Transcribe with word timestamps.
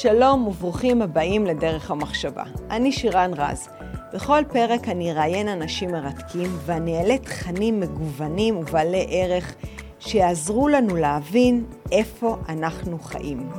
שלום 0.00 0.46
וברוכים 0.46 1.02
הבאים 1.02 1.46
לדרך 1.46 1.90
המחשבה. 1.90 2.44
אני 2.70 2.92
שירן 2.92 3.30
רז. 3.36 3.68
בכל 4.14 4.42
פרק 4.52 4.88
אני 4.88 5.12
אראיין 5.12 5.48
אנשים 5.48 5.90
מרתקים 5.90 6.50
ואני 6.66 6.98
אעלה 6.98 7.18
תכנים 7.18 7.80
מגוונים 7.80 8.56
ובעלי 8.56 9.06
ערך 9.10 9.54
שיעזרו 9.98 10.68
לנו 10.68 10.96
להבין 10.96 11.66
איפה 11.92 12.36
אנחנו 12.48 12.98
חיים. 12.98 13.50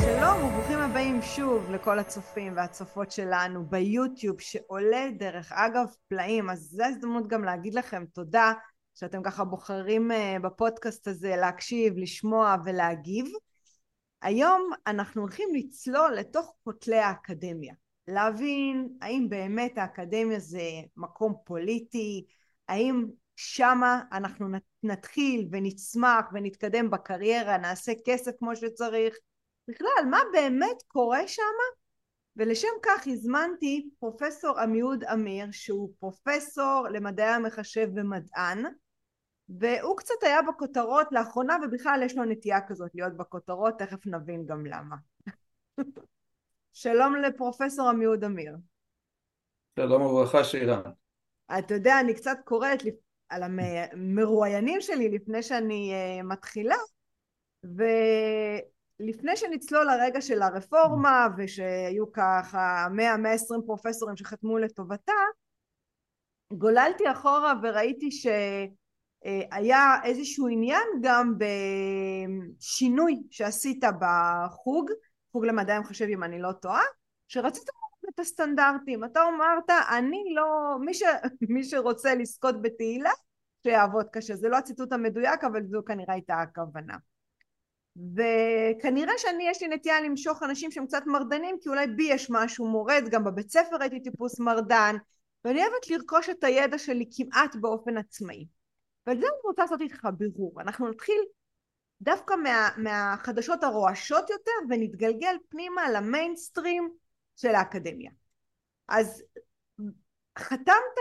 שלום 0.00 0.44
וברוכים 0.44 0.78
הבאים 0.78 1.22
שוב 1.22 1.70
לכל 1.70 1.98
הצופים 1.98 2.52
והצופות 2.56 3.10
שלנו 3.10 3.66
ביוטיוב 3.66 4.40
שעולה 4.40 5.06
דרך 5.18 5.52
אגב 5.52 5.86
פלאים, 6.08 6.50
אז 6.50 6.58
זו 6.58 6.82
ההזדמנות 6.82 7.28
גם 7.28 7.44
להגיד 7.44 7.74
לכם 7.74 8.04
תודה 8.14 8.52
שאתם 8.94 9.22
ככה 9.22 9.44
בוחרים 9.44 10.12
אה, 10.12 10.36
בפודקאסט 10.42 11.08
הזה 11.08 11.36
להקשיב, 11.36 11.94
לשמוע 11.96 12.56
ולהגיב. 12.64 13.26
היום 14.22 14.70
אנחנו 14.86 15.20
הולכים 15.20 15.48
לצלול 15.54 16.14
לתוך 16.14 16.54
כותלי 16.64 16.98
האקדמיה, 16.98 17.74
להבין 18.08 18.88
האם 19.02 19.28
באמת 19.28 19.78
האקדמיה 19.78 20.38
זה 20.38 20.62
מקום 20.96 21.34
פוליטי, 21.44 22.26
האם 22.68 23.06
שמה 23.36 24.02
אנחנו 24.12 24.46
נתחיל 24.82 25.48
ונצמח 25.52 26.24
ונתקדם 26.32 26.90
בקריירה, 26.90 27.58
נעשה 27.58 27.92
כסף 28.04 28.32
כמו 28.38 28.56
שצריך, 28.56 29.16
בכלל 29.68 30.10
מה 30.10 30.20
באמת 30.32 30.82
קורה 30.86 31.28
שמה? 31.28 31.78
ולשם 32.36 32.68
כך 32.82 33.06
הזמנתי 33.06 33.90
פרופסור 33.98 34.58
עמיהוד 34.58 35.04
אמיר 35.04 35.46
שהוא 35.52 35.92
פרופסור 35.98 36.86
למדעי 36.90 37.28
המחשב 37.28 37.88
ומדען 37.96 38.64
והוא 39.48 39.96
קצת 39.96 40.14
היה 40.22 40.42
בכותרות 40.42 41.06
לאחרונה 41.12 41.56
ובכלל 41.62 42.00
יש 42.04 42.16
לו 42.16 42.24
נטייה 42.24 42.60
כזאת 42.66 42.90
להיות 42.94 43.16
בכותרות, 43.16 43.78
תכף 43.78 44.06
נבין 44.06 44.46
גם 44.46 44.66
למה. 44.66 44.96
שלום 46.72 47.16
לפרופסור 47.16 47.88
עמיהוד 47.88 48.24
אמיר. 48.24 48.56
שלום 49.78 50.02
וברכה 50.02 50.44
שירן. 50.44 50.82
אתה 51.58 51.74
יודע, 51.74 52.00
אני 52.00 52.14
קצת 52.14 52.36
קוראת 52.44 52.78
על 53.28 53.42
המרואיינים 53.42 54.80
שלי 54.80 55.08
לפני 55.08 55.42
שאני 55.42 55.92
uh, 55.92 56.22
מתחילה, 56.22 56.76
ולפני 57.64 59.36
שנצלול 59.36 59.86
לרגע 59.86 60.20
של 60.20 60.42
הרפורמה 60.42 61.26
ושהיו 61.36 62.12
ככה 62.12 62.86
100-120 62.96 63.66
פרופסורים 63.66 64.16
שחתמו 64.16 64.58
לטובתה, 64.58 65.12
גוללתי 66.52 67.10
אחורה 67.12 67.52
וראיתי 67.62 68.10
ש... 68.10 68.26
אה, 69.24 69.40
היה 69.50 69.94
איזשהו 70.04 70.48
עניין 70.48 70.86
גם 71.02 71.34
בשינוי 72.58 73.22
שעשית 73.30 73.84
בחוג, 74.00 74.90
חוג 75.32 75.44
למדעי 75.44 75.76
המחשב 75.76 76.04
אם 76.04 76.24
אני 76.24 76.38
לא 76.38 76.52
טועה, 76.52 76.82
שרצית 77.28 77.68
את 78.08 78.18
הסטנדרטים, 78.20 79.04
אתה 79.04 79.20
אמרת 79.28 79.70
אני 79.98 80.24
לא, 80.34 80.78
מי, 80.80 80.94
ש, 80.94 81.02
מי 81.54 81.64
שרוצה 81.64 82.14
לזכות 82.14 82.62
בתהילה 82.62 83.10
שיעבוד 83.62 84.06
קשה, 84.12 84.36
זה 84.36 84.48
לא 84.48 84.56
הציטוט 84.56 84.92
המדויק 84.92 85.44
אבל 85.44 85.66
זו 85.66 85.80
כנראה 85.86 86.14
הייתה 86.14 86.34
הכוונה. 86.34 86.94
וכנראה 88.16 89.12
שאני 89.16 89.48
יש 89.48 89.62
לי 89.62 89.68
נטייה 89.68 90.00
למשוך 90.00 90.42
אנשים 90.42 90.70
שהם 90.70 90.86
קצת 90.86 91.02
מרדנים 91.06 91.56
כי 91.60 91.68
אולי 91.68 91.86
בי 91.86 92.02
יש 92.02 92.30
משהו 92.30 92.68
מורד, 92.68 93.04
גם 93.10 93.24
בבית 93.24 93.50
ספר 93.50 93.76
הייתי 93.80 94.00
טיפוס 94.00 94.40
מרדן 94.40 94.96
ואני 95.44 95.60
אוהבת 95.62 95.90
לרכוש 95.90 96.28
את 96.28 96.44
הידע 96.44 96.78
שלי 96.78 97.04
כמעט 97.16 97.56
באופן 97.56 97.96
עצמאי 97.96 98.46
ועל 99.08 99.20
זה 99.20 99.26
אני 99.26 99.40
רוצה 99.44 99.62
לעשות 99.62 99.80
איתך 99.80 100.08
בירור. 100.18 100.60
אנחנו 100.60 100.88
נתחיל 100.88 101.20
דווקא 102.00 102.34
מה, 102.34 102.68
מהחדשות 102.76 103.64
הרועשות 103.64 104.30
יותר 104.30 104.50
ונתגלגל 104.70 105.36
פנימה 105.48 105.90
למיינסטרים 105.90 106.90
של 107.36 107.54
האקדמיה. 107.54 108.10
אז 108.88 109.22
חתמת 110.38 110.98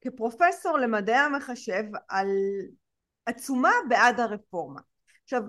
כפרופסור 0.00 0.78
למדעי 0.78 1.16
המחשב 1.16 1.82
על 2.08 2.28
עצומה 3.26 3.72
בעד 3.88 4.20
הרפורמה. 4.20 4.80
עכשיו, 5.24 5.42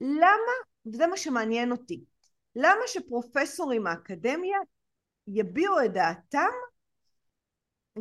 למה, 0.00 0.52
וזה 0.86 1.06
מה 1.06 1.16
שמעניין 1.16 1.72
אותי, 1.72 2.04
למה 2.56 2.82
שפרופסורים 2.86 3.82
מהאקדמיה 3.82 4.58
יביעו 5.26 5.84
את 5.84 5.92
דעתם 5.92 6.50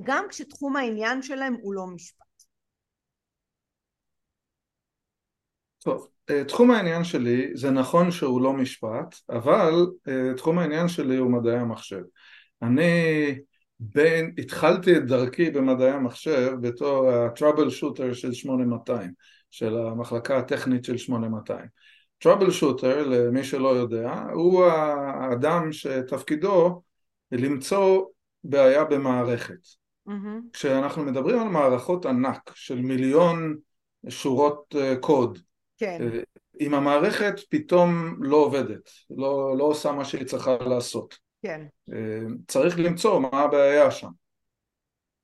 גם 0.04 0.26
כשתחום 0.30 0.76
העניין 0.76 1.22
שלהם 1.22 1.56
הוא 1.62 1.74
לא 1.74 1.88
משפט? 1.88 2.24
טוב, 5.84 6.08
אה, 6.30 6.44
תחום 6.44 6.72
העניין 6.72 7.04
שלי, 7.04 7.52
זה 7.54 7.72
נכון 7.72 8.12
שהוא 8.12 8.42
לא 8.42 8.54
משפט, 8.54 9.16
אבל 9.30 9.86
אה, 10.08 10.34
תחום 10.38 10.60
העניין 10.60 10.88
שלי 10.88 11.18
הוא 11.18 11.32
מדעי 11.32 11.58
המחשב. 11.60 12.02
אני 12.62 13.36
בין, 13.80 14.34
התחלתי 14.38 14.98
את 14.98 15.06
דרכי 15.06 15.50
במדעי 15.50 15.92
המחשב 15.92 16.52
בתור 16.62 17.10
ה-trouble 17.10 17.82
shooter 17.82 18.14
של 18.14 18.34
8200, 18.34 19.12
של 19.52 19.78
המחלקה 19.78 20.38
הטכנית 20.38 20.86
של 20.86 20.98
8200. 20.98 21.66
trouble 22.24 22.62
shooter, 22.62 22.96
למי 23.06 23.44
שלא 23.44 23.70
יודע, 23.70 24.24
הוא 24.34 24.66
האדם 24.66 25.72
שתפקידו 25.72 26.82
למצוא 27.32 28.06
בעיה 28.44 28.84
במערכת. 28.84 29.68
Mm-hmm. 30.08 30.12
כשאנחנו 30.54 31.04
מדברים 31.04 31.40
על 31.40 31.48
מערכות 31.48 32.06
ענק 32.06 32.52
של 32.56 32.82
מיליון 32.82 33.56
שורות 34.10 34.76
אה, 34.78 34.96
קוד, 34.96 35.40
כן. 35.78 36.02
אה, 36.02 36.20
אם 36.60 36.74
המערכת 36.74 37.36
פתאום 37.50 38.16
לא 38.20 38.38
עובדת, 38.38 38.90
לא, 39.10 39.58
לא 39.58 39.64
עושה 39.64 39.92
מה 39.92 40.06
שהיא 40.06 40.26
צריכה 40.26 40.58
לעשות. 40.58 41.18
כן. 41.44 41.66
אה, 41.94 42.20
צריך 42.48 42.80
למצוא 42.80 43.20
מה 43.20 43.30
הבעיה 43.42 43.92
שם. 43.92 44.10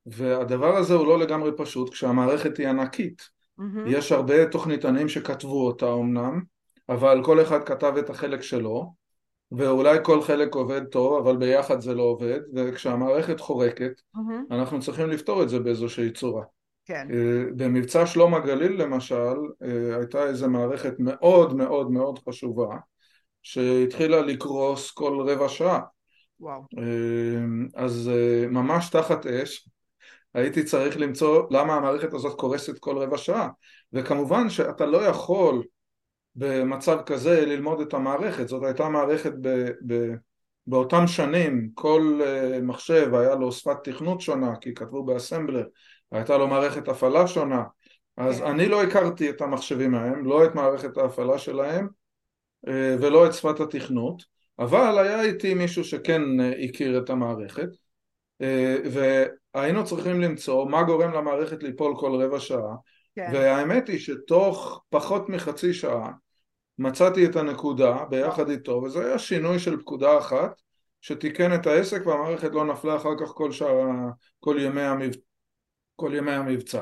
והדבר 0.05 0.77
הזה 0.77 0.93
הוא 0.93 1.07
לא 1.07 1.19
לגמרי 1.19 1.51
פשוט 1.57 1.89
כשהמערכת 1.89 2.57
היא 2.57 2.67
ענקית. 2.67 3.29
Mm-hmm. 3.59 3.63
יש 3.87 4.11
הרבה 4.11 4.45
תוכניתנים 4.45 5.09
שכתבו 5.09 5.67
אותה 5.67 5.93
אמנם, 5.93 6.41
אבל 6.89 7.21
כל 7.23 7.41
אחד 7.41 7.63
כתב 7.63 7.93
את 7.99 8.09
החלק 8.09 8.41
שלו, 8.41 8.93
ואולי 9.51 9.97
כל 10.03 10.21
חלק 10.21 10.55
עובד 10.55 10.85
טוב, 10.85 11.27
אבל 11.27 11.37
ביחד 11.37 11.79
זה 11.79 11.95
לא 11.95 12.03
עובד, 12.03 12.39
וכשהמערכת 12.55 13.39
חורקת, 13.39 13.91
mm-hmm. 14.15 14.19
אנחנו 14.51 14.79
צריכים 14.79 15.09
לפתור 15.09 15.43
את 15.43 15.49
זה 15.49 15.59
באיזושהי 15.59 16.11
צורה. 16.11 16.43
כן. 16.89 17.07
אה, 17.11 17.43
במבצע 17.55 18.05
שלום 18.05 18.33
הגליל 18.33 18.81
למשל 18.81 19.35
אה, 19.63 19.95
הייתה 19.97 20.23
איזו 20.23 20.49
מערכת 20.49 20.93
מאוד 20.99 21.55
מאוד 21.55 21.91
מאוד 21.91 22.19
חשובה 22.29 22.77
שהתחילה 23.43 24.21
לקרוס 24.21 24.91
כל 24.91 25.25
רבע 25.27 25.49
שעה. 25.49 25.79
וואו. 26.39 26.61
אה, 26.77 27.83
אז 27.83 28.11
ממש 28.49 28.89
תחת 28.89 29.25
אש 29.25 29.69
הייתי 30.33 30.63
צריך 30.63 30.97
למצוא 30.97 31.43
למה 31.51 31.75
המערכת 31.75 32.13
הזאת 32.13 32.39
קורסת 32.39 32.79
כל 32.79 32.97
רבע 32.97 33.17
שעה 33.17 33.49
וכמובן 33.93 34.49
שאתה 34.49 34.85
לא 34.85 34.97
יכול 34.97 35.63
במצב 36.35 36.97
כזה 37.05 37.45
ללמוד 37.45 37.81
את 37.81 37.93
המערכת 37.93 38.47
זאת 38.47 38.63
הייתה 38.63 38.89
מערכת 38.89 39.33
ב, 39.41 39.69
ב, 39.87 40.13
באותם 40.67 41.07
שנים 41.07 41.69
כל 41.73 42.21
מחשב 42.63 43.15
היה 43.15 43.35
לו 43.35 43.51
שפת 43.51 43.77
תכנות 43.83 44.21
שונה 44.21 44.55
כי 44.61 44.73
כתבו 44.73 45.03
באסמבלר 45.03 45.65
הייתה 46.11 46.37
לו 46.37 46.47
מערכת 46.47 46.87
הפעלה 46.87 47.27
שונה 47.27 47.63
אז 48.17 48.39
כן. 48.39 48.45
אני 48.45 48.65
לא 48.65 48.83
הכרתי 48.83 49.29
את 49.29 49.41
המחשבים 49.41 49.95
ההם, 49.95 50.25
לא 50.25 50.45
את 50.45 50.55
מערכת 50.55 50.97
ההפעלה 50.97 51.37
שלהם 51.37 51.87
אה, 52.67 52.95
ולא 52.99 53.25
את 53.25 53.33
שפת 53.33 53.59
התכנות 53.59 54.23
אבל 54.59 54.97
היה 54.99 55.21
איתי 55.21 55.53
מישהו 55.53 55.83
שכן 55.83 56.39
אה, 56.39 56.51
הכיר 56.63 56.97
את 56.97 57.09
המערכת 57.09 57.69
אה, 58.41 58.75
והיינו 58.91 59.85
צריכים 59.85 60.21
למצוא 60.21 60.69
מה 60.69 60.83
גורם 60.83 61.13
למערכת 61.13 61.63
ליפול 61.63 61.95
כל 61.99 62.23
רבע 62.23 62.39
שעה 62.39 62.75
כן. 63.15 63.31
והאמת 63.33 63.87
היא 63.87 63.99
שתוך 63.99 64.83
פחות 64.89 65.29
מחצי 65.29 65.73
שעה 65.73 66.11
מצאתי 66.77 67.25
את 67.25 67.35
הנקודה 67.35 68.05
ביחד 68.09 68.49
איתו 68.49 68.71
וזה 68.71 69.05
היה 69.05 69.19
שינוי 69.19 69.59
של 69.59 69.79
פקודה 69.79 70.17
אחת 70.17 70.61
שתיקן 71.01 71.53
את 71.55 71.67
העסק 71.67 72.05
והמערכת 72.05 72.51
לא 72.51 72.65
נפלה 72.65 72.95
אחר 72.95 73.09
כך 73.19 73.27
כל, 73.27 73.51
שעה, 73.51 74.09
כל 74.39 74.57
ימי 74.59 74.81
המבצע 74.81 75.28
כל 75.99 76.11
ימי 76.15 76.31
המבצע. 76.31 76.81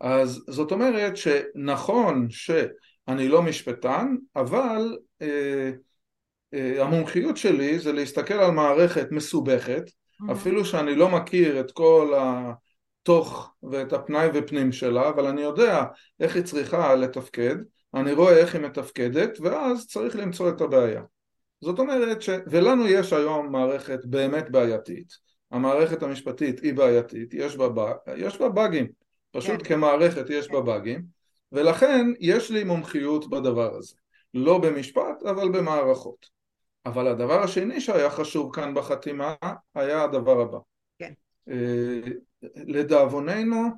אז 0.00 0.44
זאת 0.48 0.72
אומרת 0.72 1.16
שנכון 1.16 2.26
שאני 2.30 3.28
לא 3.28 3.42
משפטן, 3.42 4.16
אבל 4.36 4.98
אה, 5.22 5.70
אה, 6.54 6.82
המומחיות 6.84 7.36
שלי 7.36 7.78
זה 7.78 7.92
להסתכל 7.92 8.34
על 8.34 8.50
מערכת 8.50 9.06
מסובכת, 9.10 9.82
mm-hmm. 9.88 10.32
אפילו 10.32 10.64
שאני 10.64 10.94
לא 10.94 11.08
מכיר 11.08 11.60
את 11.60 11.72
כל 11.72 12.14
התוך 12.18 13.54
ואת 13.70 13.92
הפנאי 13.92 14.28
ופנים 14.34 14.72
שלה, 14.72 15.08
אבל 15.08 15.26
אני 15.26 15.40
יודע 15.40 15.84
איך 16.20 16.36
היא 16.36 16.44
צריכה 16.44 16.94
לתפקד, 16.94 17.56
אני 17.94 18.12
רואה 18.12 18.36
איך 18.36 18.54
היא 18.54 18.62
מתפקדת, 18.62 19.38
ואז 19.40 19.86
צריך 19.86 20.16
למצוא 20.16 20.48
את 20.48 20.60
הבעיה. 20.60 21.02
זאת 21.60 21.78
אומרת 21.78 22.22
ש... 22.22 22.30
ולנו 22.46 22.86
יש 22.86 23.12
היום 23.12 23.52
מערכת 23.52 23.98
באמת 24.04 24.50
בעייתית, 24.50 25.27
המערכת 25.50 26.02
המשפטית 26.02 26.60
היא 26.60 26.74
בעייתית, 26.74 27.34
יש 27.34 27.56
בה, 27.56 27.92
יש 28.16 28.38
בה 28.38 28.48
באגים, 28.48 28.86
פשוט 29.30 29.62
כן. 29.62 29.64
כמערכת 29.64 30.24
יש 30.30 30.48
בה 30.50 30.60
באגים, 30.60 31.04
ולכן 31.52 32.06
יש 32.20 32.50
לי 32.50 32.64
מומחיות 32.64 33.30
בדבר 33.30 33.74
הזה. 33.74 33.96
לא 34.34 34.58
במשפט 34.58 35.22
אבל 35.30 35.48
במערכות. 35.48 36.38
אבל 36.86 37.08
הדבר 37.08 37.42
השני 37.42 37.80
שהיה 37.80 38.10
חשוב 38.10 38.54
כאן 38.54 38.74
בחתימה 38.74 39.34
היה 39.74 40.04
הדבר 40.04 40.40
הבא. 40.40 40.58
כן. 40.98 41.12
לדאבוננו 42.56 43.68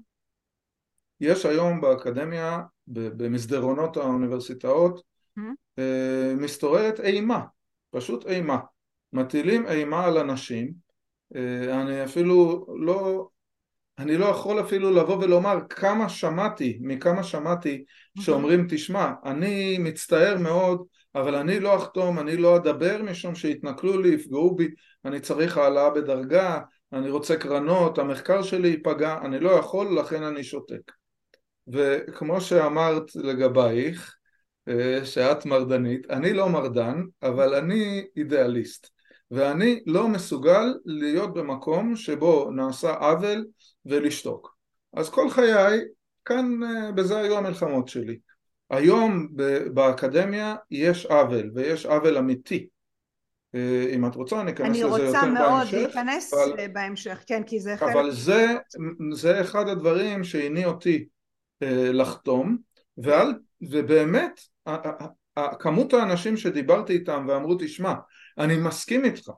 יש 1.21 1.47
היום 1.47 1.81
באקדמיה 1.81 2.63
במסדרונות 2.87 3.97
האוניברסיטאות 3.97 5.03
mm-hmm. 5.39 5.81
מסתוררת 6.37 7.01
אימה, 7.01 7.45
פשוט 7.91 8.27
אימה. 8.27 8.59
מטילים 9.13 9.67
אימה 9.67 10.05
על 10.05 10.19
אנשים, 10.19 10.73
אני 11.73 12.05
אפילו 12.05 12.67
לא, 12.81 13.29
אני 13.99 14.17
לא 14.17 14.25
יכול 14.25 14.61
אפילו 14.61 14.91
לבוא 14.91 15.17
ולומר 15.17 15.59
כמה 15.69 16.09
שמעתי, 16.09 16.79
מכמה 16.81 17.23
שמעתי 17.23 17.85
שאומרים 18.21 18.67
תשמע, 18.69 19.13
אני 19.25 19.79
מצטער 19.79 20.39
מאוד 20.39 20.85
אבל 21.15 21.35
אני 21.35 21.61
לא 21.61 21.77
אחתום, 21.77 22.19
אני 22.19 22.37
לא 22.37 22.57
אדבר 22.57 23.03
משום 23.03 23.35
שיתנכלו 23.35 24.01
לי, 24.01 24.09
יפגעו 24.09 24.57
בי, 24.57 24.69
אני 25.05 25.21
צריך 25.21 25.59
העלאה 25.59 25.91
בדרגה, 25.91 26.61
אני 26.93 27.11
רוצה 27.11 27.37
קרנות, 27.37 27.99
המחקר 27.99 28.43
שלי 28.43 28.69
ייפגע, 28.69 29.19
אני 29.23 29.41
לא 29.41 29.51
יכול, 29.51 29.99
לכן 29.99 30.23
אני 30.23 30.45
שותק. 30.45 30.93
וכמו 31.69 32.41
שאמרת 32.41 33.15
לגבייך, 33.15 34.17
אה, 34.69 35.05
שאת 35.05 35.47
מרדנית, 35.47 36.11
אני 36.11 36.33
לא 36.33 36.49
מרדן, 36.49 37.03
אבל 37.23 37.55
אני 37.55 38.05
אידיאליסט. 38.17 39.00
ואני 39.31 39.81
לא 39.87 40.09
מסוגל 40.09 40.75
להיות 40.85 41.35
במקום 41.35 41.97
שבו 41.97 42.51
נעשה 42.51 42.95
עוול 42.95 43.47
ולשתוק. 43.87 44.57
אז 44.93 45.11
כל 45.11 45.31
חיי, 45.31 45.81
כאן 46.25 46.63
אה, 46.63 46.93
בזה 46.93 47.19
היו 47.19 47.39
המלחמות 47.39 47.89
שלי. 47.89 48.19
היום 48.71 49.29
באקדמיה 49.75 50.55
יש 50.71 51.07
עוול, 51.07 51.51
ויש 51.55 51.87
עוול 51.87 52.19
אמיתי. 52.19 52.67
אה, 53.55 53.87
אם 53.95 54.07
את 54.07 54.15
רוצה 54.15 54.41
אני 54.41 54.53
אכנס 54.53 54.77
לזה 54.77 54.79
יותר 54.79 54.95
בהמשך. 54.97 55.23
אני 55.23 55.31
רוצה 55.31 55.31
מאוד 55.31 55.67
להיכנס 55.73 56.35
אבל, 56.35 56.69
בהמשך, 56.73 57.23
כן, 57.27 57.43
כי 57.43 57.61
זה 57.61 57.77
חלק... 57.77 57.93
אבל 57.93 58.11
זה, 58.11 58.47
זה 59.13 59.41
אחד 59.41 59.69
הדברים 59.69 60.25
שהניע 60.25 60.67
אותי 60.67 61.05
אה, 61.63 61.93
לחתום, 61.93 62.57
ועל, 62.99 63.35
ובאמת 63.71 64.41
כמות 65.59 65.93
האנשים 65.93 66.37
שדיברתי 66.37 66.93
איתם 66.93 67.27
ואמרו 67.29 67.55
תשמע, 67.59 67.93
אני 68.41 68.57
מסכים 68.57 69.05
איתך, 69.05 69.31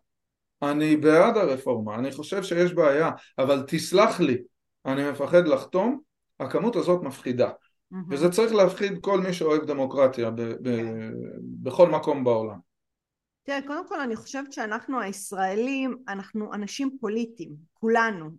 אני 0.63 0.97
בעד 0.97 1.37
הרפורמה, 1.37 1.95
אני 1.95 2.13
חושב 2.13 2.43
שיש 2.43 2.73
בעיה, 2.73 3.11
אבל 3.39 3.65
תסלח 3.67 4.21
לי, 4.21 4.43
אני 4.87 5.11
מפחד 5.11 5.47
לחתום, 5.47 6.01
הכמות 6.41 6.77
הזאת 6.77 7.03
מפחידה. 7.03 7.49
Mm-hmm. 7.51 7.97
וזה 8.11 8.31
צריך 8.31 8.53
להפחיד 8.55 8.99
כל 9.01 9.21
מי 9.21 9.33
שאוהב 9.33 9.65
דמוקרטיה 9.65 10.31
ב- 10.31 10.41
ב- 10.41 10.77
כן. 10.77 11.13
בכל 11.63 11.89
מקום 11.89 12.25
בעולם. 12.25 12.59
תראה, 13.43 13.63
קודם 13.67 13.89
כל 13.89 14.01
אני 14.01 14.17
חושבת 14.17 14.53
שאנחנו 14.53 15.01
הישראלים, 15.01 15.97
אנחנו 16.09 16.55
אנשים 16.55 16.97
פוליטיים, 17.01 17.53
כולנו. 17.73 18.31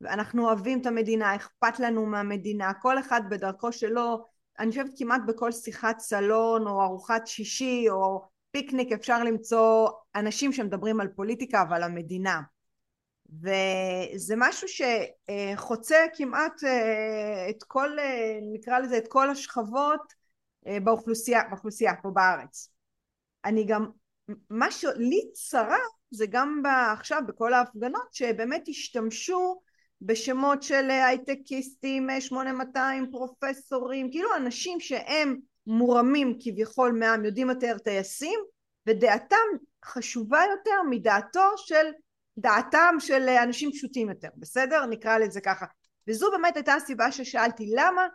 ואנחנו 0.00 0.44
אוהבים 0.44 0.80
את 0.80 0.86
המדינה, 0.86 1.36
אכפת 1.36 1.80
לנו 1.80 2.06
מהמדינה, 2.06 2.72
כל 2.74 2.98
אחד 2.98 3.20
בדרכו 3.30 3.72
שלו, 3.72 4.24
אני 4.58 4.70
חושבת 4.70 4.90
כמעט 4.96 5.20
בכל 5.26 5.52
שיחת 5.52 5.98
סלון 5.98 6.66
או 6.66 6.82
ארוחת 6.82 7.26
שישי 7.26 7.86
או 7.90 8.28
פיקניק 8.50 8.92
אפשר 8.92 9.24
למצוא 9.24 9.88
אנשים 10.14 10.52
שמדברים 10.52 11.00
על 11.00 11.08
פוליטיקה 11.08 11.64
ועל 11.70 11.82
המדינה. 11.82 12.40
וזה 13.32 14.34
משהו 14.36 14.68
שחוצה 14.68 15.96
כמעט 16.16 16.64
אה, 16.64 17.50
את 17.50 17.62
כל, 17.62 17.98
אה, 17.98 18.38
נקרא 18.52 18.78
לזה, 18.78 18.98
את 18.98 19.08
כל 19.08 19.30
השכבות 19.30 20.12
אה, 20.66 20.80
באוכלוסייה, 20.80 21.42
באוכלוסייה 21.50 21.92
פה 22.02 22.10
בארץ. 22.10 22.70
אני 23.44 23.66
גם, 23.66 23.90
מה 24.50 24.70
שלי 24.70 25.20
צרה 25.32 25.78
זה 26.10 26.26
גם 26.30 26.62
עכשיו 26.92 27.22
בכל 27.28 27.54
ההפגנות 27.54 28.14
שבאמת 28.14 28.68
השתמשו 28.68 29.60
בשמות 30.02 30.62
של 30.62 30.90
הייטקיסטים, 30.90 32.08
8200 32.20 33.10
פרופסורים, 33.10 34.10
כאילו 34.10 34.36
אנשים 34.36 34.80
שהם 34.80 35.36
מורמים 35.68 36.38
כביכול 36.40 36.92
מעם, 36.92 37.24
יודעים 37.24 37.48
יותר 37.48 37.78
טייסים, 37.78 38.40
ודעתם 38.86 39.36
חשובה 39.84 40.40
יותר 40.50 40.82
מדעתו 40.90 41.48
של 41.56 41.86
דעתם 42.38 42.94
של 42.98 43.28
אנשים 43.28 43.72
פשוטים 43.72 44.08
יותר, 44.08 44.28
בסדר? 44.36 44.86
נקרא 44.86 45.18
לזה 45.18 45.40
ככה. 45.40 45.66
וזו 46.08 46.30
באמת 46.30 46.56
הייתה 46.56 46.74
הסיבה 46.74 47.12
ששאלתי 47.12 47.70
למה, 47.76 48.06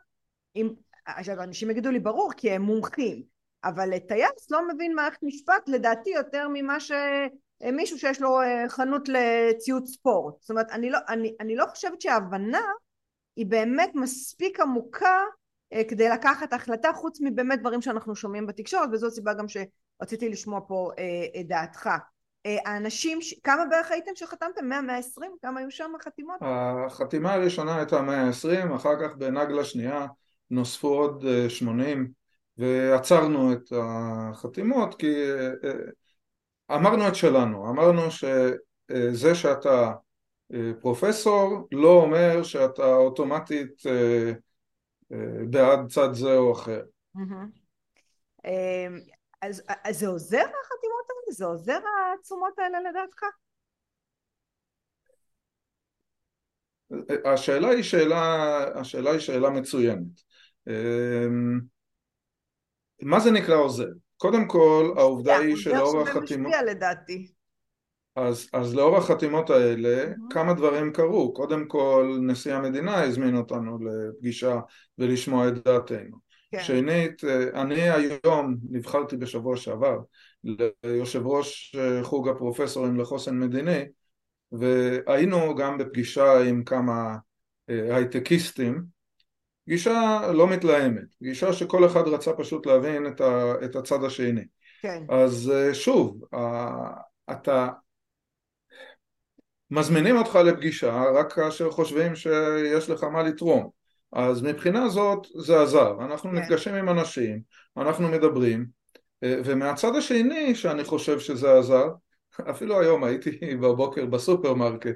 אם, 0.55 0.69
עכשיו 1.05 1.43
אנשים 1.43 1.69
יגידו 1.71 1.91
לי 1.91 1.99
ברור 1.99 2.31
כי 2.37 2.51
הם 2.51 2.61
מומחים, 2.61 3.23
אבל 3.63 3.99
טייס 3.99 4.51
לא 4.51 4.67
מבין 4.67 4.95
מערכת 4.95 5.23
משפט 5.23 5.69
לדעתי 5.69 6.09
יותר 6.09 6.47
ממה 6.53 6.77
שמישהו 6.79 7.99
שיש 7.99 8.21
לו 8.21 8.41
אה, 8.41 8.69
חנות 8.69 9.09
לציוד 9.09 9.85
ספורט. 9.85 10.41
זאת 10.41 10.49
אומרת, 10.49 10.71
אני 10.71 10.89
לא, 10.89 10.97
אני, 11.09 11.35
אני 11.39 11.55
לא 11.55 11.65
חושבת 11.65 12.01
שההבנה 12.01 12.65
היא 13.35 13.45
באמת 13.45 13.91
מספיק 13.95 14.59
עמוקה 14.59 15.19
כדי 15.87 16.09
לקחת 16.09 16.53
החלטה 16.53 16.93
חוץ 16.93 17.21
מבאמת 17.21 17.59
דברים 17.59 17.81
שאנחנו 17.81 18.15
שומעים 18.15 18.47
בתקשורת 18.47 18.89
וזו 18.91 19.07
הסיבה 19.07 19.33
גם 19.33 19.45
שרציתי 19.47 20.29
לשמוע 20.29 20.59
פה 20.67 20.91
אה, 20.99 21.41
את 21.41 21.47
דעתך. 21.47 21.89
האנשים, 22.65 23.19
כמה 23.43 23.65
בערך 23.65 23.91
הייתם 23.91 24.11
שחתמתם? 24.15 24.69
100, 24.69 24.81
120? 24.81 25.31
כמה 25.41 25.59
היו 25.59 25.71
שם 25.71 25.91
החתימות? 25.99 26.35
החתימה 26.41 27.33
הראשונה 27.33 27.77
הייתה 27.77 28.01
120, 28.01 28.73
אחר 28.73 28.95
כך 29.01 29.15
בנגלה 29.15 29.63
שנייה 29.63 30.05
נוספו 30.49 30.87
עוד 30.87 31.25
80 31.49 32.11
ועצרנו 32.57 33.53
את 33.53 33.73
החתימות 33.81 34.95
כי 34.95 35.13
אמרנו 36.71 37.07
את 37.07 37.15
שלנו, 37.15 37.69
אמרנו 37.69 38.01
שזה 38.11 39.35
שאתה 39.35 39.91
פרופסור 40.81 41.67
לא 41.71 41.89
אומר 41.89 42.43
שאתה 42.43 42.95
אוטומטית 42.95 43.81
בעד 45.49 45.87
צד 45.89 46.13
זה 46.13 46.33
או 46.33 46.53
אחר. 46.53 46.81
אז 49.41 49.63
זה 49.91 50.07
עוזר 50.07 50.37
החתימות 50.37 51.05
האלה? 51.09 51.31
זה 51.31 51.45
עוזר 51.45 51.79
התשומות 52.19 52.59
האלה 52.59 52.77
לדעתך? 52.89 53.23
השאלה 57.25 57.69
היא 57.69 57.83
שאלה, 57.83 58.63
השאלה 58.79 59.11
היא 59.11 59.19
שאלה 59.19 59.49
מצוינת. 59.49 60.21
מה 63.01 63.19
זה 63.19 63.31
נקרא 63.31 63.55
עוזר? 63.55 63.89
קודם 64.17 64.47
כל 64.47 64.93
העובדה 64.97 65.37
היא 65.37 65.55
שלאור 65.55 66.01
החתימות... 66.01 66.27
זה 66.27 66.37
משפיע 66.37 66.63
לדעתי. 66.63 67.32
אז, 68.15 68.49
אז 68.53 68.75
לאור 68.75 68.97
החתימות 68.97 69.49
האלה 69.49 70.05
mm-hmm. 70.05 70.33
כמה 70.33 70.53
דברים 70.53 70.93
קרו. 70.93 71.33
קודם 71.33 71.67
כל 71.67 72.17
נשיא 72.21 72.53
המדינה 72.53 73.01
הזמין 73.01 73.37
אותנו 73.37 73.77
לפגישה 73.85 74.59
ולשמוע 74.97 75.47
את 75.47 75.53
דעתנו. 75.63 76.17
כן. 76.51 76.63
שנית, 76.63 77.23
אני 77.53 77.89
היום 77.89 78.55
נבחרתי 78.69 79.17
בשבוע 79.17 79.57
שעבר 79.57 79.99
ליושב 80.83 81.27
ראש 81.27 81.75
חוג 82.01 82.29
הפרופסורים 82.29 82.99
לחוסן 82.99 83.39
מדיני 83.39 83.85
והיינו 84.51 85.55
גם 85.55 85.77
בפגישה 85.77 86.43
עם 86.43 86.63
כמה 86.63 87.15
אה, 87.69 87.95
הייטקיסטים 87.95 88.83
פגישה 89.65 90.21
לא 90.33 90.47
מתלהמת, 90.47 91.13
פגישה 91.19 91.53
שכל 91.53 91.85
אחד 91.85 92.07
רצה 92.07 92.33
פשוט 92.33 92.65
להבין 92.65 93.07
את, 93.07 93.21
ה, 93.21 93.53
את 93.65 93.75
הצד 93.75 94.03
השני. 94.03 94.43
כן. 94.81 95.03
אז 95.09 95.51
אה, 95.55 95.73
שוב, 95.73 96.21
אתה 97.31 97.69
מזמינים 99.73 100.17
אותך 100.17 100.35
לפגישה 100.35 101.03
רק 101.15 101.33
כאשר 101.33 101.71
חושבים 101.71 102.15
שיש 102.15 102.89
לך 102.89 103.03
מה 103.03 103.23
לתרום. 103.23 103.69
אז 104.11 104.41
מבחינה 104.41 104.89
זאת 104.89 105.27
זה 105.35 105.61
עזר, 105.61 105.95
אנחנו 105.99 106.29
כן. 106.29 106.35
נפגשים 106.35 106.75
עם 106.75 106.89
אנשים, 106.89 107.41
אנחנו 107.77 108.07
מדברים 108.07 108.65
אה, 109.23 109.35
ומהצד 109.45 109.95
השני 109.95 110.55
שאני 110.55 110.83
חושב 110.83 111.19
שזה 111.19 111.57
עזר 111.57 111.87
אפילו 112.51 112.79
היום 112.79 113.03
הייתי 113.03 113.55
בבוקר 113.55 114.05
בסופרמרקט 114.05 114.95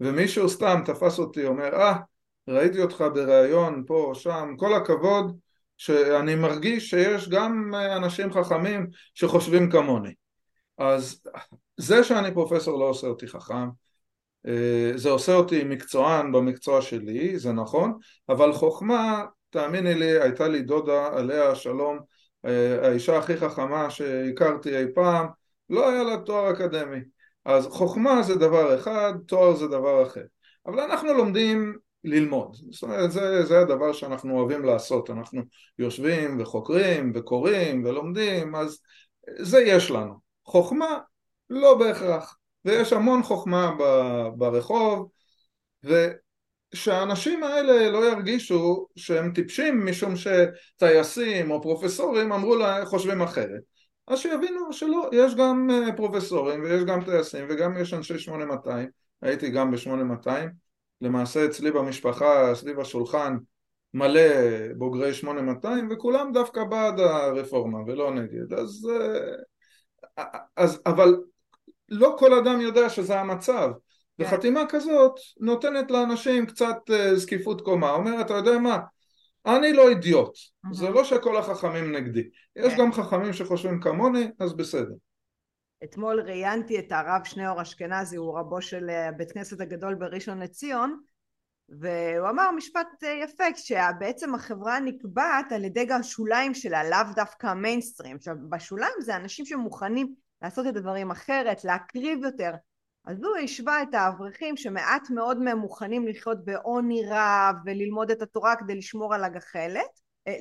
ומישהו 0.00 0.48
סתם 0.48 0.80
תפס 0.84 1.18
אותי 1.18 1.46
אומר 1.46 1.74
אה 1.74 1.96
ראיתי 2.48 2.82
אותך 2.82 3.04
בריאיון 3.14 3.84
פה 3.86 3.94
או 3.94 4.14
שם 4.14 4.54
כל 4.56 4.74
הכבוד 4.74 5.36
שאני 5.76 6.34
מרגיש 6.34 6.90
שיש 6.90 7.28
גם 7.28 7.74
אנשים 7.96 8.32
חכמים 8.32 8.86
שחושבים 9.14 9.70
כמוני. 9.70 10.12
אז 10.78 11.22
זה 11.76 12.04
שאני 12.04 12.34
פרופסור 12.34 12.80
לא 12.80 12.84
עושה 12.84 13.06
אותי 13.06 13.28
חכם 13.28 13.54
אה, 13.54 13.83
זה 14.96 15.10
עושה 15.10 15.34
אותי 15.34 15.64
מקצוען 15.64 16.32
במקצוע 16.32 16.82
שלי, 16.82 17.38
זה 17.38 17.52
נכון, 17.52 17.98
אבל 18.28 18.52
חוכמה, 18.52 19.24
תאמיני 19.50 19.94
לי, 19.94 20.20
הייתה 20.20 20.48
לי 20.48 20.62
דודה 20.62 21.06
עליה 21.06 21.50
השלום, 21.50 21.98
אה, 22.44 22.88
האישה 22.88 23.18
הכי 23.18 23.36
חכמה 23.36 23.90
שהכרתי 23.90 24.78
אי 24.78 24.84
פעם, 24.94 25.26
לא 25.70 25.90
היה 25.90 26.02
לה 26.02 26.16
תואר 26.16 26.52
אקדמי. 26.52 27.00
אז 27.44 27.66
חוכמה 27.66 28.22
זה 28.22 28.34
דבר 28.34 28.78
אחד, 28.78 29.12
תואר 29.26 29.54
זה 29.54 29.66
דבר 29.66 30.02
אחר. 30.02 30.24
אבל 30.66 30.80
אנחנו 30.80 31.12
לומדים 31.12 31.76
ללמוד. 32.04 32.56
זאת 32.70 32.82
אומרת, 32.82 33.12
זה, 33.12 33.44
זה 33.44 33.60
הדבר 33.60 33.92
שאנחנו 33.92 34.38
אוהבים 34.38 34.64
לעשות, 34.64 35.10
אנחנו 35.10 35.42
יושבים 35.78 36.40
וחוקרים 36.40 37.12
וקוראים 37.14 37.84
ולומדים, 37.84 38.54
אז 38.54 38.78
זה 39.38 39.60
יש 39.60 39.90
לנו. 39.90 40.14
חוכמה 40.44 40.98
לא 41.50 41.78
בהכרח, 41.78 42.36
ויש 42.64 42.92
המון 42.92 43.22
חוכמה 43.22 43.72
ברחוב, 44.36 45.08
ושהאנשים 46.72 47.42
האלה 47.42 47.90
לא 47.90 48.10
ירגישו 48.10 48.86
שהם 48.96 49.32
טיפשים 49.32 49.86
משום 49.86 50.14
שטייסים 50.16 51.50
או 51.50 51.62
פרופסורים 51.62 52.32
אמרו 52.32 52.56
לה, 52.56 52.86
חושבים 52.86 53.22
אחרת. 53.22 53.60
אז 54.06 54.18
שיבינו 54.18 54.72
שלא, 54.72 55.10
יש 55.12 55.34
גם 55.34 55.70
אה, 55.70 55.96
פרופסורים 55.96 56.62
ויש 56.62 56.84
גם 56.84 57.04
טייסים 57.04 57.46
וגם 57.48 57.76
יש 57.76 57.94
אנשי 57.94 58.18
8200, 58.18 58.88
הייתי 59.22 59.50
גם 59.50 59.70
ב-8200, 59.70 60.28
למעשה 61.00 61.44
אצלי 61.44 61.70
במשפחה, 61.70 62.54
סביב 62.54 62.80
השולחן, 62.80 63.36
מלא 63.94 64.20
בוגרי 64.76 65.14
8200 65.14 65.88
וכולם 65.90 66.32
דווקא 66.32 66.64
בעד 66.64 67.00
הרפורמה 67.00 67.78
ולא 67.86 68.14
נגד, 68.14 68.52
אז, 68.52 68.88
אה, 70.18 70.24
אז 70.56 70.82
אבל 70.86 71.14
לא 71.88 72.16
כל 72.18 72.34
אדם 72.38 72.60
יודע 72.60 72.88
שזה 72.88 73.20
המצב 73.20 73.70
כן. 74.18 74.24
וחתימה 74.24 74.60
כזאת 74.68 75.12
נותנת 75.40 75.90
לאנשים 75.90 76.46
קצת 76.46 76.76
אה, 76.90 77.16
זקיפות 77.16 77.60
קומה, 77.60 77.90
אומר 77.90 78.20
אתה 78.20 78.34
יודע 78.34 78.58
מה 78.58 78.78
אני 79.46 79.72
לא 79.72 79.88
אידיוט, 79.88 80.36
mm-hmm. 80.36 80.74
זה 80.74 80.90
לא 80.90 81.04
שכל 81.04 81.36
החכמים 81.36 81.92
נגדי, 81.92 82.28
יש 82.56 82.72
כן. 82.72 82.78
גם 82.78 82.92
חכמים 82.92 83.32
שחושבים 83.32 83.80
כמוני, 83.80 84.28
אז 84.38 84.56
בסדר. 84.56 84.94
אתמול 85.84 86.20
ראיינתי 86.20 86.78
את 86.78 86.92
הרב 86.92 87.24
שניאור 87.24 87.62
אשכנזי, 87.62 88.16
הוא 88.16 88.38
רבו 88.38 88.62
של 88.62 88.90
אה, 88.90 89.12
בית 89.12 89.32
כנסת 89.32 89.60
הגדול 89.60 89.94
בראשון 89.94 90.42
לציון, 90.42 91.00
והוא 91.68 92.28
אמר 92.28 92.50
משפט 92.50 92.86
אה, 93.04 93.08
יפה, 93.24 93.44
שבעצם 93.56 94.34
החברה 94.34 94.80
נקבעת 94.80 95.52
על 95.52 95.64
ידי 95.64 95.84
גם 95.84 96.00
השוליים 96.00 96.54
שלה, 96.54 96.90
לאו 96.90 97.14
דווקא 97.16 97.46
המיינסטרים. 97.46 98.16
עכשיו, 98.16 98.34
בשוליים 98.50 98.94
זה 99.00 99.16
אנשים 99.16 99.44
שמוכנים 99.44 100.14
לעשות 100.44 100.66
את 100.66 100.76
הדברים 100.76 101.10
אחרת, 101.10 101.64
להקריב 101.64 102.24
יותר, 102.24 102.50
אז 103.04 103.22
הוא 103.22 103.36
השווה 103.36 103.82
את 103.82 103.94
האברכים 103.94 104.56
שמעט 104.56 105.10
מאוד 105.10 105.38
מהם 105.42 105.58
מוכנים 105.58 106.06
לחיות 106.08 106.44
בעוני 106.44 107.02
רב 107.10 107.56
וללמוד 107.64 108.10
את 108.10 108.22
התורה 108.22 108.56
כדי 108.56 108.74
לשמור 108.74 109.14
על 109.14 109.24
הגחלת, 109.24 110.00
אה, 110.28 110.34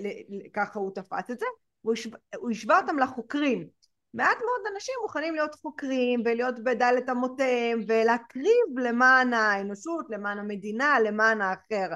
ככה 0.53 0.79
הוא 0.79 0.91
תפס 0.95 1.31
את 1.31 1.39
זה, 1.39 1.45
והוא 1.83 2.51
השווה 2.51 2.79
אותם 2.79 2.99
לחוקרים. 2.99 3.67
מעט 4.13 4.37
מאוד 4.37 4.73
אנשים 4.73 4.95
מוכנים 5.01 5.35
להיות 5.35 5.55
חוקרים 5.55 6.21
ולהיות 6.25 6.63
בדלת 6.63 7.09
אמותיהם 7.09 7.79
ולהקריב 7.87 8.79
למען 8.83 9.33
האנושות, 9.33 10.05
למען 10.09 10.37
המדינה, 10.37 10.99
למען 10.99 11.41
האחר. 11.41 11.93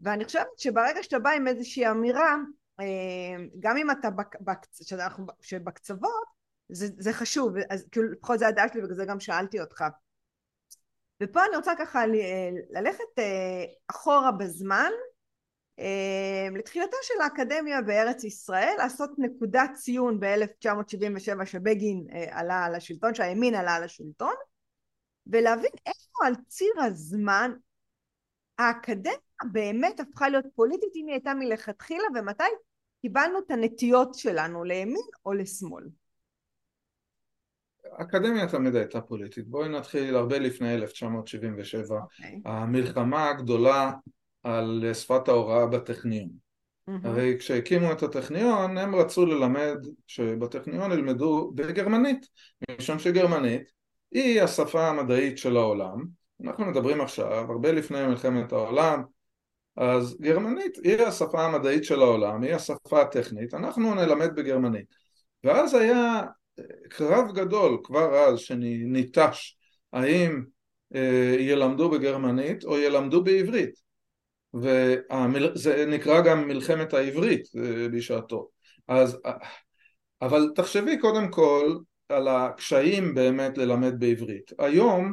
ואני 0.00 0.24
חושבת 0.24 0.46
שברגע 0.56 1.02
שאתה 1.02 1.18
בא 1.18 1.30
עם 1.30 1.48
איזושהי 1.48 1.90
אמירה, 1.90 2.36
אה, 2.80 2.84
גם 3.60 3.76
אם 3.76 3.90
אתה 3.90 4.08
בקצוות, 5.64 6.37
זה, 6.68 6.86
זה 6.98 7.12
חשוב, 7.12 7.54
אז 7.70 7.86
כאילו 7.92 8.12
לפחות 8.12 8.38
זה 8.38 8.48
הדעה 8.48 8.68
שלי 8.68 8.80
ובגלל 8.80 8.96
זה 8.96 9.04
גם 9.04 9.20
שאלתי 9.20 9.60
אותך. 9.60 9.84
ופה 11.22 11.40
אני 11.48 11.56
רוצה 11.56 11.72
ככה 11.78 12.02
ללכת 12.70 13.18
אה, 13.18 13.64
אחורה 13.90 14.32
בזמן 14.32 14.90
אה, 15.78 16.48
לתחילתה 16.58 16.96
של 17.02 17.20
האקדמיה 17.20 17.82
בארץ 17.82 18.24
ישראל, 18.24 18.74
לעשות 18.78 19.10
נקודת 19.18 19.70
ציון 19.74 20.20
ב-1977 20.20 21.44
שבגין 21.44 22.06
אה, 22.12 22.38
עלה 22.38 22.64
על 22.64 22.74
השלטון, 22.74 23.14
שהימין 23.14 23.54
עלה 23.54 23.74
על 23.74 23.84
השלטון, 23.84 24.34
ולהבין 25.26 25.70
איפה 25.86 26.26
על 26.26 26.34
ציר 26.48 26.72
הזמן 26.86 27.52
האקדמיה 28.58 29.18
באמת 29.52 30.00
הפכה 30.00 30.28
להיות 30.28 30.46
פוליטית 30.54 30.92
אם 30.96 31.06
היא 31.06 31.14
הייתה 31.14 31.34
מלכתחילה 31.34 32.04
ומתי 32.14 32.42
קיבלנו 33.00 33.38
את 33.38 33.50
הנטיות 33.50 34.14
שלנו 34.14 34.64
לימין 34.64 35.06
או 35.26 35.32
לשמאל. 35.32 35.84
האקדמיה 37.96 38.48
תמיד 38.48 38.76
הייתה 38.76 39.00
פוליטית. 39.00 39.48
בואי 39.48 39.68
נתחיל 39.68 40.16
הרבה 40.16 40.38
לפני 40.38 40.74
1977. 40.74 41.98
Okay. 41.98 42.02
אוקיי. 42.02 42.40
המלחמה 42.44 43.30
הגדולה 43.30 43.92
על 44.42 44.84
שפת 44.94 45.28
ההוראה 45.28 45.66
בטכניון. 45.66 46.28
Mm-hmm. 46.28 47.08
הרי 47.08 47.36
כשהקימו 47.38 47.92
את 47.92 48.02
הטכניון 48.02 48.78
הם 48.78 48.94
רצו 48.94 49.26
ללמד 49.26 49.76
שבטכניון 50.06 50.92
ילמדו 50.92 51.52
בגרמנית, 51.54 52.26
משום 52.78 52.98
שגרמנית 52.98 53.62
היא 54.12 54.42
השפה 54.42 54.88
המדעית 54.88 55.38
של 55.38 55.56
העולם. 55.56 56.04
אנחנו 56.44 56.64
מדברים 56.64 57.00
עכשיו, 57.00 57.52
הרבה 57.52 57.72
לפני 57.72 58.06
מלחמת 58.06 58.52
העולם, 58.52 59.02
אז 59.76 60.16
גרמנית 60.20 60.76
היא 60.84 61.02
השפה 61.02 61.44
המדעית 61.44 61.84
של 61.84 62.02
העולם, 62.02 62.42
היא 62.42 62.54
השפה 62.54 63.02
הטכנית, 63.02 63.54
אנחנו 63.54 63.94
נלמד 63.94 64.34
בגרמנית. 64.34 64.86
ואז 65.44 65.74
היה 65.74 66.22
קרב 66.88 67.32
גדול 67.34 67.78
כבר 67.84 68.14
אז 68.14 68.38
שניטש 68.38 69.56
האם 69.92 70.42
אה, 70.94 71.36
ילמדו 71.38 71.90
בגרמנית 71.90 72.64
או 72.64 72.78
ילמדו 72.78 73.24
בעברית. 73.24 73.88
וזה 74.54 75.86
נקרא 75.88 76.20
גם 76.20 76.48
מלחמת 76.48 76.94
העברית 76.94 77.42
אה, 77.56 77.88
בשעתו. 77.88 78.48
אז 78.88 79.18
אבל 80.22 80.52
תחשבי 80.54 80.98
קודם 80.98 81.30
כל 81.30 81.76
על 82.08 82.28
הקשיים 82.28 83.14
באמת 83.14 83.58
ללמד 83.58 84.00
בעברית. 84.00 84.52
היום 84.58 85.12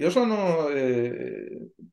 יש 0.00 0.16
לנו 0.16 0.68
אה, 0.68 1.10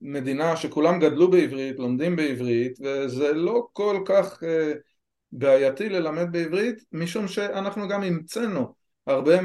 מדינה 0.01 0.57
שכולם 0.57 0.99
גדלו 0.99 1.31
בעברית, 1.31 1.79
לומדים 1.79 2.15
בעברית 2.15 2.79
וזה 2.81 3.33
לא 3.33 3.67
כל 3.73 4.03
כך 4.05 4.43
אה, 4.43 4.73
בעייתי 5.31 5.89
ללמד 5.89 6.31
בעברית 6.31 6.83
משום 6.91 7.27
שאנחנו 7.27 7.87
גם 7.87 8.03
המצאנו 8.03 8.73
הרבה 9.07 9.35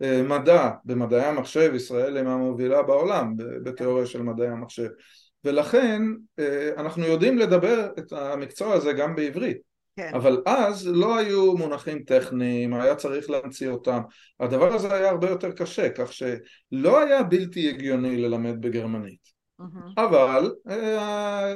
מהמדע 0.00 0.70
במדעי 0.84 1.24
המחשב, 1.24 1.72
ישראל 1.74 2.16
היא 2.16 2.24
מהמובילה 2.24 2.82
בעולם 2.82 3.34
בתיאוריה 3.36 4.06
של 4.06 4.22
מדעי 4.22 4.48
המחשב 4.48 4.88
ולכן 5.44 6.02
אה, 6.38 6.70
אנחנו 6.76 7.04
יודעים 7.04 7.38
לדבר 7.38 7.88
את 7.98 8.12
המקצוע 8.12 8.72
הזה 8.72 8.92
גם 8.92 9.14
בעברית 9.16 9.58
כן. 9.96 10.10
אבל 10.14 10.42
אז 10.46 10.86
לא 10.86 11.18
היו 11.18 11.56
מונחים 11.56 12.02
טכניים, 12.02 12.74
היה 12.74 12.94
צריך 12.94 13.30
להמציא 13.30 13.68
אותם 13.68 14.00
הדבר 14.40 14.74
הזה 14.74 14.94
היה 14.94 15.10
הרבה 15.10 15.30
יותר 15.30 15.52
קשה 15.52 15.88
כך 15.88 16.12
שלא 16.12 17.00
היה 17.00 17.22
בלתי 17.22 17.68
הגיוני 17.68 18.16
ללמד 18.16 18.60
בגרמנית. 18.60 19.33
אבל 19.96 20.54
אה, 20.68 21.54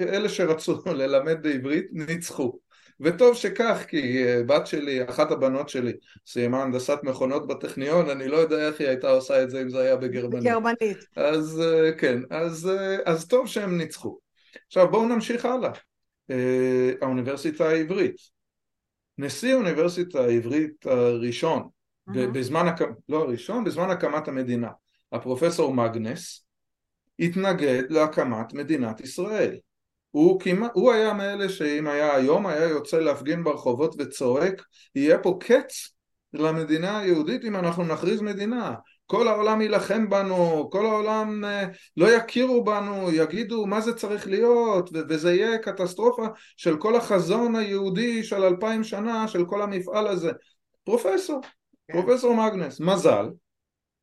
אלה 0.00 0.28
שרצו 0.28 0.82
ללמד 0.98 1.42
בעברית 1.42 1.86
ניצחו. 1.92 2.58
וטוב 3.00 3.36
שכך 3.36 3.84
כי 3.88 4.24
אה, 4.24 4.42
בת 4.46 4.66
שלי, 4.66 5.08
אחת 5.08 5.30
הבנות 5.30 5.68
שלי 5.68 5.92
סיימה 6.26 6.62
הנדסת 6.62 6.98
מכונות 7.02 7.46
בטכניון 7.46 8.10
אני 8.10 8.28
לא 8.28 8.36
יודע 8.36 8.68
איך 8.68 8.80
היא 8.80 8.88
הייתה 8.88 9.10
עושה 9.10 9.42
את 9.42 9.50
זה 9.50 9.62
אם 9.62 9.68
זה 9.68 9.80
היה 9.80 9.96
בגרמנית. 9.96 10.42
בגרמנית. 10.44 10.98
אז 11.16 11.62
אה, 11.64 11.92
כן, 11.92 12.20
אז, 12.30 12.70
אז 13.04 13.26
טוב 13.28 13.46
שהם 13.46 13.78
ניצחו. 13.78 14.18
עכשיו 14.66 14.90
בואו 14.90 15.08
נמשיך 15.08 15.44
הלאה. 15.44 15.70
האוניברסיטה 17.00 17.68
העברית. 17.68 18.16
נשיא 19.18 19.54
האוניברסיטה 19.54 20.20
העברית 20.20 20.86
הראשון 20.86 21.62
mm-hmm. 21.62 22.12
בזמן, 22.32 22.66
לא 23.08 23.22
הראשון, 23.22 23.64
בזמן 23.64 23.90
הקמת 23.90 24.28
המדינה 24.28 24.68
הפרופסור 25.12 25.74
מגנס 25.74 26.44
התנגד 27.18 27.82
להקמת 27.90 28.52
מדינת 28.52 29.00
ישראל. 29.00 29.56
הוא, 30.10 30.40
כמעט, 30.40 30.70
הוא 30.74 30.92
היה 30.92 31.12
מאלה 31.12 31.48
שאם 31.48 31.88
היה 31.88 32.16
היום 32.16 32.46
היה 32.46 32.68
יוצא 32.68 32.98
להפגין 32.98 33.44
ברחובות 33.44 33.94
וצועק 33.98 34.62
יהיה 34.94 35.18
פה 35.18 35.38
קץ 35.40 35.90
למדינה 36.32 36.98
היהודית 36.98 37.44
אם 37.44 37.56
אנחנו 37.56 37.84
נכריז 37.84 38.20
מדינה 38.20 38.74
כל 39.06 39.28
העולם 39.28 39.60
יילחם 39.60 40.10
בנו, 40.10 40.68
כל 40.70 40.86
העולם 40.86 41.44
אה, 41.44 41.64
לא 41.96 42.10
יכירו 42.10 42.64
בנו, 42.64 43.12
יגידו 43.12 43.66
מה 43.66 43.80
זה 43.80 43.94
צריך 43.94 44.26
להיות 44.26 44.90
וזה 45.08 45.34
יהיה 45.34 45.58
קטסטרופה 45.58 46.26
של 46.56 46.76
כל 46.76 46.96
החזון 46.96 47.56
היהודי 47.56 48.24
של 48.24 48.44
אלפיים 48.44 48.84
שנה, 48.84 49.28
של 49.28 49.44
כל 49.44 49.62
המפעל 49.62 50.06
הזה. 50.06 50.30
פרופסור, 50.84 51.40
כן. 51.88 51.92
פרופסור 51.92 52.34
מגנס, 52.34 52.80
מזל 52.80 53.28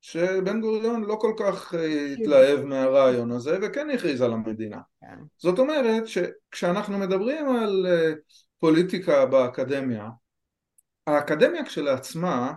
שבן 0.02 0.62
גוריון 0.62 1.04
לא 1.04 1.16
כל 1.16 1.34
כך 1.40 1.76
אה, 1.76 2.06
התלהב 2.14 2.66
מהרעיון 2.66 3.32
הזה 3.32 3.58
וכן 3.62 3.90
הכריז 3.90 4.22
על 4.22 4.34
המדינה. 4.34 4.80
כן. 5.02 5.16
זאת 5.38 5.60
אומרת 5.60 6.04
שכשאנחנו 6.08 6.98
מדברים 6.98 7.50
על 7.50 7.86
אה, 7.90 8.14
פוליטיקה 8.60 9.26
באקדמיה, 9.26 10.10
האקדמיה 11.08 11.66
כשלעצמה 11.66 12.54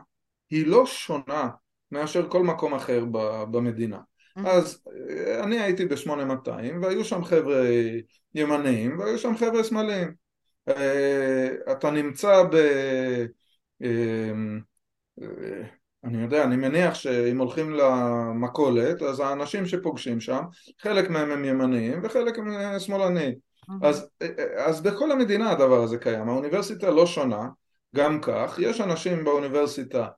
היא 0.50 0.66
לא 0.66 0.86
שונה 0.86 1.48
מאשר 1.90 2.28
כל 2.28 2.42
מקום 2.42 2.74
אחר 2.74 3.04
במדינה. 3.50 3.98
אז 4.36 4.82
אה, 5.10 5.44
אני 5.44 5.60
הייתי 5.60 5.84
ב-8200 5.84 6.48
והיו 6.82 7.04
שם 7.04 7.24
חבר'ה 7.24 7.64
ימניים 8.34 8.98
והיו 8.98 9.18
שם 9.18 9.36
חבר'ה 9.36 9.64
שמאליים. 9.64 10.14
אתה 11.72 11.90
נמצא 11.90 12.42
ב... 12.42 12.56
אני 16.04 16.23
יודע, 16.23 16.44
אני 16.44 16.56
מניח 16.56 16.94
שאם 16.94 17.38
הולכים 17.38 17.70
למכולת, 17.70 19.02
אז 19.02 19.20
האנשים 19.20 19.66
שפוגשים 19.66 20.20
שם, 20.20 20.42
חלק 20.80 21.11
מהם 21.11 21.30
הם 21.30 21.44
ימניים 21.44 22.00
וחלק 22.02 22.38
הם 22.38 22.78
שמאלניים. 22.78 23.34
אז, 23.82 24.08
אז 24.56 24.80
בכל 24.80 25.12
המדינה 25.12 25.50
הדבר 25.50 25.82
הזה 25.82 25.99
קיים, 25.99 26.28
האוניברסיטה 26.28 26.90
לא 26.90 27.06
שונה, 27.06 27.49
גם 27.94 28.20
כך, 28.20 28.58
יש 28.62 28.80
אנשים 28.80 29.25
באוניברסיטה 29.25 30.08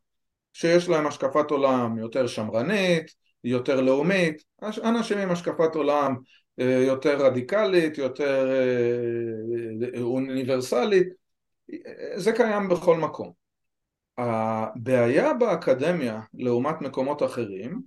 שיש 0.52 0.88
להם 0.88 1.06
השקפת 1.06 1.50
עולם 1.50 1.98
יותר 1.98 2.26
שמרנית, 2.26 3.14
יותר 3.44 3.80
לאומית, 3.80 4.42
אנשים 4.84 5.18
עם 5.18 5.30
השקפת 5.30 5.74
עולם 5.74 6.16
אה, 6.60 6.84
יותר 6.86 7.26
רדיקלית, 7.26 7.98
יותר 7.98 8.48
אה, 9.94 10.00
אוניברסלית, 10.00 11.08
זה 12.16 12.32
קיים 12.32 12.68
בכל 12.68 12.96
מקום. 12.96 13.45
הבעיה 14.18 15.34
באקדמיה 15.34 16.20
לעומת 16.34 16.80
מקומות 16.80 17.22
אחרים 17.22 17.82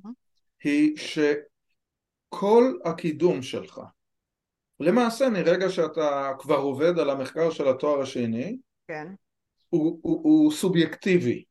היא 0.63 0.97
שכל 0.97 2.73
הקידום 2.85 3.41
שלך 3.41 3.81
למעשה 4.79 5.29
מרגע 5.29 5.69
שאתה 5.69 6.31
כבר 6.39 6.57
עובד 6.57 6.99
על 6.99 7.09
המחקר 7.09 7.49
של 7.49 7.67
התואר 7.67 8.01
השני 8.01 8.57
כן. 8.87 9.07
הוא, 9.69 9.99
הוא, 10.01 10.19
הוא 10.23 10.51
סובייקטיבי. 10.51 11.43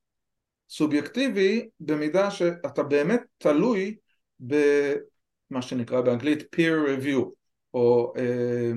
סובייקטיבי 0.70 1.68
במידה 1.80 2.30
שאתה 2.30 2.82
באמת 2.82 3.20
תלוי 3.38 3.96
במה 4.40 5.62
שנקרא 5.62 6.00
באנגלית 6.00 6.42
peer 6.42 6.88
review 6.88 7.30
או 7.74 8.12
אה, 8.16 8.72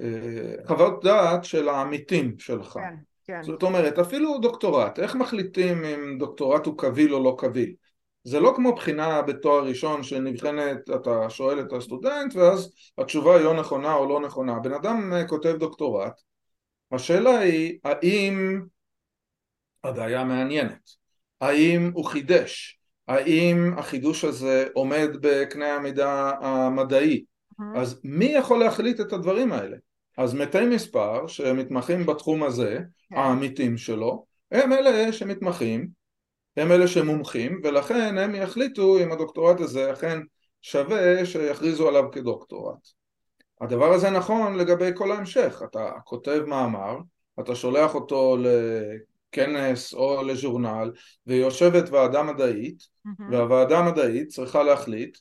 אה, 0.00 0.54
חוות 0.66 1.04
דעת 1.04 1.44
של 1.44 1.68
העמיתים 1.68 2.38
שלך. 2.38 2.72
כן, 2.72 2.94
כן. 3.28 3.42
זאת 3.42 3.62
אומרת 3.62 3.98
אפילו 3.98 4.38
דוקטורט 4.38 4.98
איך 4.98 5.14
מחליטים 5.14 5.84
אם 5.84 6.18
דוקטורט 6.18 6.66
הוא 6.66 6.78
קביל 6.78 7.14
או 7.14 7.24
לא 7.24 7.36
קביל 7.38 7.74
זה 8.24 8.40
לא 8.40 8.52
כמו 8.56 8.74
בחינה 8.74 9.22
בתואר 9.22 9.64
ראשון 9.64 10.02
שנבחנת, 10.02 10.90
אתה 10.96 11.30
שואל 11.30 11.60
את 11.60 11.72
הסטודנט 11.72 12.36
ואז 12.36 12.72
התשובה 12.98 13.36
היא 13.36 13.46
או 13.46 13.54
נכונה 13.54 13.94
או 13.94 14.08
לא 14.08 14.20
נכונה. 14.20 14.58
בן 14.58 14.72
אדם 14.72 15.12
אה, 15.12 15.28
כותב 15.28 15.56
דוקטורט, 15.58 16.20
השאלה 16.92 17.38
היא 17.38 17.78
האם 17.84 18.60
הבעיה 19.84 20.24
מעניינת, 20.24 20.90
האם 21.40 21.90
הוא 21.94 22.04
חידש, 22.04 22.78
האם 23.08 23.78
החידוש 23.78 24.24
הזה 24.24 24.66
עומד 24.74 25.08
בקנה 25.20 25.74
המידה 25.74 26.32
המדעי, 26.40 27.24
mm-hmm. 27.24 27.78
אז 27.78 28.00
מי 28.04 28.24
יכול 28.24 28.58
להחליט 28.58 29.00
את 29.00 29.12
הדברים 29.12 29.52
האלה? 29.52 29.76
אז 30.18 30.34
מתי 30.34 30.66
מספר 30.66 31.26
שמתמחים 31.26 32.06
בתחום 32.06 32.42
הזה, 32.42 32.78
כן. 33.10 33.16
העמיתים 33.16 33.76
שלו, 33.76 34.24
הם 34.52 34.72
אלה 34.72 35.12
שמתמחים 35.12 35.98
הם 36.56 36.72
אלה 36.72 36.88
שמומחים 36.88 37.60
ולכן 37.64 38.18
הם 38.18 38.34
יחליטו 38.34 38.98
אם 39.02 39.12
הדוקטורט 39.12 39.60
הזה 39.60 39.92
אכן 39.92 40.18
שווה 40.62 41.26
שיכריזו 41.26 41.88
עליו 41.88 42.04
כדוקטורט. 42.12 42.88
הדבר 43.60 43.92
הזה 43.92 44.10
נכון 44.10 44.56
לגבי 44.56 44.90
כל 44.94 45.12
ההמשך, 45.12 45.62
אתה 45.64 45.90
כותב 46.04 46.42
מאמר, 46.46 46.96
אתה 47.40 47.54
שולח 47.54 47.94
אותו 47.94 48.36
לכנס 48.40 49.94
או 49.94 50.22
לז'ורנל 50.22 50.92
ויושבת 51.26 51.90
ועדה 51.90 52.22
מדעית 52.22 52.82
mm-hmm. 52.82 53.22
והוועדה 53.32 53.78
המדעית 53.78 54.28
צריכה 54.28 54.62
להחליט 54.62 55.18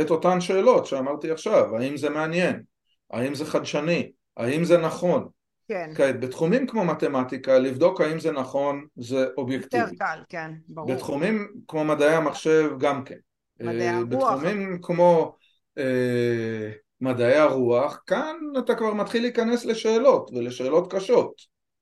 את 0.00 0.10
אותן 0.10 0.40
שאלות 0.40 0.86
שאמרתי 0.86 1.30
עכשיו, 1.30 1.76
האם 1.76 1.96
זה 1.96 2.10
מעניין, 2.10 2.62
האם 3.10 3.34
זה 3.34 3.44
חדשני, 3.44 4.12
האם 4.36 4.64
זה 4.64 4.78
נכון, 4.78 5.28
כן. 5.68 5.90
כעת, 5.94 6.20
בתחומים 6.20 6.66
כמו 6.66 6.84
מתמטיקה, 6.84 7.58
לבדוק 7.58 8.00
האם 8.00 8.20
זה 8.20 8.32
נכון, 8.32 8.86
זה 8.96 9.26
אובייקטיבי. 9.36 9.82
יותר 9.82 9.96
קל, 9.98 10.18
כן, 10.28 10.50
ברור. 10.68 10.94
בתחומים 10.94 11.48
כמו 11.68 11.84
מדעי 11.84 12.14
המחשב, 12.14 12.70
גם 12.78 13.04
כן. 13.04 13.18
מדעי 13.60 13.88
אה, 13.88 13.96
הרוח. 13.96 14.32
בתחומים 14.32 14.78
כמו 14.82 15.36
אה, 15.78 16.70
מדעי 17.00 17.36
הרוח, 17.36 18.02
כאן 18.06 18.36
אתה 18.58 18.74
כבר 18.74 18.94
מתחיל 18.94 19.22
להיכנס 19.22 19.64
לשאלות, 19.64 20.30
ולשאלות 20.34 20.92
קשות. 20.92 21.32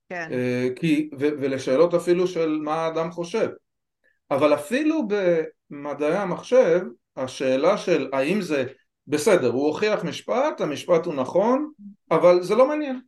כן. 0.08 0.28
אה, 0.32 0.68
כי, 0.76 1.10
ו, 1.18 1.26
ולשאלות 1.40 1.94
אפילו 1.94 2.26
של 2.26 2.58
מה 2.62 2.74
האדם 2.74 3.10
חושב. 3.10 3.48
אבל 4.30 4.54
אפילו 4.54 5.08
במדעי 5.70 6.16
המחשב, 6.16 6.80
השאלה 7.16 7.78
של 7.78 8.10
האם 8.12 8.40
זה 8.40 8.64
בסדר, 9.08 9.50
הוא 9.50 9.66
הוכיח 9.66 10.04
משפט, 10.04 10.60
המשפט 10.60 11.06
הוא 11.06 11.14
נכון, 11.14 11.70
אבל 12.10 12.42
זה 12.42 12.54
לא 12.54 12.68
מעניין. 12.68 13.00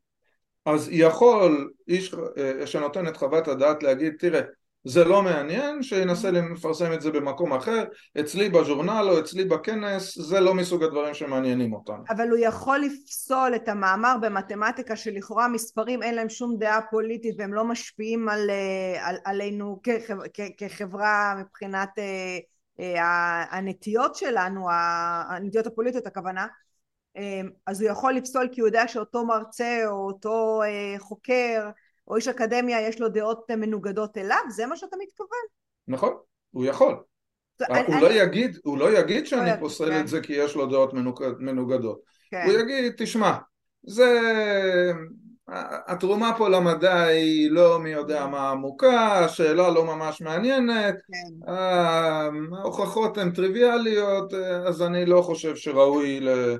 אז 0.67 0.89
יכול 0.93 1.71
איש 1.89 2.15
אה, 2.39 2.67
שנותן 2.67 3.09
את 3.09 3.17
חוות 3.17 3.49
הדעת 3.49 3.83
להגיד 3.83 4.13
תראה 4.19 4.41
זה 4.85 5.05
לא 5.05 5.23
מעניין 5.23 5.83
שינסה 5.83 6.31
לפרסם 6.31 6.93
את 6.93 7.01
זה 7.01 7.11
במקום 7.11 7.53
אחר 7.53 7.85
אצלי 8.21 8.49
בז'ורנל 8.49 9.09
או 9.11 9.19
אצלי 9.19 9.45
בכנס 9.45 10.19
זה 10.19 10.41
לא 10.41 10.55
מסוג 10.55 10.83
הדברים 10.83 11.15
שמעניינים 11.15 11.73
אותנו 11.73 12.05
אבל 12.11 12.29
הוא 12.29 12.39
יכול 12.39 12.79
לפסול 12.79 13.55
את 13.55 13.69
המאמר 13.69 14.17
במתמטיקה 14.21 14.97
שלכאורה 14.97 15.49
מספרים 15.49 16.03
אין 16.03 16.15
להם 16.15 16.29
שום 16.29 16.57
דעה 16.59 16.81
פוליטית 16.91 17.35
והם 17.39 17.55
לא 17.55 17.65
משפיעים 17.65 18.29
על, 18.29 18.51
אה, 18.51 19.09
על, 19.09 19.17
עלינו 19.25 19.81
כחברה, 19.83 20.27
כחברה 20.59 21.35
מבחינת 21.41 21.89
אה, 21.99 22.39
הנטיות 23.51 24.15
שלנו 24.15 24.67
הנטיות 25.31 25.67
הפוליטיות 25.67 26.07
הכוונה 26.07 26.47
אמ, 27.17 27.51
אז 27.67 27.83
הוא 27.83 27.91
יכול 27.91 28.15
לפסול 28.15 28.49
כי 28.53 28.61
הוא 28.61 28.69
יודע 28.69 28.89
שאותו 28.89 29.27
מרצה 29.27 29.83
או 29.87 30.07
אותו 30.07 30.63
אה, 30.63 30.99
חוקר 30.99 31.71
או 32.09 32.17
איש 32.17 32.29
אקדמיה 32.29 32.89
יש 32.89 33.01
לו 33.01 33.09
דעות 33.09 33.51
מנוגדות 33.51 34.19
אליו? 34.19 34.39
זה 34.49 34.67
מה 34.67 34.77
שאתה 34.77 34.97
מתכוון? 35.03 35.39
נכון, 35.89 36.17
הוא 36.51 36.65
יכול. 36.65 37.03
הוא, 37.69 38.01
לא 38.01 38.13
יגיד, 38.13 38.59
הוא 38.65 38.79
לא 38.79 38.99
יגיד 38.99 39.27
שאני 39.27 39.51
לא 39.51 39.57
פוסל 39.61 39.91
כן. 39.91 40.01
את 40.01 40.09
זה 40.09 40.21
כי 40.21 40.33
יש 40.33 40.55
לו 40.55 40.67
דעות 40.67 40.95
מנוגדות. 41.39 42.01
כן. 42.31 42.43
הוא 42.47 42.53
יגיד, 42.53 42.93
תשמע, 42.97 43.33
זה... 43.83 44.11
התרומה 45.87 46.35
פה 46.39 46.49
למדע 46.49 47.03
היא 47.03 47.51
לא 47.51 47.79
מי 47.79 47.91
יודע 47.91 48.27
מה 48.27 48.51
עמוקה, 48.51 49.25
השאלה 49.25 49.71
לא 49.71 49.85
ממש 49.85 50.21
מעניינת, 50.21 50.95
כן. 50.95 51.53
ההוכחות 52.57 53.19
הן 53.19 53.31
טריוויאליות, 53.31 54.35
אז 54.67 54.83
אני 54.83 55.07
לא 55.07 55.23
חושב 55.23 55.57
שראוי 55.57 56.21
ל... 56.21 56.57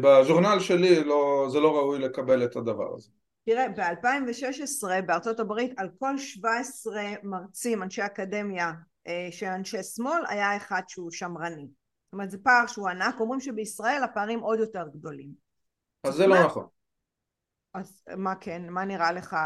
בז'ורנל 0.00 0.60
שלי 0.60 1.04
לא, 1.04 1.46
זה 1.52 1.60
לא 1.60 1.76
ראוי 1.76 1.98
לקבל 1.98 2.44
את 2.44 2.56
הדבר 2.56 2.94
הזה. 2.96 3.10
תראה, 3.46 3.68
ב-2016 3.68 5.02
בארצות 5.06 5.40
הברית 5.40 5.72
על 5.76 5.88
כל 5.98 6.18
17 6.18 7.02
מרצים, 7.22 7.82
אנשי 7.82 8.02
אקדמיה 8.02 8.72
אה, 9.06 9.28
של 9.30 9.46
אנשי 9.46 9.82
שמאל, 9.82 10.22
היה 10.28 10.56
אחד 10.56 10.82
שהוא 10.88 11.10
שמרני. 11.10 11.68
זאת 12.04 12.12
אומרת, 12.12 12.30
זה 12.30 12.38
פער 12.42 12.66
שהוא 12.66 12.88
ענק, 12.88 13.20
אומרים 13.20 13.40
שבישראל 13.40 14.02
הפערים 14.04 14.40
עוד 14.40 14.58
יותר 14.58 14.84
גדולים. 14.94 15.28
אז 16.04 16.14
זה 16.14 16.26
לא 16.26 16.44
נכון. 16.44 16.66
אז 17.74 18.02
מה 18.16 18.34
כן? 18.34 18.62
מה 18.68 18.84
נראה 18.84 19.12
לך, 19.12 19.36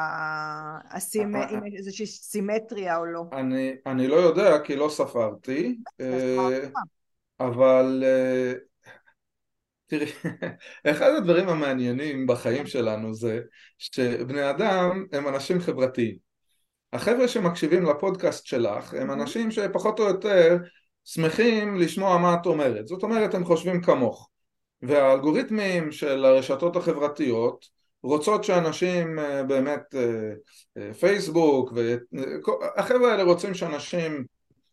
הסימ... 0.91 1.37
אה, 1.37 1.51
אם 1.51 1.67
יש 1.67 1.75
איזושהי 1.79 2.07
סימטריה 2.07 2.97
או 2.97 3.05
לא? 3.05 3.23
אני, 3.33 3.75
אני 3.87 4.07
לא 4.07 4.17
יודע 4.17 4.59
כי 4.65 4.77
לא 4.77 4.89
ספרתי, 4.89 5.79
אה, 6.01 6.69
אבל 7.41 8.05
תראי, 9.87 10.07
אחד 10.91 11.11
הדברים 11.17 11.49
המעניינים 11.49 12.27
בחיים 12.27 12.67
שלנו 12.67 13.15
זה 13.15 13.41
שבני 13.79 14.51
אדם 14.51 15.07
הם 15.13 15.29
אנשים 15.29 15.61
חברתיים. 15.61 16.17
החבר'ה 16.93 17.29
שמקשיבים 17.29 17.85
לפודקאסט 17.85 18.47
שלך 18.47 18.95
הם 18.95 19.11
אנשים 19.11 19.51
שפחות 19.51 20.01
או 20.01 20.05
יותר 20.05 20.57
שמחים 21.05 21.77
לשמוע 21.77 22.19
מה 22.19 22.35
את 22.35 22.47
אומרת. 22.47 22.87
זאת 22.87 23.03
אומרת, 23.03 23.35
הם 23.35 23.45
חושבים 23.45 23.83
כמוך. 23.83 24.29
והאלגוריתמים 24.83 25.93
של 25.93 26.25
הרשתות 26.25 26.77
החברתיות 26.77 27.67
רוצות 28.03 28.45
שאנשים 28.45 29.19
אה, 29.19 29.43
באמת, 29.43 29.95
אה, 29.95 30.33
אה, 30.77 30.95
פייסבוק, 30.95 31.73
והחבר'ה 31.73 33.11
האלה 33.11 33.23
רוצים 33.23 33.55
שאנשים 33.55 34.25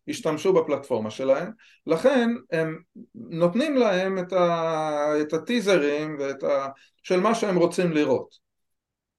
ישתמשו 0.06 0.52
בפלטפורמה 0.52 1.10
שלהם, 1.10 1.50
לכן 1.86 2.30
הם 2.52 2.78
נותנים 3.14 3.76
להם 3.76 4.18
את, 4.18 4.32
ה, 4.32 5.12
את 5.20 5.32
הטיזרים 5.32 6.16
ואת 6.20 6.42
ה, 6.42 6.68
של 7.02 7.20
מה 7.20 7.34
שהם 7.34 7.56
רוצים 7.56 7.92
לראות. 7.92 8.50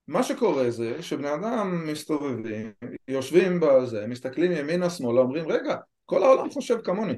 מה 0.08 0.24
שקורה 0.24 0.72
זה 0.72 1.04
שבני 1.04 1.34
אדם 1.34 1.88
מסתובבים, 1.88 2.72
יושבים 3.08 3.60
בזה, 3.60 4.08
מסתכלים 4.08 4.52
ימינה 4.52 4.90
שמאלה, 4.90 5.22
אומרים 5.22 5.52
רגע, 5.52 5.76
כל 6.06 6.24
העולם 6.24 6.50
חושב 6.50 6.82
כמוני 6.84 7.16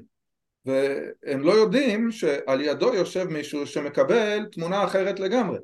והם 0.65 1.41
לא 1.41 1.51
יודעים 1.51 2.11
שעל 2.11 2.61
ידו 2.61 2.93
יושב 2.93 3.23
מישהו 3.23 3.67
שמקבל 3.67 4.45
תמונה 4.51 4.83
אחרת 4.83 5.19
לגמרי. 5.19 5.57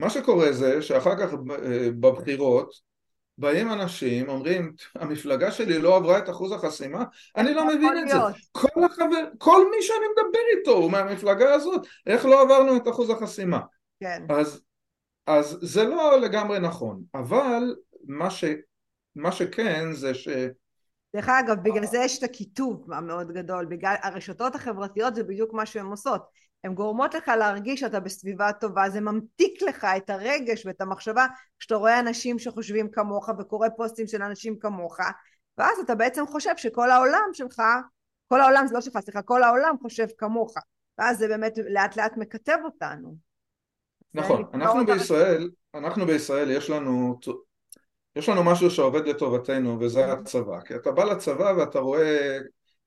מה 0.00 0.10
שקורה 0.10 0.52
זה 0.52 0.82
שאחר 0.82 1.16
כך 1.16 1.32
אה, 1.32 1.88
בבחירות 2.00 2.72
באים 3.38 3.72
אנשים, 3.72 4.28
אומרים, 4.28 4.72
המפלגה 4.94 5.50
שלי 5.50 5.78
לא 5.78 5.96
עברה 5.96 6.18
את 6.18 6.30
אחוז 6.30 6.52
החסימה, 6.52 7.04
אני 7.36 7.54
לא 7.54 7.66
מבין 7.66 7.98
את 7.98 8.08
זה. 8.08 8.14
כל 8.52 8.84
החבר, 8.84 9.24
כל 9.38 9.66
מי 9.70 9.82
שאני 9.82 10.06
מדבר 10.12 10.58
איתו 10.58 10.70
הוא 10.70 10.90
מהמפלגה 10.90 11.54
הזאת, 11.54 11.86
איך 12.06 12.24
לא 12.24 12.42
עברנו 12.42 12.76
את 12.76 12.88
אחוז 12.88 13.10
החסימה? 13.10 13.60
כן. 14.00 14.22
אז, 14.28 14.60
אז 15.26 15.58
זה 15.62 15.84
לא 15.84 16.20
לגמרי 16.20 16.58
נכון, 16.58 17.02
אבל 17.14 17.74
מה, 18.06 18.30
ש, 18.30 18.44
מה 19.16 19.32
שכן 19.32 19.92
זה 19.92 20.12
דרך 21.16 21.28
אגב, 21.28 21.56
בגלל 21.62 21.86
זה 21.86 21.98
יש 21.98 22.18
את 22.18 22.22
הקיטוב 22.22 22.92
המאוד 22.92 23.32
גדול, 23.32 23.66
בגלל 23.66 23.94
הרשתות 24.02 24.54
החברתיות 24.54 25.14
זה 25.14 25.22
בדיוק 25.24 25.52
מה 25.52 25.66
שהן 25.66 25.86
עושות. 25.86 26.22
הן 26.64 26.74
גורמות 26.74 27.14
לך 27.14 27.28
להרגיש 27.28 27.80
שאתה 27.80 28.00
בסביבה 28.00 28.52
טובה, 28.52 28.90
זה 28.90 29.00
ממתיק 29.00 29.62
לך 29.62 29.86
את 29.96 30.10
הרגש 30.10 30.66
ואת 30.66 30.80
המחשבה 30.80 31.26
כשאתה 31.58 31.74
רואה 31.74 32.00
אנשים 32.00 32.38
שחושבים 32.38 32.90
כמוך 32.90 33.28
וקורא 33.38 33.68
פוסטים 33.76 34.06
של 34.06 34.22
אנשים 34.22 34.58
כמוך, 34.58 34.98
ואז 35.58 35.78
אתה 35.84 35.94
בעצם 35.94 36.26
חושב 36.26 36.56
שכל 36.56 36.90
העולם 36.90 37.28
שלך, 37.32 37.62
כל 38.28 38.40
העולם 38.40 38.66
זה 38.66 38.74
לא 38.74 38.80
שלך, 38.80 38.98
סליחה, 39.00 39.22
כל 39.22 39.42
העולם 39.42 39.74
חושב 39.82 40.06
כמוך, 40.18 40.54
ואז 40.98 41.18
זה 41.18 41.28
באמת 41.28 41.58
לאט 41.68 41.96
לאט 41.96 42.16
מקטב 42.16 42.56
אותנו. 42.64 43.14
נכון, 44.14 44.44
אנחנו 44.54 44.86
בישראל, 44.86 45.50
אנחנו 45.74 46.06
בישראל 46.06 46.50
יש 46.50 46.70
לנו 46.70 47.18
יש 48.16 48.28
לנו 48.28 48.44
משהו 48.44 48.70
שעובד 48.70 49.08
לטובתנו 49.08 49.80
וזה 49.80 50.12
הצבא, 50.12 50.60
כי 50.60 50.74
אתה 50.74 50.92
בא 50.92 51.04
לצבא 51.04 51.52
ואתה 51.58 51.78
רואה 51.78 52.38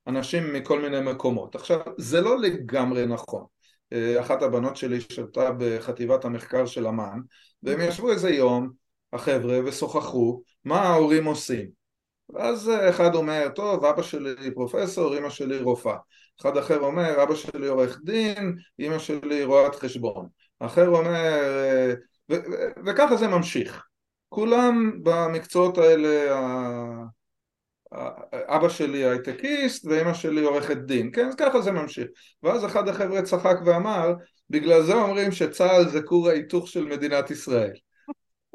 אנשים 0.07 0.53
מכל 0.53 0.81
מיני 0.81 1.11
מקומות. 1.11 1.55
עכשיו, 1.55 1.79
זה 1.97 2.21
לא 2.21 2.39
לגמרי 2.39 3.05
נכון. 3.05 3.45
אה, 3.93 4.21
אחת 4.21 4.41
הבנות 4.41 4.77
שלי 4.77 5.01
שרתה 5.01 5.49
בחטיבת 5.57 6.25
המחקר 6.25 6.65
של 6.65 6.87
אמ"ן, 6.87 7.19
והם 7.63 7.79
ישבו 7.81 8.11
איזה 8.11 8.29
יום, 8.29 8.69
החבר'ה, 9.13 9.59
ושוחחו 9.65 10.41
מה 10.65 10.81
ההורים 10.81 11.25
עושים. 11.25 11.83
ואז 12.29 12.71
אחד 12.89 13.15
אומר, 13.15 13.49
טוב, 13.55 13.85
אבא 13.85 14.01
שלי 14.01 14.53
פרופסור, 14.53 15.17
אמא 15.17 15.29
שלי 15.29 15.59
רופאה. 15.59 15.97
אחד 16.41 16.57
אחר 16.57 16.79
אומר, 16.79 17.23
אבא 17.23 17.35
שלי 17.35 17.67
עורך 17.67 17.99
דין, 18.03 18.55
אמא 18.79 18.99
שלי 18.99 19.43
רואת 19.43 19.75
חשבון. 19.75 20.27
אחר 20.59 20.87
אומר, 20.87 21.63
אה, 21.63 21.93
וככה 22.85 23.15
זה 23.15 23.27
ממשיך. 23.27 23.83
כולם 24.29 24.99
במקצועות 25.03 25.77
האלה, 25.77 26.35
אבא 28.33 28.69
שלי 28.69 29.05
הייטקיסט 29.05 29.85
ואמא 29.85 30.13
שלי 30.13 30.41
עורכת 30.41 30.77
דין, 30.77 31.11
כן? 31.13 31.27
אז 31.27 31.35
ככה 31.35 31.61
זה 31.61 31.71
ממשיך. 31.71 32.07
ואז 32.43 32.65
אחד 32.65 32.87
החבר'ה 32.87 33.21
צחק 33.21 33.55
ואמר, 33.65 34.13
בגלל 34.49 34.83
זה 34.83 34.93
אומרים 34.93 35.31
שצה"ל 35.31 35.89
זה 35.89 36.01
כור 36.01 36.29
ההיתוך 36.29 36.67
של 36.67 36.85
מדינת 36.85 37.31
ישראל. 37.31 37.73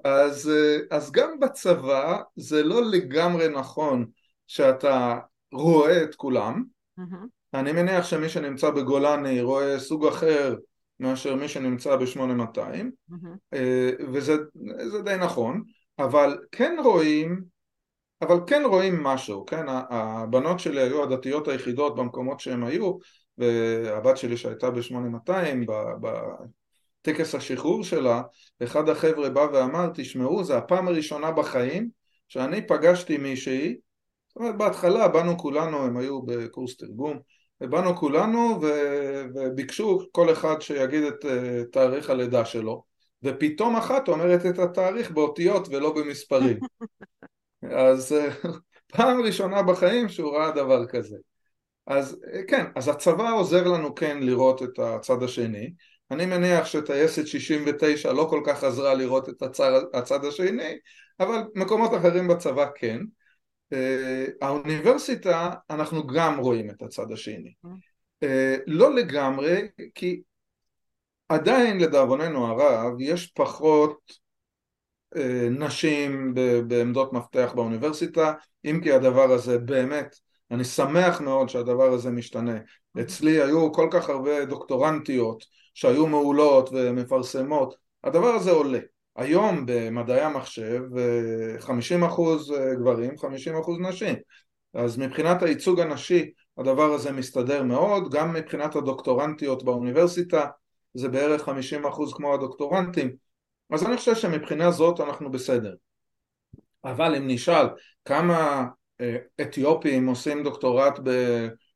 אז, 0.04 0.52
אז 0.90 1.12
גם 1.12 1.40
בצבא 1.40 2.18
זה 2.36 2.62
לא 2.62 2.84
לגמרי 2.84 3.48
נכון 3.48 4.06
שאתה 4.46 5.18
רואה 5.52 6.02
את 6.02 6.14
כולם. 6.14 6.64
Mm-hmm. 7.00 7.26
אני 7.54 7.72
מניח 7.72 8.04
שמי 8.04 8.28
שנמצא 8.28 8.70
בגולני 8.70 9.40
רואה 9.40 9.78
סוג 9.78 10.06
אחר 10.06 10.54
מאשר 11.00 11.34
מי 11.34 11.48
שנמצא 11.48 11.96
ב-8200 11.96 12.56
mm-hmm. 12.56 13.14
אה, 13.54 13.90
וזה 14.12 14.36
די 15.04 15.16
נכון 15.20 15.62
אבל 15.98 16.38
כן 16.52 16.76
רואים 16.84 17.44
אבל 18.22 18.36
כן 18.46 18.62
רואים 18.66 19.02
משהו, 19.02 19.46
כן, 19.46 19.66
הבנות 19.68 20.60
שלי 20.60 20.80
היו 20.80 21.02
הדתיות 21.02 21.48
היחידות 21.48 21.96
במקומות 21.96 22.40
שהם 22.40 22.64
היו 22.64 22.98
והבת 23.38 24.16
שלי 24.16 24.36
שהייתה 24.36 24.70
ב-8200 24.70 25.72
בטקס 27.02 27.34
השחרור 27.34 27.84
שלה 27.84 28.22
אחד 28.62 28.88
החבר'ה 28.88 29.28
בא 29.28 29.46
ואמר 29.52 29.90
תשמעו 29.94 30.44
זה 30.44 30.56
הפעם 30.56 30.88
הראשונה 30.88 31.30
בחיים 31.30 31.88
שאני 32.28 32.66
פגשתי 32.66 33.16
מישהי. 33.16 33.76
זאת 34.28 34.36
אומרת 34.36 34.56
בהתחלה 34.56 35.08
באנו 35.08 35.38
כולנו 35.38 35.84
הם 35.84 35.96
היו 35.96 36.22
בקורס 36.22 36.76
תרגום 36.76 37.18
ובאנו 37.60 37.96
כולנו 37.96 38.58
ו... 38.62 38.66
וביקשו 39.34 39.98
כל 40.12 40.32
אחד 40.32 40.60
שיגיד 40.60 41.02
את 41.04 41.24
uh, 41.24 41.28
תאריך 41.72 42.10
הלידה 42.10 42.44
שלו 42.44 42.82
ופתאום 43.22 43.76
אחת 43.76 44.08
אומרת 44.08 44.46
את 44.46 44.58
התאריך 44.58 45.10
באותיות 45.10 45.68
ולא 45.68 45.94
במספרים 45.94 46.58
אז 47.62 48.12
uh, 48.12 48.46
פעם 48.96 49.20
ראשונה 49.20 49.62
בחיים 49.62 50.08
שהוא 50.08 50.36
ראה 50.36 50.50
דבר 50.50 50.86
כזה. 50.86 51.16
אז 51.86 52.16
uh, 52.24 52.38
כן, 52.48 52.64
אז 52.76 52.88
הצבא 52.88 53.32
עוזר 53.32 53.68
לנו 53.68 53.94
כן 53.94 54.18
לראות 54.20 54.62
את 54.62 54.78
הצד 54.78 55.22
השני. 55.22 55.72
אני 56.10 56.26
מניח 56.26 56.66
שטייסת 56.66 57.26
69 57.26 58.12
לא 58.12 58.26
כל 58.30 58.42
כך 58.46 58.64
עזרה 58.64 58.94
לראות 58.94 59.28
את 59.28 59.42
הצד, 59.42 59.80
הצד 59.94 60.24
השני 60.24 60.78
אבל 61.20 61.38
מקומות 61.54 61.94
אחרים 61.94 62.28
בצבא 62.28 62.66
כן. 62.74 63.00
אה, 63.72 64.24
האוניברסיטה 64.42 65.54
אנחנו 65.70 66.06
גם 66.06 66.38
רואים 66.38 66.70
את 66.70 66.82
הצד 66.82 67.12
השני. 67.12 67.52
אה, 68.22 68.56
לא 68.66 68.94
לגמרי 68.94 69.68
כי 69.94 70.22
עדיין 71.28 71.80
לדאבוננו 71.80 72.46
הרב 72.46 73.00
יש 73.00 73.26
פחות 73.26 73.98
אה, 74.10 74.14
נשים 75.50 76.34
בעמדות 76.66 77.12
מפתח 77.12 77.52
באוניברסיטה 77.54 78.32
אם 78.64 78.80
כי 78.82 78.92
הדבר 78.92 79.32
הזה 79.32 79.58
באמת 79.58 80.16
אני 80.50 80.64
שמח 80.64 81.20
מאוד 81.20 81.48
שהדבר 81.48 81.92
הזה 81.92 82.10
משתנה. 82.10 82.58
אצלי 83.00 83.42
היו 83.42 83.72
כל 83.72 83.88
כך 83.90 84.08
הרבה 84.08 84.44
דוקטורנטיות 84.44 85.44
שהיו 85.74 86.06
מעולות 86.06 86.70
ומפרסמות 86.72 87.74
הדבר 88.04 88.28
הזה 88.28 88.50
עולה. 88.50 88.78
היום 89.16 89.66
במדעי 89.66 90.20
המחשב 90.20 90.82
50% 91.60 91.64
אה, 92.56 92.74
גברים, 92.74 93.10
50% 93.10 93.88
נשים. 93.88 94.14
אז 94.74 94.98
מבחינת 94.98 95.42
הייצוג 95.42 95.80
הנשי 95.80 96.30
הדבר 96.58 96.92
הזה 96.92 97.12
מסתדר 97.12 97.62
מאוד. 97.62 98.12
גם 98.12 98.32
מבחינת 98.32 98.76
הדוקטורנטיות 98.76 99.64
באוניברסיטה 99.64 100.46
זה 100.94 101.08
בערך 101.08 101.48
50% 101.48 101.52
כמו 102.16 102.34
הדוקטורנטים 102.34 103.27
אז 103.70 103.86
אני 103.86 103.96
חושב 103.96 104.14
שמבחינה 104.14 104.70
זאת 104.70 105.00
אנחנו 105.00 105.30
בסדר. 105.30 105.74
אבל 106.84 107.14
אם 107.14 107.28
נשאל 107.28 107.66
כמה 108.04 108.66
אה, 109.00 109.16
אתיופים 109.40 110.06
עושים 110.06 110.42
דוקטורט 110.44 110.98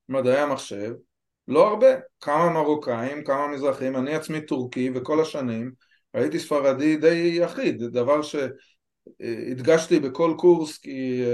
במדעי 0.09 0.41
המחשב 0.41 0.93
לא 1.49 1.69
הרבה, 1.69 1.87
כמה 2.21 2.51
מרוקאים, 2.51 3.25
כמה 3.25 3.49
מזרחים, 3.49 3.97
אני 3.97 4.15
עצמי 4.15 4.41
טורקי 4.47 4.91
וכל 4.95 5.21
השנים 5.21 5.73
הייתי 6.15 6.39
ספרדי 6.39 6.97
די 6.97 7.39
יחיד, 7.43 7.83
דבר 7.83 8.21
שהדגשתי 8.23 10.01
בכל 10.01 10.35
קורס 10.39 10.79
כי, 10.79 11.25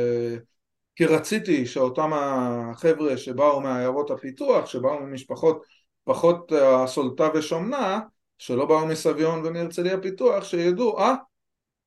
כי 0.96 1.04
רציתי 1.06 1.66
שאותם 1.66 2.10
החבר'ה 2.12 3.16
שבאו 3.16 3.60
מעיירות 3.60 4.10
הפיתוח, 4.10 4.66
שבאו 4.66 5.00
ממשפחות 5.00 5.62
פחות 6.04 6.52
הסולטה 6.52 7.28
ושומנה, 7.34 8.00
שלא 8.38 8.66
באו 8.66 8.86
מסביון 8.86 9.46
ומהרצליה 9.46 10.00
פיתוח, 10.00 10.44
שידעו, 10.44 10.98
אה, 10.98 11.14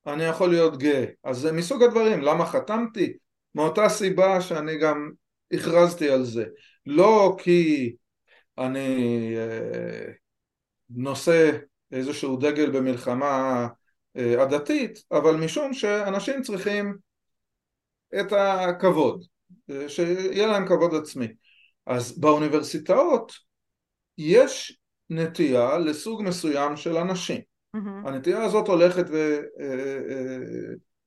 אני 0.06 0.24
יכול 0.24 0.50
להיות 0.50 0.78
גאה. 0.78 1.04
אז 1.24 1.38
זה 1.38 1.52
מסוג 1.52 1.82
הדברים, 1.82 2.22
למה 2.22 2.46
חתמתי? 2.46 3.12
מאותה 3.54 3.88
סיבה 3.88 4.40
שאני 4.40 4.78
גם 4.78 5.10
הכרזתי 5.52 6.10
על 6.10 6.24
זה. 6.24 6.44
לא 6.86 7.36
כי 7.38 7.94
אני 8.58 9.34
אה, 9.36 10.12
נושא 10.90 11.58
איזשהו 11.92 12.36
דגל 12.36 12.70
במלחמה 12.70 13.66
אה, 14.16 14.42
עדתית, 14.42 14.98
אבל 15.12 15.36
משום 15.36 15.74
שאנשים 15.74 16.42
צריכים 16.42 16.96
את 18.20 18.32
הכבוד, 18.32 19.24
אה, 19.70 19.88
שיהיה 19.88 20.46
להם 20.46 20.66
כבוד 20.68 20.94
עצמי. 20.94 21.26
אז 21.86 22.18
באוניברסיטאות 22.18 23.32
יש 24.18 24.78
נטייה 25.14 25.78
לסוג 25.78 26.22
מסוים 26.22 26.76
של 26.76 26.96
אנשים. 26.96 27.40
Mm-hmm. 27.76 28.08
הנטייה 28.08 28.44
הזאת 28.44 28.68
הולכת 28.68 29.06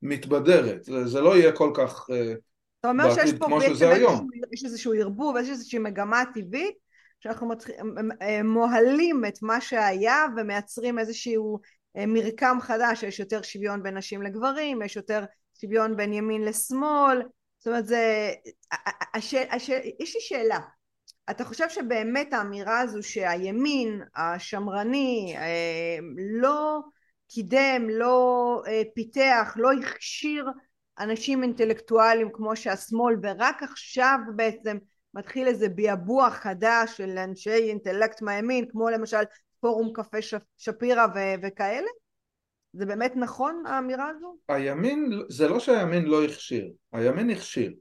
ומתבדרת, 0.03 0.89
אה, 0.89 1.07
זה 1.07 1.21
לא 1.21 1.37
יהיה 1.37 1.51
כל 1.51 1.71
כך 1.73 2.09
אתה 2.85 2.91
אומר 2.91 3.15
שיש 3.15 3.33
פה 3.33 3.47
בעצם 3.59 4.65
איזשהו 4.65 4.93
ערבוב, 4.93 5.37
יש 5.37 5.49
איזושהי 5.49 5.79
מגמה 5.79 6.23
טבעית 6.33 6.75
שאנחנו 7.19 7.51
מוהלים 8.43 9.25
את 9.25 9.41
מה 9.41 9.61
שהיה 9.61 10.25
ומייצרים 10.37 10.99
איזשהו 10.99 11.59
אה, 11.97 12.05
מרקם 12.05 12.57
חדש, 12.61 13.03
יש 13.03 13.19
יותר 13.19 13.41
שוויון 13.41 13.83
בין 13.83 13.97
נשים 13.97 14.21
לגברים, 14.21 14.81
יש 14.81 14.95
יותר 14.95 15.23
שוויון 15.61 15.97
בין 15.97 16.13
ימין 16.13 16.41
לשמאל, 16.41 17.21
זאת 17.59 17.67
אומרת 17.67 17.87
זה, 17.87 18.31
השאל, 19.13 19.45
השאל, 19.51 19.79
יש 19.99 20.15
לי 20.15 20.21
שאלה, 20.21 20.59
אתה 21.29 21.43
חושב 21.45 21.69
שבאמת 21.69 22.33
האמירה 22.33 22.79
הזו 22.79 23.03
שהימין 23.03 24.01
השמרני 24.15 25.33
אה, 25.37 25.97
לא 26.41 26.79
קידם, 27.27 27.87
לא 27.89 28.61
אה, 28.67 28.81
פיתח, 28.95 29.53
לא 29.57 29.69
הכשיר 29.73 30.45
אנשים 30.99 31.43
אינטלקטואלים 31.43 32.29
כמו 32.33 32.55
שהשמאל 32.55 33.15
ורק 33.23 33.63
עכשיו 33.63 34.17
בעצם 34.35 34.77
מתחיל 35.13 35.47
איזה 35.47 35.69
ביאבוע 35.69 36.29
חדש 36.29 36.97
של 36.97 37.17
אנשי 37.17 37.69
אינטלקט 37.69 38.21
מהימין, 38.21 38.65
כמו 38.71 38.89
למשל 38.89 39.23
פורום 39.59 39.93
קפה 39.93 40.17
שפירא 40.57 41.05
וכאלה? 41.43 41.87
זה 42.73 42.85
באמת 42.85 43.13
נכון 43.15 43.63
האמירה 43.65 44.09
הזו? 44.09 44.37
הימין, 44.49 45.09
זה 45.29 45.47
לא 45.47 45.59
שהימין 45.59 46.05
לא 46.05 46.23
הכשיר, 46.23 46.71
הימין 46.93 47.29
הכשיר. 47.29 47.73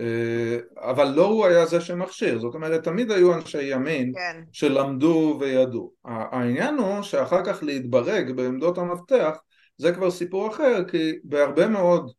אה, 0.00 0.58
אבל 0.90 1.08
לא 1.08 1.26
הוא 1.26 1.46
היה 1.46 1.66
זה 1.66 1.80
שמכשיר, 1.80 2.38
זאת 2.38 2.54
אומרת 2.54 2.84
תמיד 2.84 3.10
היו 3.10 3.34
אנשי 3.34 3.62
ימין 3.62 4.12
כן. 4.14 4.42
שלמדו 4.52 5.36
וידעו. 5.40 5.92
העניין 6.04 6.78
הוא 6.78 7.02
שאחר 7.02 7.44
כך 7.44 7.62
להתברג 7.62 8.32
בעמדות 8.32 8.78
המפתח 8.78 9.36
זה 9.76 9.92
כבר 9.92 10.10
סיפור 10.10 10.48
אחר 10.48 10.84
כי 10.88 11.12
בהרבה 11.24 11.68
מאוד 11.68 12.12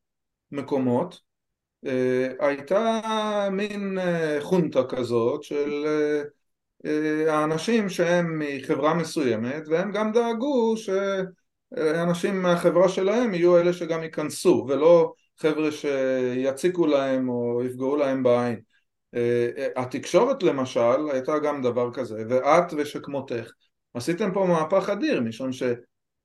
מקומות 0.51 1.19
הייתה 2.39 2.99
מין 3.51 3.97
חונטה 4.39 4.83
כזאת 4.83 5.43
של 5.43 5.85
האנשים 7.27 7.89
שהם 7.89 8.39
מחברה 8.39 8.93
מסוימת 8.93 9.63
והם 9.67 9.91
גם 9.91 10.11
דאגו 10.11 10.75
שאנשים 10.77 12.41
מהחברה 12.41 12.89
שלהם 12.89 13.33
יהיו 13.33 13.57
אלה 13.57 13.73
שגם 13.73 14.03
ייכנסו 14.03 14.65
ולא 14.69 15.13
חבר'ה 15.41 15.71
שיציקו 15.71 16.87
להם 16.87 17.29
או 17.29 17.61
יפגעו 17.65 17.95
להם 17.95 18.23
בעין. 18.23 18.59
התקשורת 19.75 20.43
למשל 20.43 21.09
הייתה 21.11 21.39
גם 21.39 21.61
דבר 21.61 21.93
כזה 21.93 22.23
ואת 22.29 22.73
ושכמותך 22.77 23.51
עשיתם 23.93 24.31
פה 24.33 24.45
מהפך 24.45 24.89
אדיר 24.89 25.21
משום 25.21 25.51
ש... 25.51 25.63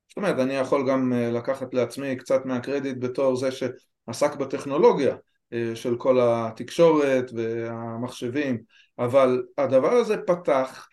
זאת 0.09 0.17
אומרת 0.17 0.39
אני 0.39 0.55
יכול 0.55 0.91
גם 0.91 1.13
לקחת 1.13 1.75
לעצמי 1.75 2.17
קצת 2.17 2.47
מהקרדיט 2.47 2.97
בתור 2.99 3.37
זה 3.37 3.49
שעסק 3.51 4.37
בטכנולוגיה 4.37 5.17
של 5.75 5.97
כל 5.97 6.19
התקשורת 6.21 7.31
והמחשבים 7.35 8.59
אבל 8.99 9.43
הדבר 9.59 9.93
הזה 9.93 10.17
פתח 10.17 10.89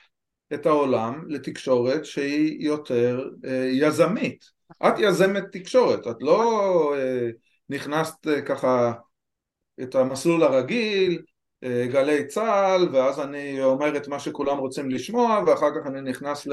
את 0.53 0.65
העולם 0.65 1.23
לתקשורת 1.27 2.05
שהיא 2.05 2.65
יותר 2.65 3.29
יזמית. 3.71 4.45
את 4.87 4.93
יזמת 4.97 5.43
תקשורת 5.51 6.07
את 6.07 6.15
לא 6.21 6.93
נכנסת 7.73 8.27
ככה 8.45 8.93
את 9.81 9.95
המסלול 9.95 10.43
הרגיל 10.43 11.21
גלי 11.65 12.27
צה"ל 12.27 12.89
ואז 12.95 13.19
אני 13.19 13.63
אומר 13.63 13.97
את 13.97 14.07
מה 14.07 14.19
שכולם 14.19 14.57
רוצים 14.57 14.89
לשמוע 14.89 15.43
ואחר 15.47 15.69
כך 15.75 15.87
אני 15.87 16.01
נכנס 16.01 16.47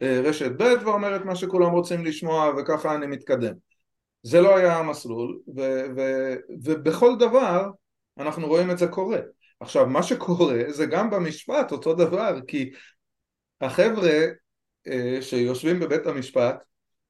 לרשת 0.00 0.50
ב' 0.56 0.86
ואומר 0.86 1.16
את 1.16 1.24
מה 1.24 1.36
שכולם 1.36 1.70
רוצים 1.70 2.04
לשמוע 2.04 2.52
וככה 2.58 2.94
אני 2.94 3.06
מתקדם. 3.06 3.52
זה 4.22 4.40
לא 4.40 4.56
היה 4.56 4.76
המסלול 4.76 5.38
ו- 5.56 5.86
ו- 5.96 6.34
ובכל 6.64 7.16
דבר 7.18 7.70
אנחנו 8.18 8.46
רואים 8.46 8.70
את 8.70 8.78
זה 8.78 8.86
קורה. 8.86 9.18
עכשיו 9.60 9.86
מה 9.86 10.02
שקורה 10.02 10.58
זה 10.68 10.86
גם 10.86 11.10
במשפט 11.10 11.72
אותו 11.72 11.94
דבר 11.94 12.38
כי 12.46 12.70
החבר'ה 13.60 14.26
אה, 14.88 15.18
שיושבים 15.20 15.80
בבית 15.80 16.06
המשפט 16.06 16.56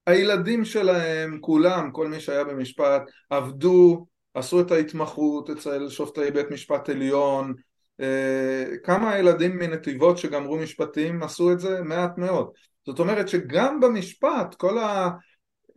הילדים 0.07 0.65
שלהם 0.65 1.39
כולם 1.41 1.91
כל 1.93 2.09
מי 2.09 2.21
שהיה 2.21 2.45
במשפט 2.45 3.03
עבדו 3.31 4.07
עשו 4.35 4.61
את 4.61 4.71
ההתמחות 4.71 5.51
אצל 5.51 5.89
שופטי 5.89 6.31
בית 6.31 6.51
משפט 6.51 6.89
עליון. 6.89 7.55
אה, 8.01 8.65
כמה 8.85 9.19
ילדים 9.19 9.59
מנתיבות 9.59 10.19
שגמרו 10.19 10.57
משפטים 10.57 11.23
עשו 11.23 11.53
את 11.53 11.61
זה? 11.61 11.83
מעט 11.83 12.19
מאוד. 12.19 12.51
זאת 12.87 12.99
אומרת 12.99 13.29
שגם 13.29 13.81
במשפט 13.81 14.55
כל 14.55 14.79
ה... 14.79 15.11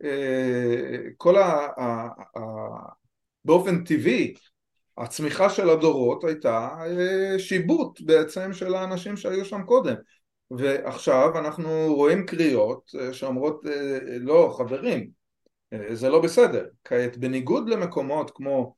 אה, 0.04 0.98
כל 1.16 1.36
ה... 1.36 1.68
באופן 3.44 3.84
טבעי 3.84 4.34
הצמיחה 4.98 5.50
של 5.50 5.70
הדורות 5.70 6.24
הייתה 6.24 6.68
אה, 6.86 7.38
שיבוט 7.38 8.00
בעצם 8.00 8.52
של 8.52 8.74
האנשים 8.74 9.16
שהיו 9.16 9.44
שם 9.44 9.62
קודם 9.62 9.94
ועכשיו 10.50 11.38
אנחנו 11.38 11.94
רואים 11.94 12.26
קריאות 12.26 12.90
שאומרות 13.12 13.64
לא 14.20 14.54
חברים 14.58 15.10
זה 15.92 16.08
לא 16.08 16.20
בסדר. 16.20 16.66
כעת 16.84 17.16
בניגוד 17.16 17.68
למקומות 17.68 18.30
כמו 18.34 18.74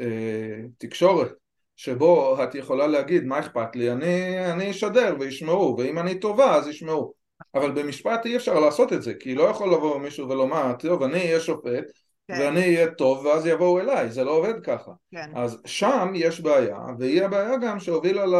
אה, 0.00 0.60
תקשורת 0.78 1.32
שבו 1.76 2.42
את 2.44 2.54
יכולה 2.54 2.86
להגיד 2.86 3.24
מה 3.24 3.38
אכפת 3.38 3.76
לי, 3.76 3.92
אני, 3.92 4.46
אני 4.52 4.70
אשדר 4.70 5.16
וישמעו 5.20 5.76
ואם 5.78 5.98
אני 5.98 6.20
טובה 6.20 6.54
אז 6.54 6.68
ישמעו 6.68 7.12
אבל 7.54 7.70
במשפט 7.70 8.26
אי 8.26 8.36
אפשר 8.36 8.60
לעשות 8.60 8.92
את 8.92 9.02
זה 9.02 9.14
כי 9.14 9.34
לא 9.34 9.42
יכול 9.42 9.72
לבוא 9.72 9.98
מישהו 9.98 10.28
ולומר 10.28 10.72
טוב 10.78 11.02
אני 11.02 11.18
אהיה 11.18 11.40
שופט 11.40 11.84
כן. 12.28 12.38
ואני 12.40 12.60
אהיה 12.60 12.90
טוב 12.90 13.24
ואז 13.24 13.46
יבואו 13.46 13.80
אליי 13.80 14.10
זה 14.10 14.24
לא 14.24 14.30
עובד 14.30 14.54
ככה 14.64 14.92
כן. 15.10 15.30
אז 15.34 15.62
שם 15.64 16.12
יש 16.14 16.40
בעיה 16.40 16.78
והיא 16.98 17.22
הבעיה 17.22 17.56
גם 17.56 17.80
שהובילה 17.80 18.26
ל, 18.26 18.34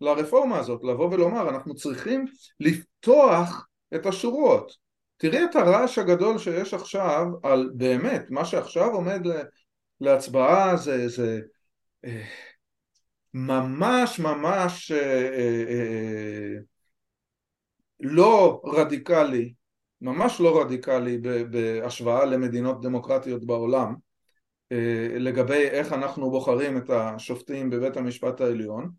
לרפורמה 0.00 0.58
הזאת 0.58 0.84
לבוא 0.84 1.10
ולומר 1.12 1.48
אנחנו 1.48 1.74
צריכים 1.74 2.24
לפתוח 2.60 3.66
את 3.94 4.06
השורות. 4.06 4.72
תראי 5.16 5.44
את 5.44 5.56
הרעש 5.56 5.98
הגדול 5.98 6.38
שיש 6.38 6.74
עכשיו 6.74 7.26
על 7.42 7.70
באמת, 7.74 8.30
מה 8.30 8.44
שעכשיו 8.44 8.92
עומד 8.92 9.20
להצבעה 10.00 10.76
זה, 10.76 11.08
זה 11.08 11.40
אה, 12.04 12.24
ממש 13.34 14.18
ממש 14.18 14.92
אה, 14.92 15.28
אה, 15.68 16.54
לא 18.00 18.62
רדיקלי, 18.64 19.54
ממש 20.00 20.40
לא 20.40 20.60
רדיקלי 20.60 21.18
בהשוואה 21.50 22.24
למדינות 22.24 22.82
דמוקרטיות 22.82 23.46
בעולם 23.46 23.94
לגבי 25.18 25.68
איך 25.68 25.92
אנחנו 25.92 26.30
בוחרים 26.30 26.76
את 26.76 26.90
השופטים 26.90 27.70
בבית 27.70 27.96
המשפט 27.96 28.40
העליון 28.40 28.90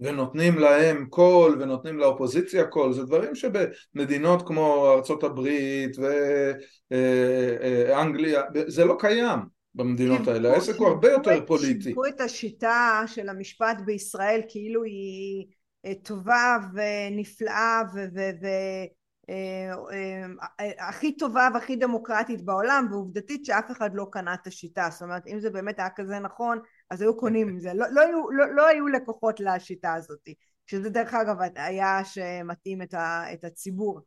ונותנים 0.00 0.58
להם 0.58 1.06
קול 1.10 1.62
ונותנים 1.62 1.98
לאופוזיציה 1.98 2.64
קול 2.64 2.92
זה 2.92 3.04
דברים 3.04 3.34
שבמדינות 3.34 4.46
כמו 4.46 4.92
ארצות 4.92 5.24
הברית 5.24 5.96
ואנגליה 6.90 8.42
זה 8.66 8.84
לא 8.84 8.96
קיים 8.98 9.38
במדינות 9.74 10.28
האלה 10.28 10.52
העסק 10.52 10.76
הוא 10.76 10.88
הרבה 10.88 11.10
יותר 11.10 11.46
פוליטי. 11.46 11.82
שיפרו 11.82 12.06
את 12.06 12.20
השיטה 12.20 13.02
של 13.06 13.28
המשפט 13.28 13.76
בישראל 13.86 14.40
כאילו 14.48 14.82
היא 14.84 15.46
טובה 16.02 16.56
ונפלאה 16.74 17.82
והכי 19.28 21.16
טובה 21.16 21.48
והכי 21.54 21.76
דמוקרטית 21.76 22.42
בעולם 22.44 22.86
ועובדתית 22.90 23.44
שאף 23.44 23.70
אחד 23.70 23.94
לא 23.94 24.06
קנה 24.12 24.34
את 24.34 24.46
השיטה 24.46 24.88
זאת 24.90 25.02
אומרת 25.02 25.26
אם 25.26 25.40
זה 25.40 25.50
באמת 25.50 25.78
היה 25.78 25.90
כזה 25.90 26.18
נכון 26.18 26.58
אז 26.90 27.02
היו 27.02 27.16
קונים 27.16 27.48
עם 27.48 27.58
זה, 27.58 27.74
לא, 27.74 27.86
לא, 27.90 28.00
היו, 28.00 28.30
לא, 28.30 28.54
לא 28.54 28.66
היו 28.66 28.88
לקוחות 28.88 29.40
לשיטה 29.40 29.94
הזאת, 29.94 30.28
שזה 30.66 30.90
דרך 30.90 31.14
אגב 31.14 31.36
היה 31.56 32.04
שמתאים 32.04 32.82
את, 32.82 32.94
ה, 32.94 33.32
את 33.32 33.44
הציבור, 33.44 34.00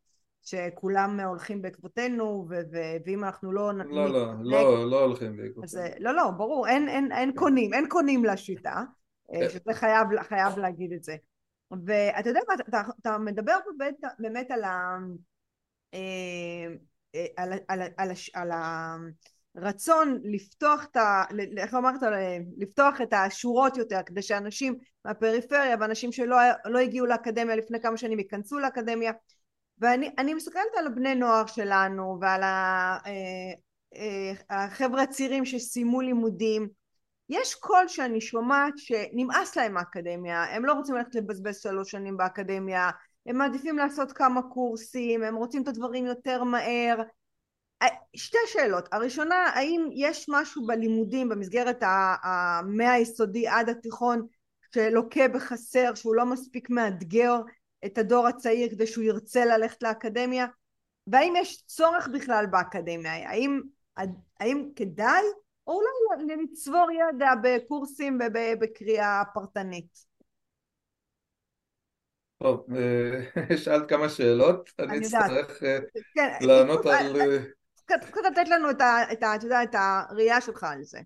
שכולם 0.43 1.19
הולכים 1.19 1.61
בעקבותינו, 1.61 2.45
ו, 2.49 2.55
ו, 2.71 2.77
ואם 3.05 3.23
אנחנו 3.23 3.51
לא... 3.51 3.71
לא, 3.73 3.85
לא, 3.85 4.09
לא, 4.09 4.35
לא, 4.43 4.89
לא 4.89 5.03
הולכים 5.03 5.37
בעקבותינו. 5.37 5.63
אז, 5.63 5.79
לא, 5.99 6.15
לא, 6.15 6.31
ברור, 6.31 6.67
אין, 6.67 6.89
אין, 6.89 7.11
אין 7.11 7.31
קונים, 7.35 7.73
אין 7.73 7.85
קונים 7.89 8.25
לשיטה, 8.25 8.83
אה, 9.33 9.49
שזה 9.49 9.73
חייב, 9.73 10.07
חייב 10.21 10.59
להגיד 10.59 10.93
את 10.93 11.03
זה. 11.03 11.15
ואתה 11.85 12.29
יודע 12.29 12.39
מה, 12.47 12.53
אתה, 12.69 12.81
אתה 13.01 13.17
מדבר 13.17 13.57
באמת, 13.77 13.95
באמת 14.19 14.51
על 14.51 14.63
ה... 14.63 14.97
אה, 15.93 16.67
אה, 17.15 17.25
על, 17.37 17.53
על, 17.53 17.81
על, 17.81 17.81
על, 17.97 18.11
על, 18.33 18.51
על 18.51 19.11
רצון 19.57 20.19
לפתוח 20.23 20.85
את 20.91 20.97
ה... 20.97 21.23
איך 21.57 21.73
אמרת? 21.73 21.99
לפתוח 22.57 23.01
את 23.01 23.13
השורות 23.13 23.77
יותר 23.77 23.99
כדי 24.05 24.21
שאנשים 24.21 24.75
מהפריפריה 25.05 25.75
ואנשים 25.79 26.11
שלא 26.11 26.37
לא 26.65 26.79
הגיעו 26.79 27.05
לאקדמיה 27.05 27.55
לפני 27.55 27.81
כמה 27.81 27.97
שנים 27.97 28.19
ייכנסו 28.19 28.59
לאקדמיה 28.59 29.11
ואני 29.79 30.33
מסתכלת 30.33 30.71
על 30.77 30.87
הבני 30.87 31.15
נוער 31.15 31.45
שלנו 31.45 32.17
ועל 32.21 32.43
אה, 32.43 32.97
החבר'ה 34.49 35.01
הצעירים 35.01 35.45
שסיימו 35.45 36.01
לימודים 36.01 36.69
יש 37.29 37.55
קול 37.55 37.87
שאני 37.87 38.21
שומעת 38.21 38.73
שנמאס 38.77 39.55
להם 39.55 39.73
מהאקדמיה 39.73 40.43
הם 40.43 40.65
לא 40.65 40.73
רוצים 40.73 40.95
ללכת 40.95 41.15
לבזבז 41.15 41.57
שלוש 41.57 41.91
שנים 41.91 42.17
באקדמיה 42.17 42.89
הם 43.25 43.37
מעדיפים 43.37 43.77
לעשות 43.77 44.11
כמה 44.11 44.41
קורסים 44.41 45.23
הם 45.23 45.35
רוצים 45.35 45.63
את 45.63 45.67
הדברים 45.67 46.05
יותר 46.05 46.43
מהר. 46.43 46.97
שתי 48.15 48.37
שאלות, 48.47 48.89
הראשונה 48.91 49.35
האם 49.35 49.89
יש 49.93 50.25
משהו 50.29 50.65
בלימודים 50.65 51.29
במסגרת 51.29 51.83
המאה 52.23 52.95
עד 53.49 53.69
התיכון 53.69 54.27
שלוקה 54.73 55.27
בחסר 55.27 55.95
שהוא 55.95 56.15
לא 56.15 56.25
מספיק 56.25 56.69
מאתגר 56.69 57.35
את 57.85 57.97
הדור 57.97 58.27
הצעיר 58.27 58.69
כדי 58.69 58.87
שהוא 58.87 59.03
ירצה 59.03 59.45
ללכת 59.45 59.83
לאקדמיה? 59.83 60.45
והאם 61.07 61.33
יש 61.37 61.63
צורך 61.65 62.07
בכלל 62.13 62.45
באקדמיה? 62.45 63.29
האם, 63.29 63.61
האם 64.39 64.69
כדאי 64.75 65.23
או 65.67 65.73
אולי 65.73 66.35
לצבור 66.43 66.87
ידע 66.91 67.31
בקורסים 67.43 68.19
ובקריאה 68.21 69.23
פרטנית 69.33 70.07
טוב, 72.37 72.65
אה, 72.75 73.57
שאלת 73.63 73.89
כמה 73.89 74.09
שאלות, 74.09 74.71
אני 74.79 74.97
אצטרך 74.97 75.63
אה, 75.63 75.77
כן, 76.15 76.33
לענות 76.41 76.85
על... 76.85 77.15
קצת 77.85 78.17
לתת 78.31 78.49
לנו 78.49 78.69
את, 78.71 79.75
הראייה 79.75 80.41
שלך 80.41 80.63
על 80.63 80.83
זה. 80.83 80.99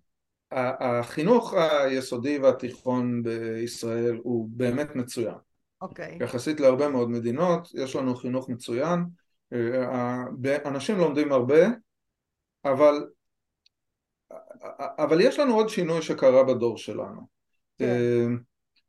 החינוך 0.51 1.53
היסודי 1.53 2.37
והתיכון 2.37 3.23
בישראל 3.23 4.19
הוא 4.23 4.47
באמת 4.51 4.95
מצוין. 4.95 5.35
אוקיי. 5.81 6.17
Okay. 6.19 6.23
יחסית 6.23 6.59
להרבה 6.59 6.87
מאוד 6.89 7.09
מדינות, 7.09 7.67
יש 7.73 7.95
לנו 7.95 8.15
חינוך 8.15 8.49
מצוין. 8.49 9.05
אה, 9.53 10.23
אנשים 10.65 10.97
לומדים 10.97 11.31
הרבה, 11.31 11.67
אבל, 12.65 13.05
אבל 14.97 15.21
יש 15.21 15.39
לנו 15.39 15.55
עוד 15.55 15.69
שינוי 15.69 16.01
שקרה 16.01 16.43
בדור 16.43 16.77
שלנו. 16.77 17.21
כן. 17.77 17.85
אה, 17.85 18.25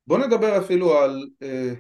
בואו 0.07 0.26
נדבר 0.26 0.59
אפילו 0.59 0.98
על, 0.98 1.28
אה, 1.42 1.72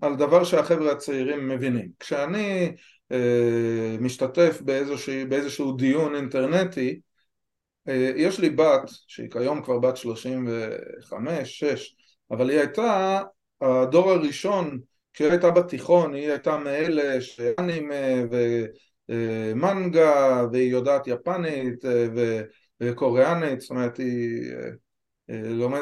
על 0.00 0.16
דבר 0.16 0.44
שהחבר'ה 0.44 0.92
הצעירים 0.92 1.48
מבינים. 1.48 1.88
כשאני 2.00 2.72
אה, 3.12 3.96
משתתף 4.00 4.60
באיזשהו, 4.64 5.14
באיזשהו 5.28 5.72
דיון 5.72 6.14
אינטרנטי 6.14 7.00
יש 8.16 8.40
לי 8.40 8.50
בת, 8.50 8.82
שהיא 9.06 9.30
כיום 9.30 9.62
כבר 9.62 9.78
בת 9.78 9.96
35-6, 9.96 10.02
אבל 12.30 12.50
היא 12.50 12.58
הייתה 12.58 13.22
הדור 13.60 14.10
הראשון, 14.10 14.80
כשהיא 15.14 15.30
הייתה 15.30 15.50
בתיכון, 15.50 16.14
היא 16.14 16.30
הייתה 16.30 16.56
מאלה 16.56 17.20
שאנימה 17.20 17.94
ומנגה, 19.08 20.44
והיא 20.52 20.70
יודעת 20.70 21.06
יפנית 21.06 21.84
וקוריאנית, 22.80 23.60
זאת 23.60 23.70
אומרת 23.70 23.96
היא, 23.96 24.52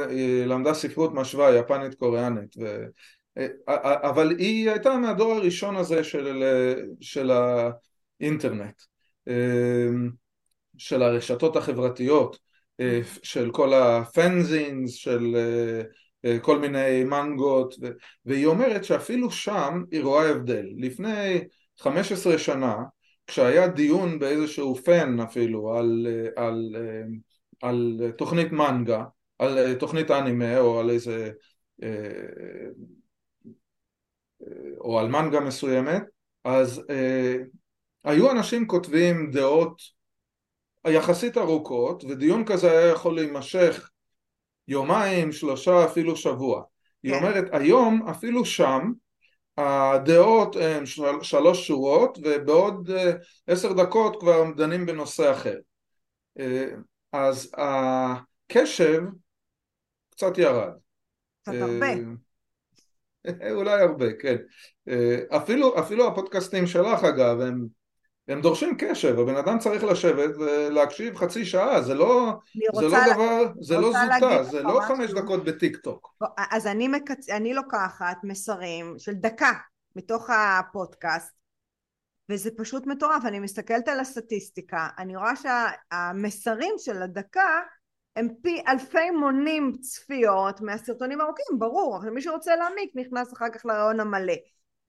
היא 0.09 0.45
למדה 0.45 0.75
ספרות 0.75 1.15
משווה 1.15 1.57
יפנית 1.57 1.95
קוריאנית 1.95 2.55
ו... 2.61 2.87
אבל 4.03 4.37
היא 4.39 4.71
הייתה 4.71 4.97
מהדור 4.97 5.33
הראשון 5.33 5.77
הזה 5.77 6.05
של, 6.05 6.43
של 7.01 7.31
האינטרנט 8.21 8.83
של 10.79 11.03
הרשתות 11.03 11.57
החברתיות 11.57 12.39
של 13.23 13.51
כל 13.51 13.75
הפנזינס 13.75 14.93
של 14.93 15.37
כל 16.41 16.59
מיני 16.59 17.05
מנגות 17.05 17.75
והיא 18.25 18.47
אומרת 18.47 18.85
שאפילו 18.85 19.31
שם 19.31 19.83
היא 19.91 20.03
רואה 20.03 20.31
הבדל. 20.31 20.67
לפני 20.77 21.45
15 21.79 22.39
שנה 22.39 22.77
כשהיה 23.27 23.69
דיון 23.69 24.19
באיזשהו 24.19 24.75
פן 24.75 25.21
אפילו 25.21 25.75
על, 25.75 26.07
על, 26.37 26.77
על 27.63 28.13
תוכנית 28.19 28.53
מנגה 28.53 29.05
על 29.39 29.75
תוכנית 29.75 30.11
אנימה 30.11 30.59
או 30.59 30.81
על 30.81 30.91
איזה 30.91 31.31
או 34.81 34.99
על 34.99 35.09
מנגה 35.09 35.41
מסוימת 35.41 36.03
אז 36.45 36.83
אה, 36.91 37.37
היו 38.05 38.31
אנשים 38.31 38.67
כותבים 38.67 39.31
דעות 39.31 39.83
יחסית 40.89 41.39
ארוכות 41.39 42.05
ודיון 42.05 42.45
כזה 42.45 42.71
היה 42.71 42.91
יכול 42.91 43.15
להימשך 43.15 43.91
יומיים, 44.69 45.33
שלושה, 45.33 45.85
אפילו 45.85 46.17
שבוע. 46.17 46.63
היא 47.03 47.13
כן. 47.13 47.19
אומרת 47.19 47.45
היום 47.53 48.09
אפילו 48.11 48.45
שם 48.45 48.93
הדעות 49.57 50.57
הן 50.57 50.87
של, 50.87 51.03
שלוש 51.23 51.67
שורות 51.67 52.19
ובעוד 52.23 52.91
אה, 52.91 53.13
עשר 53.47 53.73
דקות 53.73 54.21
כבר 54.21 54.45
דנים 54.57 54.87
בנושא 54.87 55.33
אחר. 55.33 55.57
אה, 56.39 56.67
אז 57.13 57.53
הקשב 57.57 59.03
קצת 60.11 60.39
ירד. 60.39 60.73
קצת 61.43 61.55
הרבה. 61.61 61.87
אולי 63.57 63.83
הרבה, 63.83 64.07
כן. 64.21 64.37
אפילו, 65.37 65.81
אפילו 65.81 66.09
הפודקאסטים 66.09 66.67
שלך 66.67 67.05
אגב 67.05 67.41
הם, 67.41 67.67
הם 68.29 68.41
דורשים 68.41 68.77
קשב, 68.79 69.19
הבן 69.19 69.37
אדם 69.37 69.59
צריך 69.59 69.85
לשבת 69.85 70.37
ולהקשיב 70.37 71.17
חצי 71.17 71.45
שעה, 71.45 71.83
זה 71.83 71.95
לא, 71.95 72.33
זה 72.75 72.89
לא 72.89 73.15
דבר, 73.15 73.53
זה 73.61 73.77
לא 73.77 73.93
זוטה, 73.93 74.43
זה 74.43 74.63
לא 74.63 74.81
חמש 74.89 75.11
דקות 75.11 75.45
בטיק 75.45 75.77
טוק. 75.77 76.15
אז 76.51 76.67
אני, 76.67 76.89
מקצ... 76.89 77.31
אני 77.31 77.55
לוקחת 77.55 78.17
מסרים 78.23 78.95
של 78.99 79.13
דקה 79.13 79.53
מתוך 79.97 80.31
הפודקאסט 80.31 81.37
וזה 82.29 82.51
פשוט 82.57 82.87
מטורף, 82.87 83.25
אני 83.25 83.39
מסתכלת 83.39 83.89
על 83.89 84.01
הסטטיסטיקה, 84.01 84.89
אני 84.99 85.17
רואה 85.17 85.33
שהמסרים 85.37 86.75
של 86.79 87.03
הדקה 87.03 87.61
הם 88.17 88.29
פי 88.43 88.63
אלפי 88.69 89.11
מונים 89.11 89.73
צפיות 89.81 90.61
מהסרטונים 90.61 91.21
הארוכים, 91.21 91.59
ברור, 91.59 92.11
מי 92.11 92.23
שרוצה 92.23 92.57
להעמיק 92.57 92.91
נכנס 92.95 93.33
אחר 93.33 93.49
כך 93.53 93.67
לרעיון 93.67 94.01
המלא. 94.01 94.35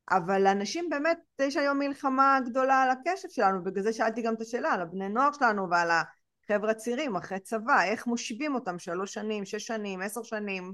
אבל 0.09 0.47
אנשים 0.47 0.89
באמת, 0.89 1.17
יש 1.41 1.57
היום 1.57 1.79
מלחמה 1.79 2.39
גדולה 2.45 2.83
על 2.83 2.89
הקשב 2.89 3.27
שלנו, 3.29 3.63
בגלל 3.63 3.83
זה 3.83 3.93
שאלתי 3.93 4.21
גם 4.21 4.33
את 4.33 4.41
השאלה 4.41 4.69
על 4.73 4.81
הבני 4.81 5.09
נוער 5.09 5.29
שלנו 5.31 5.69
ועל 5.69 5.89
החבר'ה 5.91 6.71
הצעירים 6.71 7.15
אחרי 7.15 7.39
צבא, 7.39 7.83
איך 7.83 8.07
מושיבים 8.07 8.55
אותם 8.55 8.79
שלוש 8.79 9.13
שנים, 9.13 9.45
שש 9.45 9.67
שנים, 9.67 10.01
עשר 10.01 10.23
שנים. 10.23 10.73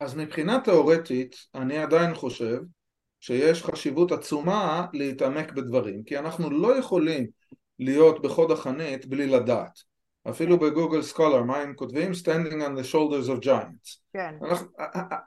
אז 0.00 0.14
מבחינה 0.14 0.60
תאורטית, 0.64 1.36
אני 1.54 1.78
עדיין 1.78 2.14
חושב 2.14 2.58
שיש 3.20 3.62
חשיבות 3.62 4.12
עצומה 4.12 4.86
להתעמק 4.92 5.52
בדברים, 5.52 6.04
כי 6.04 6.18
אנחנו 6.18 6.50
לא 6.50 6.78
יכולים 6.78 7.26
להיות 7.78 8.22
בחוד 8.22 8.50
החנית 8.50 9.06
בלי 9.06 9.26
לדעת. 9.26 9.93
אפילו 10.30 10.58
ב 10.58 10.64
Google 10.64 11.02
Scholar, 11.02 11.42
מה 11.42 11.56
הם 11.56 11.74
כותבים? 11.74 12.10
Standing 12.12 12.54
on 12.54 12.78
the 12.80 12.92
shoulders 12.92 13.28
of 13.28 13.44
giants. 13.44 13.98
כן. 14.12 14.34
אנחנו, 14.42 14.66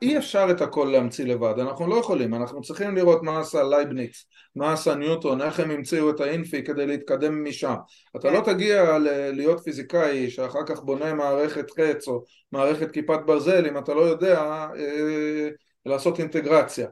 אי 0.02 0.18
אפשר 0.18 0.48
את 0.52 0.62
הכל 0.62 0.90
להמציא 0.92 1.26
לבד, 1.26 1.60
אנחנו 1.60 1.88
לא 1.88 1.96
יכולים, 1.96 2.34
אנחנו 2.34 2.62
צריכים 2.62 2.96
לראות 2.96 3.24
מה 3.24 3.40
עשה 3.40 3.64
לייבניץ, 3.64 4.26
מה 4.56 4.74
עשה 4.74 4.96
ניוטון, 4.96 5.42
איך 5.42 5.60
הם 5.60 5.72
המציאו 5.72 6.10
את 6.10 6.20
האינפי 6.20 6.64
כדי 6.64 6.88
להתקדם 6.88 7.44
משם. 7.44 7.76
אתה 8.16 8.32
לא 8.32 8.42
כן. 8.42 8.54
תגיע 8.54 8.98
ל- 8.98 9.32
להיות 9.32 9.64
פיזיקאי 9.64 10.30
שאחר 10.30 10.66
כך 10.66 10.80
בונה 10.84 11.14
מערכת 11.14 11.72
חץ 11.72 12.08
או 12.08 12.24
מערכת 12.52 12.92
כיפת 12.92 13.20
ברזל 13.26 13.66
אם 13.68 13.78
אתה 13.78 13.94
לא 13.94 14.02
יודע 14.02 14.42
אה, 14.76 15.50
לעשות 15.86 16.20
אינטגרציה. 16.20 16.88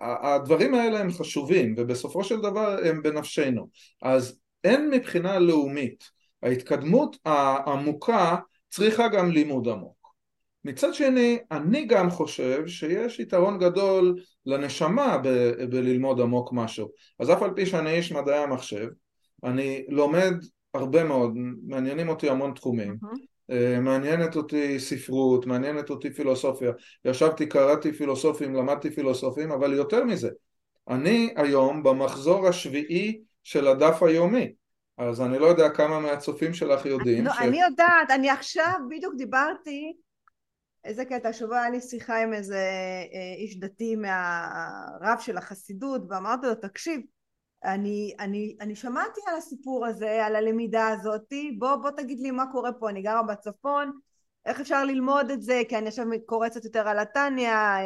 הדברים 0.00 0.74
האלה 0.74 1.00
הם 1.00 1.12
חשובים 1.12 1.74
ובסופו 1.78 2.24
של 2.24 2.40
דבר 2.40 2.76
הם 2.84 3.02
בנפשנו. 3.02 3.68
אז 4.02 4.38
אין 4.64 4.90
מבחינה 4.90 5.38
לאומית 5.38 6.15
ההתקדמות 6.42 7.16
העמוקה 7.24 8.36
צריכה 8.70 9.08
גם 9.08 9.30
לימוד 9.30 9.68
עמוק. 9.68 9.96
מצד 10.64 10.94
שני, 10.94 11.38
אני 11.50 11.84
גם 11.84 12.10
חושב 12.10 12.66
שיש 12.66 13.20
יתרון 13.20 13.58
גדול 13.58 14.14
לנשמה 14.46 15.18
ב- 15.18 15.64
בללמוד 15.70 16.20
עמוק 16.20 16.52
משהו. 16.52 16.88
אז 17.20 17.30
אף 17.30 17.42
על 17.42 17.50
פי 17.56 17.66
שאני 17.66 17.90
איש 17.90 18.12
מדעי 18.12 18.42
המחשב, 18.42 18.88
אני 19.44 19.84
לומד 19.88 20.34
הרבה 20.74 21.04
מאוד, 21.04 21.32
מעניינים 21.66 22.08
אותי 22.08 22.30
המון 22.30 22.52
תחומים. 22.54 22.96
Uh-huh. 23.04 23.36
מעניינת 23.80 24.36
אותי 24.36 24.80
ספרות, 24.80 25.46
מעניינת 25.46 25.90
אותי 25.90 26.10
פילוסופיה. 26.10 26.72
ישבתי, 27.04 27.46
קראתי 27.46 27.92
פילוסופים, 27.92 28.54
למדתי 28.54 28.90
פילוסופים, 28.90 29.52
אבל 29.52 29.72
יותר 29.72 30.04
מזה, 30.04 30.30
אני 30.88 31.32
היום 31.36 31.82
במחזור 31.82 32.48
השביעי 32.48 33.20
של 33.42 33.68
הדף 33.68 34.02
היומי. 34.02 34.52
אז 34.98 35.20
אני 35.20 35.38
לא 35.38 35.46
יודע 35.46 35.68
כמה 35.70 36.00
מהצופים 36.00 36.54
שלך 36.54 36.86
יודעים. 36.86 37.24
לא, 37.24 37.32
ש... 37.32 37.38
אני 37.40 37.60
יודעת, 37.60 38.10
אני 38.10 38.30
עכשיו 38.30 38.74
בדיוק 38.90 39.14
דיברתי, 39.14 39.96
איזה 40.84 41.04
קטע, 41.04 41.28
השבוע 41.28 41.58
היה 41.58 41.70
לי 41.70 41.80
שיחה 41.80 42.22
עם 42.22 42.32
איזה 42.32 42.64
אה, 43.14 43.34
איש 43.38 43.58
דתי 43.58 43.96
מהרב 43.96 45.18
של 45.20 45.36
החסידות, 45.36 46.02
ואמרתי 46.08 46.46
לו, 46.46 46.54
תקשיב, 46.54 47.00
אני, 47.64 48.14
אני, 48.20 48.56
אני 48.60 48.74
שמעתי 48.74 49.20
על 49.26 49.36
הסיפור 49.36 49.86
הזה, 49.86 50.26
על 50.26 50.36
הלמידה 50.36 50.88
הזאתי, 50.88 51.56
בוא, 51.58 51.76
בוא 51.76 51.90
תגיד 51.90 52.20
לי 52.20 52.30
מה 52.30 52.44
קורה 52.52 52.72
פה, 52.72 52.90
אני 52.90 53.02
גרה 53.02 53.22
בצפון, 53.22 53.92
איך 54.46 54.60
אפשר 54.60 54.84
ללמוד 54.84 55.30
את 55.30 55.42
זה, 55.42 55.62
כי 55.68 55.78
אני 55.78 55.88
עכשיו 55.88 56.06
קורצת 56.26 56.64
יותר 56.64 56.88
על 56.88 56.98
התניא, 56.98 57.50
אה, 57.50 57.82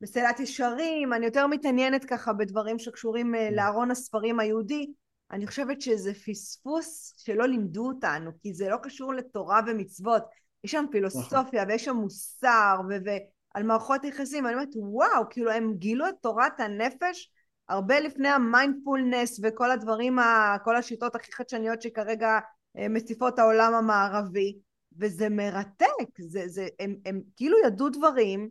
מסילת 0.00 0.40
ישרים, 0.40 1.12
אני 1.12 1.26
יותר 1.26 1.46
מתעניינת 1.46 2.04
ככה 2.04 2.32
בדברים 2.32 2.78
שקשורים 2.78 3.34
אה, 3.34 3.48
לארון 3.52 3.90
הספרים 3.90 4.40
היהודי, 4.40 4.92
אני 5.30 5.46
חושבת 5.46 5.80
שזה 5.80 6.12
פספוס 6.14 7.14
שלא 7.16 7.46
לימדו 7.46 7.86
אותנו, 7.86 8.30
כי 8.42 8.54
זה 8.54 8.68
לא 8.68 8.76
קשור 8.82 9.14
לתורה 9.14 9.60
ומצוות. 9.66 10.22
יש 10.64 10.70
שם 10.70 10.84
פילוסופיה 10.90 11.62
נכון. 11.62 11.70
ויש 11.70 11.84
שם 11.84 11.96
מוסר 11.96 12.76
ו- 12.90 13.04
ועל 13.04 13.62
מערכות 13.62 14.04
יחסים, 14.04 14.46
אני 14.46 14.54
אומרת 14.54 14.68
וואו, 14.76 15.28
כאילו 15.30 15.50
הם 15.50 15.74
גילו 15.74 16.08
את 16.08 16.14
תורת 16.20 16.60
הנפש 16.60 17.30
הרבה 17.68 18.00
לפני 18.00 18.28
המיינדפולנס 18.28 19.40
וכל 19.42 19.70
הדברים, 19.70 20.18
ה- 20.18 20.56
כל 20.64 20.76
השיטות 20.76 21.14
הכי 21.14 21.32
חדשניות 21.32 21.82
שכרגע 21.82 22.38
אה, 22.78 22.88
מציפות 22.88 23.38
העולם 23.38 23.74
המערבי, 23.74 24.58
וזה 24.98 25.28
מרתק, 25.28 26.20
זה, 26.20 26.48
זה, 26.48 26.66
הם, 26.80 26.96
הם 27.06 27.20
כאילו 27.36 27.56
ידעו 27.66 27.88
דברים 27.88 28.50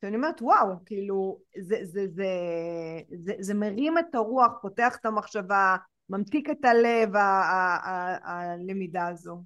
שאני 0.00 0.16
אומרת 0.16 0.42
וואו, 0.42 0.68
כאילו 0.86 1.38
זה, 1.60 1.76
זה, 1.82 2.06
זה, 2.14 2.26
זה, 3.18 3.32
זה 3.38 3.54
מרים 3.54 3.98
את 3.98 4.14
הרוח, 4.14 4.52
פותח 4.62 4.96
את 5.00 5.06
המחשבה, 5.06 5.76
ממתיק 6.08 6.50
את 6.50 6.64
הלב, 6.64 7.10
הלמידה 8.24 9.08
הזו. 9.08 9.42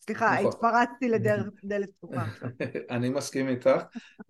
סליחה, 0.00 0.34
נכון. 0.34 0.46
התפרצתי 0.46 1.08
לדלת 1.08 1.90
פתוחה. 1.98 2.24
אני 2.96 3.08
מסכים 3.08 3.48
איתך, 3.48 3.70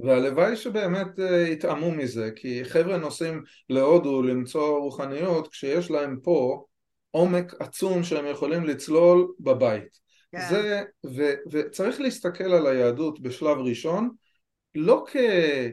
והלוואי 0.00 0.56
שבאמת 0.56 1.18
אה, 1.18 1.40
יטעמו 1.40 1.90
מזה, 1.90 2.30
כי 2.36 2.64
חבר'ה 2.64 2.96
נוסעים 2.96 3.42
להודו 3.68 4.22
למצוא 4.22 4.78
רוחניות 4.78 5.48
כשיש 5.48 5.90
להם 5.90 6.20
פה 6.22 6.64
עומק 7.10 7.54
עצום 7.60 8.02
שהם 8.02 8.26
יכולים 8.26 8.64
לצלול 8.64 9.32
בבית. 9.40 9.98
כן. 10.32 10.48
זה, 10.50 10.82
ו, 11.06 11.22
וצריך 11.50 12.00
להסתכל 12.00 12.52
על 12.52 12.66
היהדות 12.66 13.20
בשלב 13.20 13.58
ראשון 13.58 14.10
לא 14.76 15.04
כ... 15.08 15.16
אה, 15.16 15.70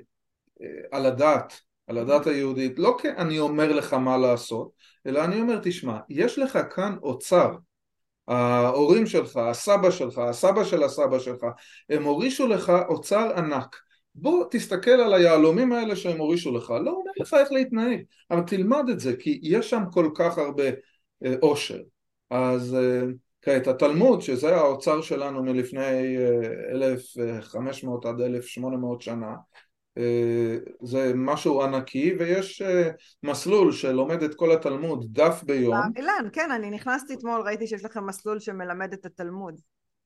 על 0.91 1.05
הדת, 1.05 1.61
על 1.87 1.97
הדת 1.97 2.27
היהודית, 2.27 2.79
לא 2.79 2.97
כאני 3.01 3.39
אומר 3.39 3.73
לך 3.73 3.93
מה 3.93 4.17
לעשות, 4.17 4.71
אלא 5.07 5.23
אני 5.23 5.41
אומר 5.41 5.59
תשמע, 5.63 5.97
יש 6.09 6.39
לך 6.39 6.59
כאן 6.75 6.95
אוצר, 7.03 7.51
ההורים 8.27 9.05
שלך, 9.05 9.37
הסבא 9.37 9.91
שלך, 9.91 10.17
הסבא 10.17 10.63
של 10.63 10.83
הסבא 10.83 11.19
שלך, 11.19 11.45
הם 11.89 12.03
הורישו 12.03 12.47
לך 12.47 12.71
אוצר 12.89 13.31
ענק. 13.37 13.75
בוא 14.15 14.45
תסתכל 14.51 14.91
על 14.91 15.13
היהלומים 15.13 15.71
האלה 15.71 15.95
שהם 15.95 16.17
הורישו 16.17 16.57
לך, 16.57 16.69
לא 16.69 16.91
אומר 16.91 17.11
לך 17.19 17.33
איך 17.33 17.51
להתנהג, 17.51 18.01
אבל 18.31 18.41
תלמד 18.41 18.89
את 18.89 18.99
זה, 18.99 19.15
כי 19.15 19.39
יש 19.43 19.69
שם 19.69 19.83
כל 19.91 20.09
כך 20.15 20.37
הרבה 20.37 20.63
אושר. 21.41 21.79
אה, 22.31 22.51
אז, 22.51 22.75
אה, 22.75 23.01
כעת 23.45 23.67
התלמוד 23.67 24.21
שזה 24.21 24.55
האוצר 24.55 25.01
שלנו 25.01 25.43
מלפני 25.43 26.17
1500 26.71 28.05
עד 28.05 28.21
1800 28.21 29.01
שנה 29.01 29.35
זה 30.83 31.11
משהו 31.15 31.63
ענקי 31.63 32.15
ויש 32.19 32.61
מסלול 33.23 33.71
שלומד 33.71 34.23
את 34.23 34.35
כל 34.35 34.51
התלמוד 34.51 35.05
דף 35.11 35.43
ביום. 35.43 35.75
אילן, 35.97 36.29
כן, 36.33 36.51
אני 36.51 36.69
נכנסתי 36.69 37.13
אתמול, 37.13 37.41
ראיתי 37.45 37.67
שיש 37.67 37.85
לכם 37.85 38.05
מסלול 38.05 38.39
שמלמד 38.39 38.93
את 38.93 39.05
התלמוד. 39.05 39.55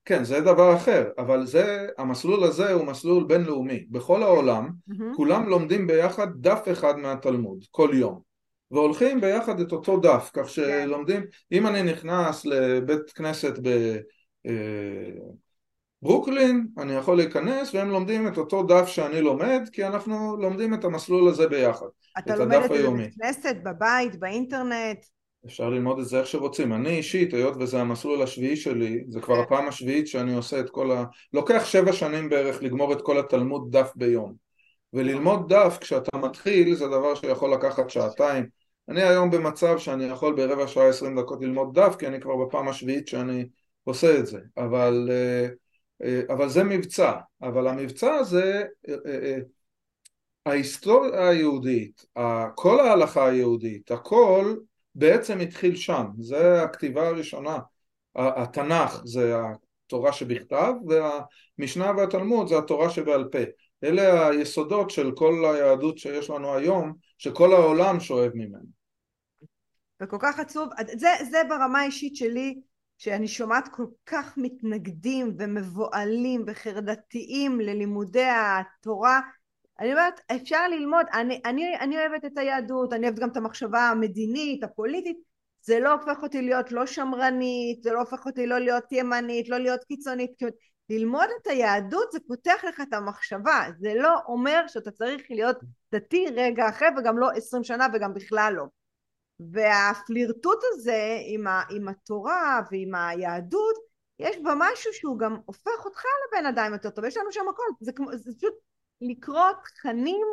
כן, 0.06 0.24
זה 0.24 0.42
דבר 0.42 0.76
אחר, 0.76 1.10
אבל 1.18 1.46
זה, 1.46 1.88
המסלול 1.98 2.44
הזה 2.44 2.72
הוא 2.72 2.86
מסלול 2.86 3.24
בינלאומי. 3.24 3.86
בכל 3.92 4.24
העולם, 4.24 4.70
mm-hmm. 4.70 5.16
כולם 5.16 5.50
לומדים 5.50 5.88
ביחד 5.88 6.28
דף 6.36 6.66
אחד 6.72 6.98
מהתלמוד, 6.98 7.60
כל 7.72 7.90
יום. 7.94 8.27
והולכים 8.72 9.22
ביחד 9.22 9.60
את 9.60 9.72
אותו 9.72 10.00
דף, 10.00 10.30
כך 10.34 10.42
כן. 10.42 10.48
שלומדים. 10.48 11.26
אם 11.52 11.68
אני 11.68 11.84
נכנס 11.84 12.46
לבית 12.46 13.12
כנסת 13.16 13.54
בברוקלין, 16.02 16.68
אה, 16.78 16.84
אני 16.84 16.94
יכול 16.94 17.18
להיכנס 17.18 17.76
והם 17.76 17.90
לומדים 17.90 18.28
את 18.28 18.38
אותו 18.38 18.64
דף 18.64 18.88
שאני 18.88 19.22
לומד, 19.22 19.70
כי 19.72 19.86
אנחנו 19.86 20.38
לומדים 20.38 20.74
את 20.74 20.84
המסלול 20.84 21.30
הזה 21.30 21.48
ביחד. 21.48 21.88
אתה 22.20 22.36
לומד 22.36 22.56
את 22.56 22.72
זה 22.72 22.90
בבית 22.90 23.14
כנסת, 23.20 23.56
בבית, 23.64 24.20
באינטרנט? 24.20 25.06
אפשר 25.46 25.70
ללמוד 25.70 26.00
את 26.00 26.06
זה 26.06 26.20
איך 26.20 26.28
שרוצים. 26.28 26.74
אני 26.74 26.90
אישית, 26.90 27.34
היות 27.34 27.56
וזה 27.60 27.82
המסלול 27.82 28.22
השביעי 28.22 28.56
שלי, 28.56 29.04
זה 29.08 29.22
כבר 29.22 29.36
כן. 29.36 29.42
הפעם 29.42 29.68
השביעית 29.68 30.08
שאני 30.08 30.36
עושה 30.36 30.60
את 30.60 30.70
כל 30.70 30.92
ה... 30.92 31.04
לוקח 31.34 31.66
שבע 31.66 31.94
שנים 31.94 32.30
בערך 32.30 32.64
לגמור 32.64 32.94
את 32.94 33.02
כל 33.02 33.20
התלמוד 33.20 33.78
דף 33.78 33.92
ביום. 33.96 34.47
וללמוד 34.94 35.54
דף 35.54 35.78
כשאתה 35.82 36.18
מתחיל 36.18 36.76
זה 36.76 36.88
דבר 36.88 37.16
שיכול 37.16 37.54
לקחת 37.54 37.90
שעתיים. 37.90 38.46
אני 38.90 39.04
היום 39.04 39.32
במצב 39.32 39.78
שאני 39.78 40.04
יכול 40.04 40.36
ברבע 40.36 40.68
שעה 40.68 40.90
עשרים 40.90 41.20
דקות 41.20 41.42
ללמוד 41.42 41.80
דף, 41.80 41.96
כי 42.00 42.08
אני 42.08 42.20
כבר 42.20 42.46
בפעם 42.46 42.68
השביעית 42.68 43.08
שאני 43.08 43.46
עושה 43.84 44.20
את 44.20 44.28
זה. 44.28 44.40
אבל, 44.58 45.10
אה, 45.12 45.48
אה, 46.04 46.22
אבל 46.30 46.50
זה 46.50 46.64
מבצע. 46.64 47.12
אבל 47.42 47.68
המבצע 47.68 48.14
הזה, 48.14 48.64
אה, 48.90 49.38
ההיסטוריה 50.46 51.30
היהודית, 51.30 52.06
כל 52.56 52.80
ההלכה 52.80 53.28
היהודית, 53.28 53.92
הכל 53.92 54.56
בעצם 54.96 55.40
התחיל 55.40 55.76
שם, 55.76 56.06
זה 56.20 56.64
הכתיבה 56.64 57.08
הראשונה, 57.08 57.58
התנ"ך 58.16 59.02
זה 59.06 59.36
התורה 59.86 60.14
שבכתב 60.14 60.74
והמשנה 60.88 61.92
והתלמוד 61.98 62.48
זה 62.48 62.58
התורה 62.58 62.90
שבעל 62.90 63.30
פה, 63.32 63.38
אלה 63.84 64.28
היסודות 64.28 64.90
של 64.90 65.12
כל 65.16 65.46
היהדות 65.54 65.98
שיש 65.98 66.30
לנו 66.30 66.56
היום, 66.56 66.94
שכל 67.18 67.54
העולם 67.54 68.00
שואב 68.00 68.32
ממנו. 68.34 68.78
וכל 70.02 70.18
כך 70.20 70.40
עצוב, 70.40 70.70
זה, 70.98 71.10
זה 71.32 71.38
ברמה 71.50 71.80
האישית 71.80 72.16
שלי, 72.16 72.60
שאני 72.98 73.28
שומעת 73.28 73.68
כל 73.72 73.86
כך 74.06 74.34
מתנגדים 74.38 75.36
ומבוהלים 75.40 76.44
וחרדתיים 76.48 77.60
ללימודי 77.60 78.28
התורה. 78.30 79.20
אני 79.80 79.92
אומרת, 79.92 80.22
אפשר 80.36 80.68
ללמוד, 80.68 81.06
אני, 81.14 81.42
אני, 81.46 81.78
אני 81.80 81.98
אוהבת 81.98 82.26
את 82.26 82.38
היהדות, 82.38 82.94
אני 82.94 83.08
אוהבת 83.08 83.20
גם 83.20 83.30
את 83.30 83.38
המחשבה 83.38 83.80
המדינית, 83.80 84.64
הפוליטית, 84.64 85.18
זה 85.62 85.80
לא 85.80 85.94
הופך 85.94 86.24
אותי 86.24 86.42
להיות 86.42 86.72
לא 86.72 86.86
שמרנית, 86.86 87.84
זה 87.84 87.94
לא 87.94 88.00
הופך 88.00 88.26
אותי 88.26 88.48
לא 88.48 88.60
להיות 88.60 88.92
ימנית, 88.92 89.50
לא 89.50 89.58
להיות 89.58 89.84
קיצונית, 89.84 90.32
ללמוד 90.90 91.30
את 91.42 91.48
היהדות 91.48 92.12
זה 92.12 92.20
פותח 92.28 92.64
לך 92.68 92.82
את 92.82 92.94
המחשבה, 92.94 93.64
זה 93.80 93.94
לא 93.96 94.20
אומר 94.28 94.68
שאתה 94.68 94.92
צריך 94.92 95.22
להיות 95.30 95.58
דתי 95.92 96.26
רגע 96.36 96.70
אחרי 96.70 96.88
וגם 96.98 97.18
לא 97.18 97.30
עשרים 97.36 97.64
שנה 97.64 97.88
וגם 97.94 98.14
בכלל 98.14 98.54
לא. 98.58 98.66
והפלירטוט 99.40 100.60
הזה 100.72 101.18
עם, 101.26 101.48
ה, 101.48 101.62
עם 101.70 101.88
התורה 101.88 102.62
ועם 102.72 102.96
היהדות, 102.96 103.76
יש 104.20 104.38
בה 104.44 104.54
משהו 104.58 104.94
שהוא 104.94 105.20
גם 105.20 105.38
הופך 105.46 105.86
אותך 105.86 106.02
לבן 106.28 106.46
אדם 106.46 106.74
יותר 106.74 106.90
טוב, 106.90 107.06
יש 107.06 107.18
לנו 107.18 107.32
שם 107.32 107.50
הכל, 107.50 107.64
זה, 107.82 107.92
כמו, 107.92 108.18
זה 108.18 108.32
פשוט 108.38 108.54
לקרוא 109.02 109.52
תכנים 109.76 110.28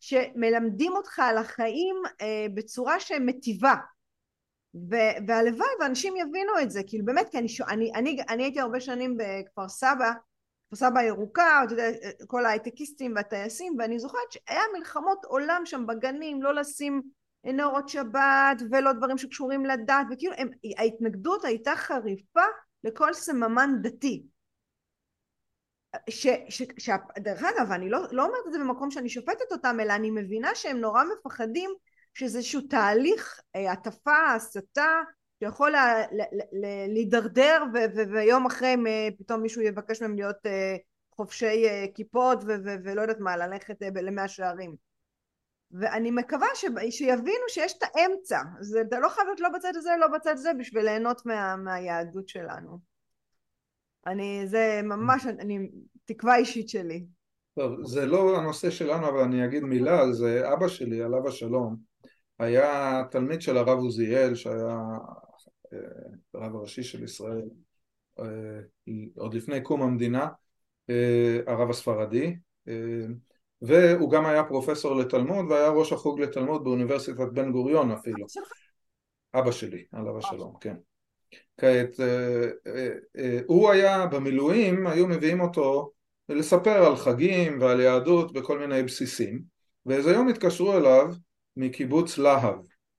שמלמדים 0.00 0.92
אותך 0.92 1.18
על 1.18 1.38
החיים 1.38 1.96
אה, 2.20 2.46
בצורה 2.54 3.00
שמטיבה 3.00 3.74
והלוואי 5.26 5.68
ואנשים 5.80 6.16
יבינו 6.16 6.52
את 6.62 6.70
זה 6.70 6.82
כאילו 6.86 7.04
באמת 7.04 7.28
כי 7.28 7.38
אני, 7.38 7.48
אני, 7.68 7.92
אני, 7.94 8.16
אני 8.28 8.42
הייתי 8.42 8.60
הרבה 8.60 8.80
שנים 8.80 9.16
בכפר 9.16 9.68
סבא 9.68 10.12
כפר 10.68 10.76
סבא 10.76 11.02
ירוקה 11.02 11.60
אתה 11.64 11.72
יודע, 11.72 11.88
כל 12.26 12.44
ההייטקיסטים 12.46 13.12
והטייסים 13.16 13.76
ואני 13.78 13.98
זוכרת 13.98 14.32
שהיה 14.32 14.62
מלחמות 14.78 15.24
עולם 15.24 15.62
שם 15.64 15.86
בגנים 15.86 16.42
לא 16.42 16.54
לשים 16.54 17.02
נאורות 17.44 17.88
שבת 17.88 18.62
ולא 18.70 18.92
דברים 18.92 19.18
שקשורים 19.18 19.64
לדת 19.64 20.06
וכאילו 20.10 20.34
הם, 20.36 20.50
ההתנגדות 20.78 21.44
הייתה 21.44 21.76
חריפה 21.76 22.44
לכל 22.84 23.14
סממן 23.14 23.70
דתי. 23.82 24.26
ש, 26.10 26.26
ש, 26.48 26.62
ש, 26.78 26.90
דרך 27.18 27.42
אגב, 27.42 27.72
אני 27.72 27.90
לא, 27.90 27.98
לא 28.10 28.24
אומרת 28.24 28.46
את 28.46 28.52
זה 28.52 28.58
במקום 28.58 28.90
שאני 28.90 29.08
שופטת 29.08 29.52
אותם, 29.52 29.76
אלא 29.80 29.92
אני 29.92 30.10
מבינה 30.10 30.54
שהם 30.54 30.76
נורא 30.76 31.04
מפחדים 31.04 31.70
שזה 32.18 32.38
איזשהו 32.38 32.60
תהליך 32.60 33.40
אה, 33.56 33.72
הטפה, 33.72 34.32
הסתה, 34.36 34.90
שיכול 35.40 35.74
להידרדר 36.88 37.62
ויום 38.12 38.46
אחרי 38.46 38.76
אה, 38.86 39.08
פתאום 39.18 39.42
מישהו 39.42 39.62
יבקש 39.62 40.02
מהם 40.02 40.14
להיות 40.14 40.46
אה, 40.46 40.76
חובשי 41.10 41.64
כיפות 41.94 42.38
ולא 42.84 43.00
יודעת 43.00 43.20
מה, 43.20 43.36
ללכת 43.36 43.76
למאה 43.80 44.28
שערים. 44.28 44.74
ואני 45.70 46.10
מקווה 46.10 46.46
ש, 46.54 46.64
שיבינו 46.90 47.44
שיש 47.48 47.74
את 47.78 47.82
האמצע, 47.82 48.40
זה, 48.60 48.82
לא 49.00 49.08
חייב 49.08 49.26
להיות 49.26 49.40
לא 49.40 49.48
בצד 49.48 49.72
הזה, 49.76 49.90
לא 50.00 50.06
בצד 50.06 50.32
הזה, 50.32 50.50
בשביל 50.58 50.84
ליהנות 50.84 51.26
מה, 51.26 51.56
מהיהדות 51.56 52.28
שלנו. 52.28 52.78
אני, 54.06 54.42
זה 54.46 54.80
ממש, 54.84 55.26
אני, 55.26 55.68
תקווה 56.04 56.36
אישית 56.36 56.68
שלי. 56.68 57.06
טוב, 57.54 57.84
זה 57.84 58.06
לא 58.06 58.38
הנושא 58.38 58.70
שלנו, 58.70 59.08
אבל 59.08 59.20
אני 59.20 59.44
אגיד 59.44 59.62
מילה 59.62 60.12
זה. 60.12 60.52
אבא 60.52 60.68
שלי, 60.68 61.02
עליו 61.02 61.28
השלום, 61.28 61.76
היה 62.38 63.02
תלמיד 63.10 63.42
של 63.42 63.56
הרב 63.56 63.78
עוזיאל, 63.78 64.34
שהיה 64.34 64.78
אה, 65.72 65.78
הרב 66.34 66.56
הראשי 66.56 66.82
של 66.82 67.04
ישראל, 67.04 67.48
אה, 68.20 68.24
עוד 69.16 69.34
לפני 69.34 69.60
קום 69.60 69.82
המדינה, 69.82 70.28
אה, 70.90 71.38
הרב 71.46 71.70
הספרדי, 71.70 72.36
והוא 73.62 74.10
גם 74.10 74.26
היה 74.26 74.44
פרופסור 74.44 74.96
לתלמוד 74.96 75.50
והיה 75.50 75.68
ראש 75.68 75.92
החוג 75.92 76.20
לתלמוד 76.20 76.64
באוניברסיטת 76.64 77.28
בן 77.32 77.52
גוריון 77.52 77.90
אפילו. 77.90 78.26
אבא 79.34 79.50
שלי, 79.50 79.84
עליו 79.92 80.18
השלום, 80.18 80.54
כן. 80.60 80.76
כעת, 81.56 81.96
הוא 83.46 83.70
היה 83.70 84.06
במילואים, 84.06 84.86
היו 84.86 85.06
מביאים 85.06 85.40
אותו 85.40 85.92
לספר 86.28 86.86
על 86.86 86.96
חגים 86.96 87.60
ועל 87.60 87.80
יהדות 87.80 88.32
בכל 88.32 88.58
מיני 88.58 88.82
בסיסים, 88.82 89.42
ואיזה 89.86 90.10
יום 90.10 90.28
התקשרו 90.28 90.76
אליו 90.76 91.12
מקיבוץ 91.58 92.18
להב, 92.18 92.54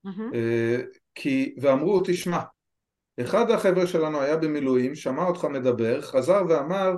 mm-hmm. 0.07 0.35
כי, 1.15 1.55
ואמרו, 1.61 2.01
תשמע, 2.05 2.39
אחד 3.21 3.51
החבר'ה 3.51 3.87
שלנו 3.87 4.21
היה 4.21 4.37
במילואים, 4.37 4.95
שמע 4.95 5.25
אותך 5.25 5.45
מדבר, 5.45 6.01
חזר 6.01 6.41
ואמר, 6.49 6.91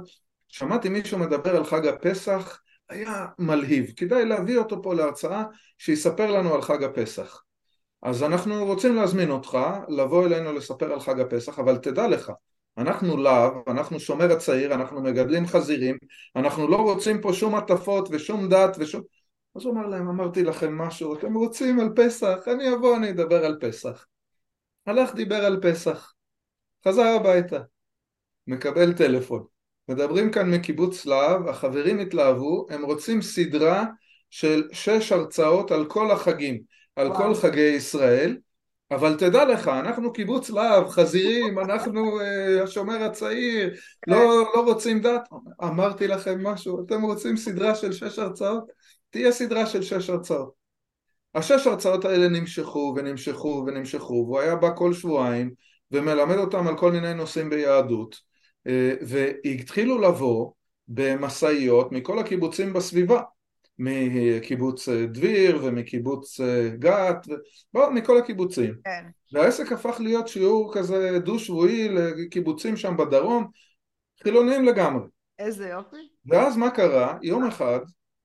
שמעתי 0.47 0.89
מישהו 0.89 1.19
מדבר 1.19 1.55
על 1.55 1.63
חג 1.63 1.87
הפסח, 1.87 2.59
היה 2.89 3.25
מלהיב, 3.39 3.91
כדאי 3.97 4.25
להביא 4.25 4.57
אותו 4.57 4.81
פה 4.81 4.93
להרצאה, 4.93 5.43
שיספר 5.77 6.31
לנו 6.31 6.53
על 6.53 6.61
חג 6.61 6.83
הפסח. 6.83 7.43
אז 8.03 8.23
אנחנו 8.23 8.65
רוצים 8.65 8.95
להזמין 8.95 9.31
אותך 9.31 9.57
לבוא 9.89 10.25
אלינו 10.25 10.53
לספר 10.53 10.93
על 10.93 10.99
חג 10.99 11.19
הפסח, 11.19 11.59
אבל 11.59 11.77
תדע 11.77 12.07
לך, 12.07 12.31
אנחנו 12.77 13.17
להב, 13.17 13.53
אנחנו 13.67 13.99
שומר 13.99 14.31
הצעיר, 14.31 14.73
אנחנו 14.73 15.01
מגדלים 15.01 15.47
חזירים, 15.47 15.97
אנחנו 16.35 16.67
לא 16.67 16.77
רוצים 16.77 17.21
פה 17.21 17.33
שום 17.33 17.55
הטפות 17.55 18.07
ושום 18.11 18.49
דת 18.49 18.75
ושום... 18.79 19.01
אז 19.55 19.65
הוא 19.65 19.73
אמר 19.73 19.87
להם, 19.87 20.09
אמרתי 20.09 20.43
לכם 20.43 20.77
משהו, 20.77 21.15
אתם 21.15 21.33
רוצים 21.33 21.79
על 21.79 21.89
פסח, 21.95 22.37
אני 22.47 22.73
אבוא, 22.73 22.97
אני 22.97 23.09
אדבר 23.09 23.45
על 23.45 23.57
פסח. 23.61 24.05
הלך 24.85 25.15
דיבר 25.15 25.45
על 25.45 25.59
פסח, 25.61 26.13
חזר 26.87 27.07
הביתה, 27.07 27.59
מקבל 28.47 28.93
טלפון. 28.93 29.43
מדברים 29.89 30.31
כאן 30.31 30.51
מקיבוץ 30.51 31.05
להב, 31.05 31.47
החברים 31.47 31.99
התלהבו, 31.99 32.65
הם 32.69 32.85
רוצים 32.85 33.21
סדרה 33.21 33.85
של 34.29 34.69
שש 34.71 35.11
הרצאות 35.11 35.71
על 35.71 35.85
כל 35.85 36.11
החגים. 36.11 36.61
על 36.95 37.07
וואו. 37.07 37.17
כל 37.17 37.35
חגי 37.35 37.61
ישראל, 37.61 38.37
אבל 38.91 39.15
תדע 39.17 39.45
לך, 39.45 39.67
אנחנו 39.67 40.13
קיבוץ 40.13 40.49
להב, 40.49 40.89
חזירים, 40.89 41.59
אנחנו 41.65 42.19
uh, 42.19 42.63
השומר 42.63 43.03
הצעיר, 43.03 43.73
לא, 44.07 44.45
לא 44.55 44.61
רוצים 44.65 45.01
דת. 45.01 45.29
אמרתי 45.63 46.07
לכם 46.07 46.47
משהו, 46.47 46.85
אתם 46.85 47.01
רוצים 47.01 47.37
סדרה 47.37 47.75
של 47.75 47.91
שש 47.91 48.19
הרצאות? 48.19 48.63
תהיה 49.11 49.31
סדרה 49.31 49.65
של 49.65 49.81
שש 49.81 50.09
הרצאות. 50.09 50.53
השש 51.35 51.67
הרצאות 51.67 52.05
האלה 52.05 52.29
נמשכו 52.29 52.93
ונמשכו 52.97 53.63
ונמשכו, 53.67 54.13
והוא 54.13 54.39
היה 54.39 54.55
בא 54.55 54.69
כל 54.75 54.93
שבועיים 54.93 55.51
ומלמד 55.91 56.37
אותם 56.37 56.67
על 56.67 56.77
כל 56.77 56.91
מיני 56.91 57.13
נושאים 57.13 57.49
ביהדות, 57.49 58.15
uh, 58.67 58.71
והתחילו 59.01 60.01
לבוא 60.01 60.51
במשאיות 60.87 61.91
מכל 61.91 62.19
הקיבוצים 62.19 62.73
בסביבה. 62.73 63.21
מקיבוץ 63.83 64.89
דביר 64.89 65.59
ומקיבוץ 65.63 66.39
גת, 66.79 67.27
בוא, 67.73 67.89
מכל 67.89 68.17
הקיבוצים. 68.17 68.73
כן. 68.83 69.05
והעסק 69.33 69.71
הפך 69.71 69.97
להיות 69.99 70.27
שיעור 70.27 70.73
כזה 70.73 71.19
דו-שבועי 71.19 71.89
לקיבוצים 71.89 72.77
שם 72.77 72.97
בדרום, 72.97 73.47
חילוניים 74.23 74.65
לגמרי. 74.65 75.07
איזה 75.39 75.67
יופי. 75.67 76.09
ואז 76.25 76.57
מה 76.57 76.69
קרה? 76.69 77.17
יום 77.21 77.43
אחד 77.47 77.79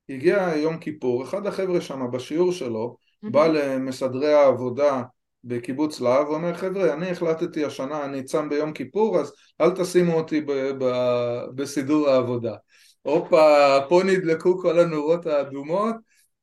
הגיע 0.09 0.50
יום 0.57 0.78
כיפור, 0.78 1.24
אחד 1.24 1.46
החבר'ה 1.46 1.80
שם 1.80 2.11
בשיעור 2.12 2.52
שלו 2.52 2.96
בא 3.22 3.46
למסדרי 3.46 4.34
העבודה 4.34 5.02
בקיבוץ 5.44 6.00
להב 6.00 6.28
ואומר 6.28 6.54
חבר'ה 6.54 6.94
אני 6.94 7.11
החלטתי 7.11 7.64
השנה 7.64 8.04
אני 8.04 8.22
צם 8.22 8.48
ביום 8.48 8.72
כיפור 8.72 9.18
אז 9.18 9.32
אל 9.61 9.70
תשימו 9.70 10.12
אותי 10.12 10.40
ב- 10.40 10.70
ב- 10.78 11.44
בסידור 11.54 12.09
העבודה. 12.09 12.54
הופה 13.02 13.78
פה 13.88 14.02
נדלקו 14.04 14.59
כל 14.59 14.78
הנורות 14.78 15.26
האדומות 15.26 15.94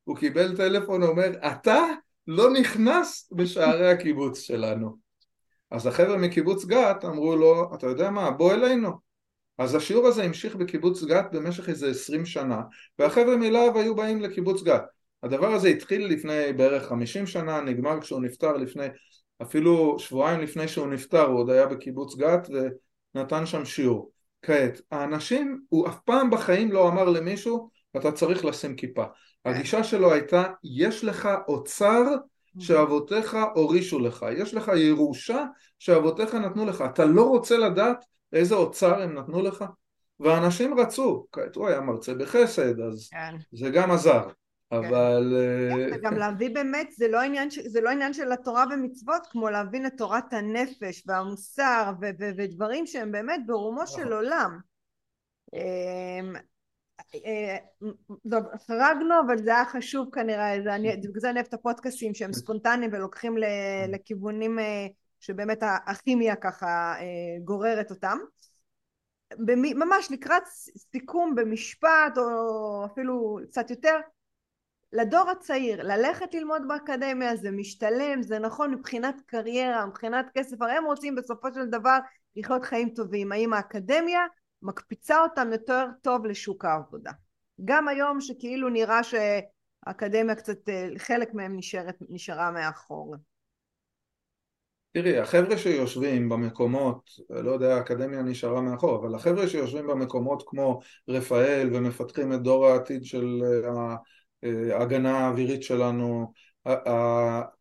הוא 0.03 0.17
קיבל 0.17 0.57
טלפון 0.57 1.03
אומר 1.03 1.47
אתה 1.47 1.79
לא 2.27 2.53
נכנס 2.53 3.29
בשערי 3.35 3.91
הקיבוץ 3.91 4.39
שלנו. 4.39 4.97
אז 5.71 5.87
החבר'ה 5.87 6.17
מקיבוץ 6.17 6.65
גת 6.65 7.05
אמרו 7.05 7.35
לו 7.35 7.75
אתה 7.75 7.87
יודע 7.87 8.09
מה 8.09 8.31
בוא 8.31 8.53
אלינו 8.53 9.12
אז 9.57 9.75
השיעור 9.75 10.07
הזה 10.07 10.23
המשיך 10.23 10.55
בקיבוץ 10.55 11.03
גת 11.03 11.25
במשך 11.31 11.69
איזה 11.69 11.89
עשרים 11.89 12.25
שנה 12.25 12.61
והחבר'ה 12.99 13.37
מלהב 13.37 13.77
היו 13.77 13.95
באים 13.95 14.21
לקיבוץ 14.21 14.63
גת 14.63 14.83
הדבר 15.23 15.53
הזה 15.53 15.67
התחיל 15.67 16.07
לפני 16.07 16.53
בערך 16.53 16.87
חמישים 16.87 17.27
שנה, 17.27 17.61
נגמר 17.61 18.01
כשהוא 18.01 18.21
נפטר 18.21 18.53
לפני, 18.53 18.85
אפילו 19.41 19.99
שבועיים 19.99 20.41
לפני 20.41 20.67
שהוא 20.67 20.87
נפטר 20.87 21.25
הוא 21.25 21.39
עוד 21.39 21.49
היה 21.49 21.65
בקיבוץ 21.65 22.15
גת 22.15 22.47
ונתן 23.15 23.45
שם 23.45 23.65
שיעור. 23.65 24.11
כעת, 24.41 24.81
האנשים, 24.91 25.61
הוא 25.69 25.87
אף 25.87 25.99
פעם 26.05 26.29
בחיים 26.29 26.71
לא 26.71 26.87
אמר 26.87 27.09
למישהו 27.09 27.69
אתה 27.97 28.11
צריך 28.11 28.45
לשים 28.45 28.75
כיפה. 28.75 29.03
הגישה 29.45 29.83
שלו 29.83 30.13
הייתה 30.13 30.43
יש 30.63 31.03
לך 31.03 31.29
אוצר 31.47 32.03
שאבותיך 32.59 33.37
הורישו 33.55 33.99
לך, 33.99 34.25
יש 34.37 34.53
לך 34.53 34.71
ירושה 34.75 35.45
שאבותיך 35.79 36.35
נתנו 36.35 36.65
לך, 36.65 36.83
אתה 36.93 37.05
לא 37.05 37.23
רוצה 37.23 37.57
לדעת 37.57 38.05
איזה 38.33 38.55
אוצר 38.55 39.01
הם 39.01 39.13
נתנו 39.13 39.41
לך? 39.41 39.65
ואנשים 40.19 40.79
רצו, 40.79 41.27
כעת 41.31 41.55
הוא 41.55 41.67
היה 41.67 41.81
מרצה 41.81 42.13
בחסד 42.13 42.79
אז 42.79 43.09
כן. 43.11 43.35
זה 43.51 43.69
גם 43.69 43.91
עזר 43.91 44.29
כן. 44.69 44.77
אבל... 44.77 45.33
כן, 45.69 45.95
וגם 45.95 46.13
להביא 46.13 46.49
באמת, 46.53 46.91
זה 46.91 47.07
לא, 47.07 47.21
עניין, 47.21 47.49
זה 47.65 47.81
לא 47.81 47.89
עניין 47.89 48.13
של 48.13 48.31
התורה 48.31 48.65
ומצוות, 48.71 49.27
כמו 49.31 49.49
להבין 49.49 49.85
את 49.85 49.93
תורת 49.97 50.33
הנפש 50.33 51.03
והמוסר 51.07 51.91
ו- 52.01 52.09
ו- 52.19 52.31
ודברים 52.37 52.85
שהם 52.85 53.11
באמת 53.11 53.41
ברומו 53.45 53.87
של 53.87 54.01
נכון. 54.01 54.13
עולם. 54.13 54.59
אמ, 55.53 56.35
אה, 57.15 57.57
חרגנו, 58.67 59.15
אבל 59.25 59.37
זה 59.37 59.55
היה 59.55 59.65
חשוב 59.65 60.09
כנראה, 60.13 60.57
בגלל 60.59 61.19
זה 61.19 61.29
אני 61.29 61.39
אוהבת 61.39 61.49
את 61.49 61.53
הפודקאסים 61.53 62.13
שהם 62.13 62.33
ספונטניים 62.43 62.91
ולוקחים 62.93 63.35
לכיוונים 63.87 64.59
אה, 64.59 64.87
שבאמת 65.23 65.63
הכימיה 65.85 66.35
ככה 66.35 66.95
גוררת 67.43 67.91
אותם. 67.91 68.17
ממש 69.75 70.11
לקראת 70.11 70.43
סיכום 70.91 71.35
במשפט 71.35 72.17
או 72.17 72.85
אפילו 72.85 73.39
קצת 73.49 73.69
יותר 73.69 73.99
לדור 74.93 75.29
הצעיר, 75.29 75.83
ללכת 75.83 76.33
ללמוד 76.33 76.61
באקדמיה 76.67 77.35
זה 77.35 77.51
משתלם, 77.51 78.21
זה 78.21 78.39
נכון 78.39 78.73
מבחינת 78.73 79.15
קריירה, 79.25 79.85
מבחינת 79.85 80.25
כסף, 80.33 80.61
הרי 80.61 80.71
הם 80.71 80.85
רוצים 80.85 81.15
בסופו 81.15 81.47
של 81.53 81.65
דבר 81.65 81.97
לחיות 82.35 82.63
חיים 82.63 82.89
טובים, 82.89 83.31
האם 83.31 83.53
האקדמיה 83.53 84.21
מקפיצה 84.61 85.21
אותם 85.21 85.51
יותר 85.51 85.85
טוב 86.01 86.25
לשוק 86.25 86.65
העבודה. 86.65 87.11
גם 87.65 87.87
היום 87.87 88.21
שכאילו 88.21 88.69
נראה 88.69 89.01
שהאקדמיה 89.03 90.35
קצת, 90.35 90.69
אה, 90.69 90.87
חלק 90.97 91.33
מהם 91.33 91.57
נשארת, 91.57 91.95
נשארה 92.09 92.51
מאחור. 92.51 93.15
תראי, 94.93 95.17
החבר'ה 95.17 95.57
שיושבים 95.57 96.29
במקומות, 96.29 97.09
לא 97.29 97.51
יודע, 97.51 97.75
האקדמיה 97.75 98.21
נשארה 98.21 98.61
מאחור, 98.61 98.95
אבל 98.95 99.15
החבר'ה 99.15 99.47
שיושבים 99.47 99.87
במקומות 99.87 100.43
כמו 100.47 100.79
רפאל 101.07 101.69
ומפתחים 101.73 102.33
את 102.33 102.41
דור 102.41 102.67
העתיד 102.67 103.05
של 103.05 103.41
אה, 104.43 104.75
ההגנה 104.77 105.19
האווירית 105.19 105.63
שלנו, 105.63 106.31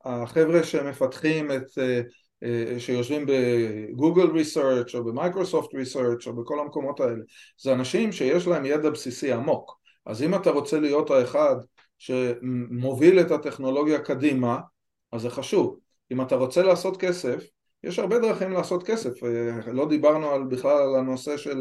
החבר'ה 0.04 0.62
שמפתחים 0.62 1.52
את, 1.52 1.78
אה, 1.78 2.00
אה, 2.42 2.80
שיושבים 2.80 3.26
בגוגל 3.26 4.30
ריסרצ' 4.30 4.94
או 4.94 5.04
במייקרוסופט 5.04 5.74
ריסרצ' 5.74 6.26
או 6.26 6.36
בכל 6.36 6.60
המקומות 6.60 7.00
האלה, 7.00 7.22
זה 7.58 7.72
אנשים 7.72 8.12
שיש 8.12 8.46
להם 8.46 8.66
ידע 8.66 8.90
בסיסי 8.90 9.32
עמוק. 9.32 9.78
אז 10.06 10.22
אם 10.22 10.34
אתה 10.34 10.50
רוצה 10.50 10.80
להיות 10.80 11.10
האחד 11.10 11.56
שמוביל 11.98 13.20
את 13.20 13.30
הטכנולוגיה 13.30 13.98
קדימה, 13.98 14.58
אז 15.12 15.22
זה 15.22 15.30
חשוב. 15.30 15.81
אם 16.12 16.20
אתה 16.20 16.34
רוצה 16.34 16.62
לעשות 16.62 16.96
כסף, 16.96 17.44
יש 17.84 17.98
הרבה 17.98 18.18
דרכים 18.18 18.52
לעשות 18.52 18.82
כסף, 18.86 19.24
אה, 19.24 19.72
לא 19.72 19.88
דיברנו 19.88 20.30
על, 20.30 20.44
בכלל 20.44 20.82
על 20.82 20.96
הנושא 20.96 21.36
של 21.36 21.58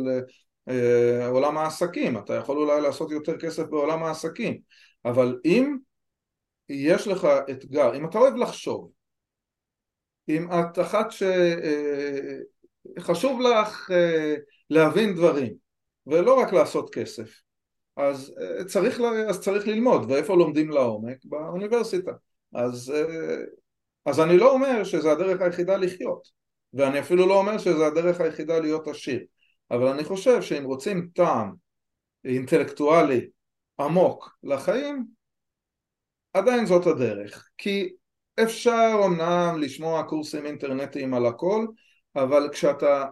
עולם 1.30 1.58
העסקים, 1.58 2.18
אתה 2.18 2.34
יכול 2.34 2.58
אולי 2.58 2.82
לעשות 2.82 3.12
יותר 3.12 3.38
כסף 3.38 3.64
בעולם 3.64 4.04
העסקים, 4.04 4.60
אבל 5.06 5.39
אם 5.45 5.78
יש 6.70 7.08
לך 7.08 7.28
אתגר, 7.52 7.95
אם 7.95 8.06
אתה 8.06 8.18
אוהב 8.18 8.36
לחשוב, 8.36 8.91
אם 10.30 10.47
את 10.52 10.80
אחת 10.80 11.08
שחשוב 12.97 13.41
אה, 13.41 13.62
לך 13.62 13.91
אה, 13.91 14.36
להבין 14.70 15.16
דברים 15.16 15.54
ולא 16.08 16.39
רק 16.39 16.54
לעשות 16.54 16.93
כסף 16.93 17.41
אז 17.97 18.34
אה, 18.41 18.64
צריך, 18.66 18.99
אז 19.28 19.41
צריך 19.41 19.68
ללמוד. 19.68 20.12
ואיפה 20.12 20.36
לומדים 20.36 20.70
לעומק? 20.70 21.18
באוניברסיטה. 21.24 22.12
אז, 22.54 22.93
אז 24.06 24.20
אני 24.20 24.38
לא 24.38 24.52
אומר 24.52 24.84
שזה 24.84 25.12
הדרך 25.12 25.41
היחידה 25.41 25.78
לחיות 25.78 26.28
ואני 26.74 26.99
אפילו 26.99 27.28
לא 27.28 27.34
אומר 27.34 27.58
שזה 27.58 27.88
הדרך 27.88 28.22
היחידה 28.22 28.60
להיות 28.60 28.88
עשיר 28.88 29.20
אבל 29.72 29.88
אני 29.88 30.04
חושב 30.04 30.41
שאם 30.41 30.64
רוצים 30.64 31.10
טעם 31.14 31.54
אינטלקטואלי 32.26 33.28
עמוק 33.80 34.38
לחיים, 34.43 35.06
עדיין 36.34 36.66
זאת 36.66 36.88
הדרך. 36.88 37.49
כי 37.58 37.93
אפשר 38.43 39.02
אמנם 39.06 39.56
לשמוע 39.60 40.04
קורסים 40.04 40.45
אינטרנטיים 40.45 41.14
על 41.14 41.26
הכל, 41.26 41.66
אבל 42.16 42.49
כשאתה 42.52 43.06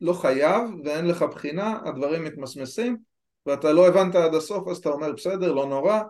לא 0.00 0.12
חייב 0.12 0.62
ואין 0.84 1.06
לך 1.06 1.22
בחינה, 1.22 1.78
הדברים 1.84 2.24
מתמסמסים, 2.24 2.96
ואתה 3.46 3.72
לא 3.72 3.88
הבנת 3.88 4.14
עד 4.14 4.34
הסוף, 4.34 4.68
אז 4.68 4.76
אתה 4.76 4.88
אומר 4.88 5.12
בסדר, 5.12 5.52
לא 5.52 5.66
נורא. 5.66 6.00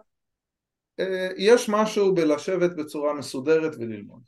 אה, 1.01 1.29
יש 1.37 1.69
משהו 1.69 2.15
בלשבת 2.15 2.77
בצורה 2.77 3.15
מסודרת 3.15 3.73
וללמוד. 3.79 4.23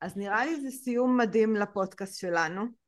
אז 0.00 0.16
נראה 0.16 0.44
לי 0.44 0.60
זה 0.60 0.70
סיום 0.70 1.16
מדהים 1.16 1.56
לפודקאסט 1.56 2.20
שלנו. 2.20 2.82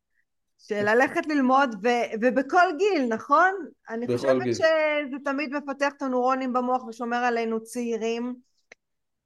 של 0.59 0.83
ללכת 0.83 1.27
ללמוד 1.27 1.75
ו, 1.83 1.89
ובכל 2.21 2.69
גיל, 2.79 3.07
נכון? 3.09 3.53
אני 3.89 4.07
חושבת 4.07 4.43
גיל. 4.43 4.55
שזה 4.55 5.17
תמיד 5.25 5.53
מפתח 5.53 5.93
את 5.97 6.03
הנורונים 6.03 6.53
במוח 6.53 6.85
ושומר 6.85 7.17
עלינו 7.17 7.63
צעירים. 7.63 8.35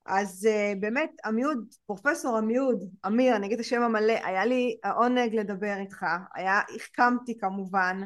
אז 0.07 0.49
uh, 0.51 0.79
באמת 0.81 1.11
עמיוד, 1.25 1.75
פרופסור 1.87 2.37
עמיוד, 2.37 2.85
אמיר, 3.07 3.37
אני 3.37 3.47
אגיד 3.47 3.59
את 3.59 3.65
השם 3.65 3.83
המלא, 3.83 4.15
היה 4.25 4.45
לי 4.45 4.79
העונג 4.85 5.35
לדבר 5.35 5.77
איתך, 5.81 6.07
היה, 6.35 6.61
החכמתי 6.77 7.39
כמובן, 7.39 8.01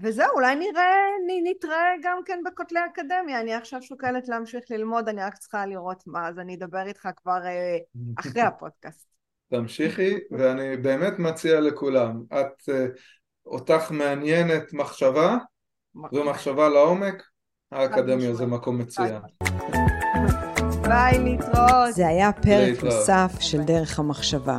וזהו, 0.00 0.30
אולי 0.34 0.54
נראה, 0.54 0.94
נתראה 1.44 1.94
גם 2.02 2.18
כן 2.24 2.40
בכותלי 2.44 2.78
האקדמיה, 2.78 3.40
אני 3.40 3.54
עכשיו 3.54 3.82
שוקלת 3.82 4.28
להמשיך 4.28 4.64
ללמוד, 4.70 5.08
אני 5.08 5.22
רק 5.22 5.34
צריכה 5.34 5.66
לראות 5.66 6.02
מה, 6.06 6.28
אז 6.28 6.38
אני 6.38 6.54
אדבר 6.54 6.86
איתך 6.86 7.08
כבר 7.16 7.38
uh, 7.42 8.20
אחרי 8.20 8.42
הפודקאסט. 8.42 9.12
תמשיכי, 9.50 10.14
ואני 10.30 10.76
באמת 10.76 11.18
מציע 11.18 11.60
לכולם, 11.60 12.22
את, 12.32 12.68
אה, 12.68 12.86
אותך 13.46 13.90
מעניינת 13.90 14.72
מחשבה, 14.72 15.36
ומחשבה 16.12 16.68
לעומק, 16.68 17.22
האקדמיה 17.72 18.34
זה 18.34 18.46
מקום 18.46 18.78
מצוין. 18.78 19.22
ביי, 20.82 21.18
להתראות. 21.18 21.94
זה 21.94 22.08
היה 22.08 22.32
פרק 22.32 22.84
נוסף 22.84 23.32
של 23.40 23.62
דרך 23.62 23.98
המחשבה. 23.98 24.58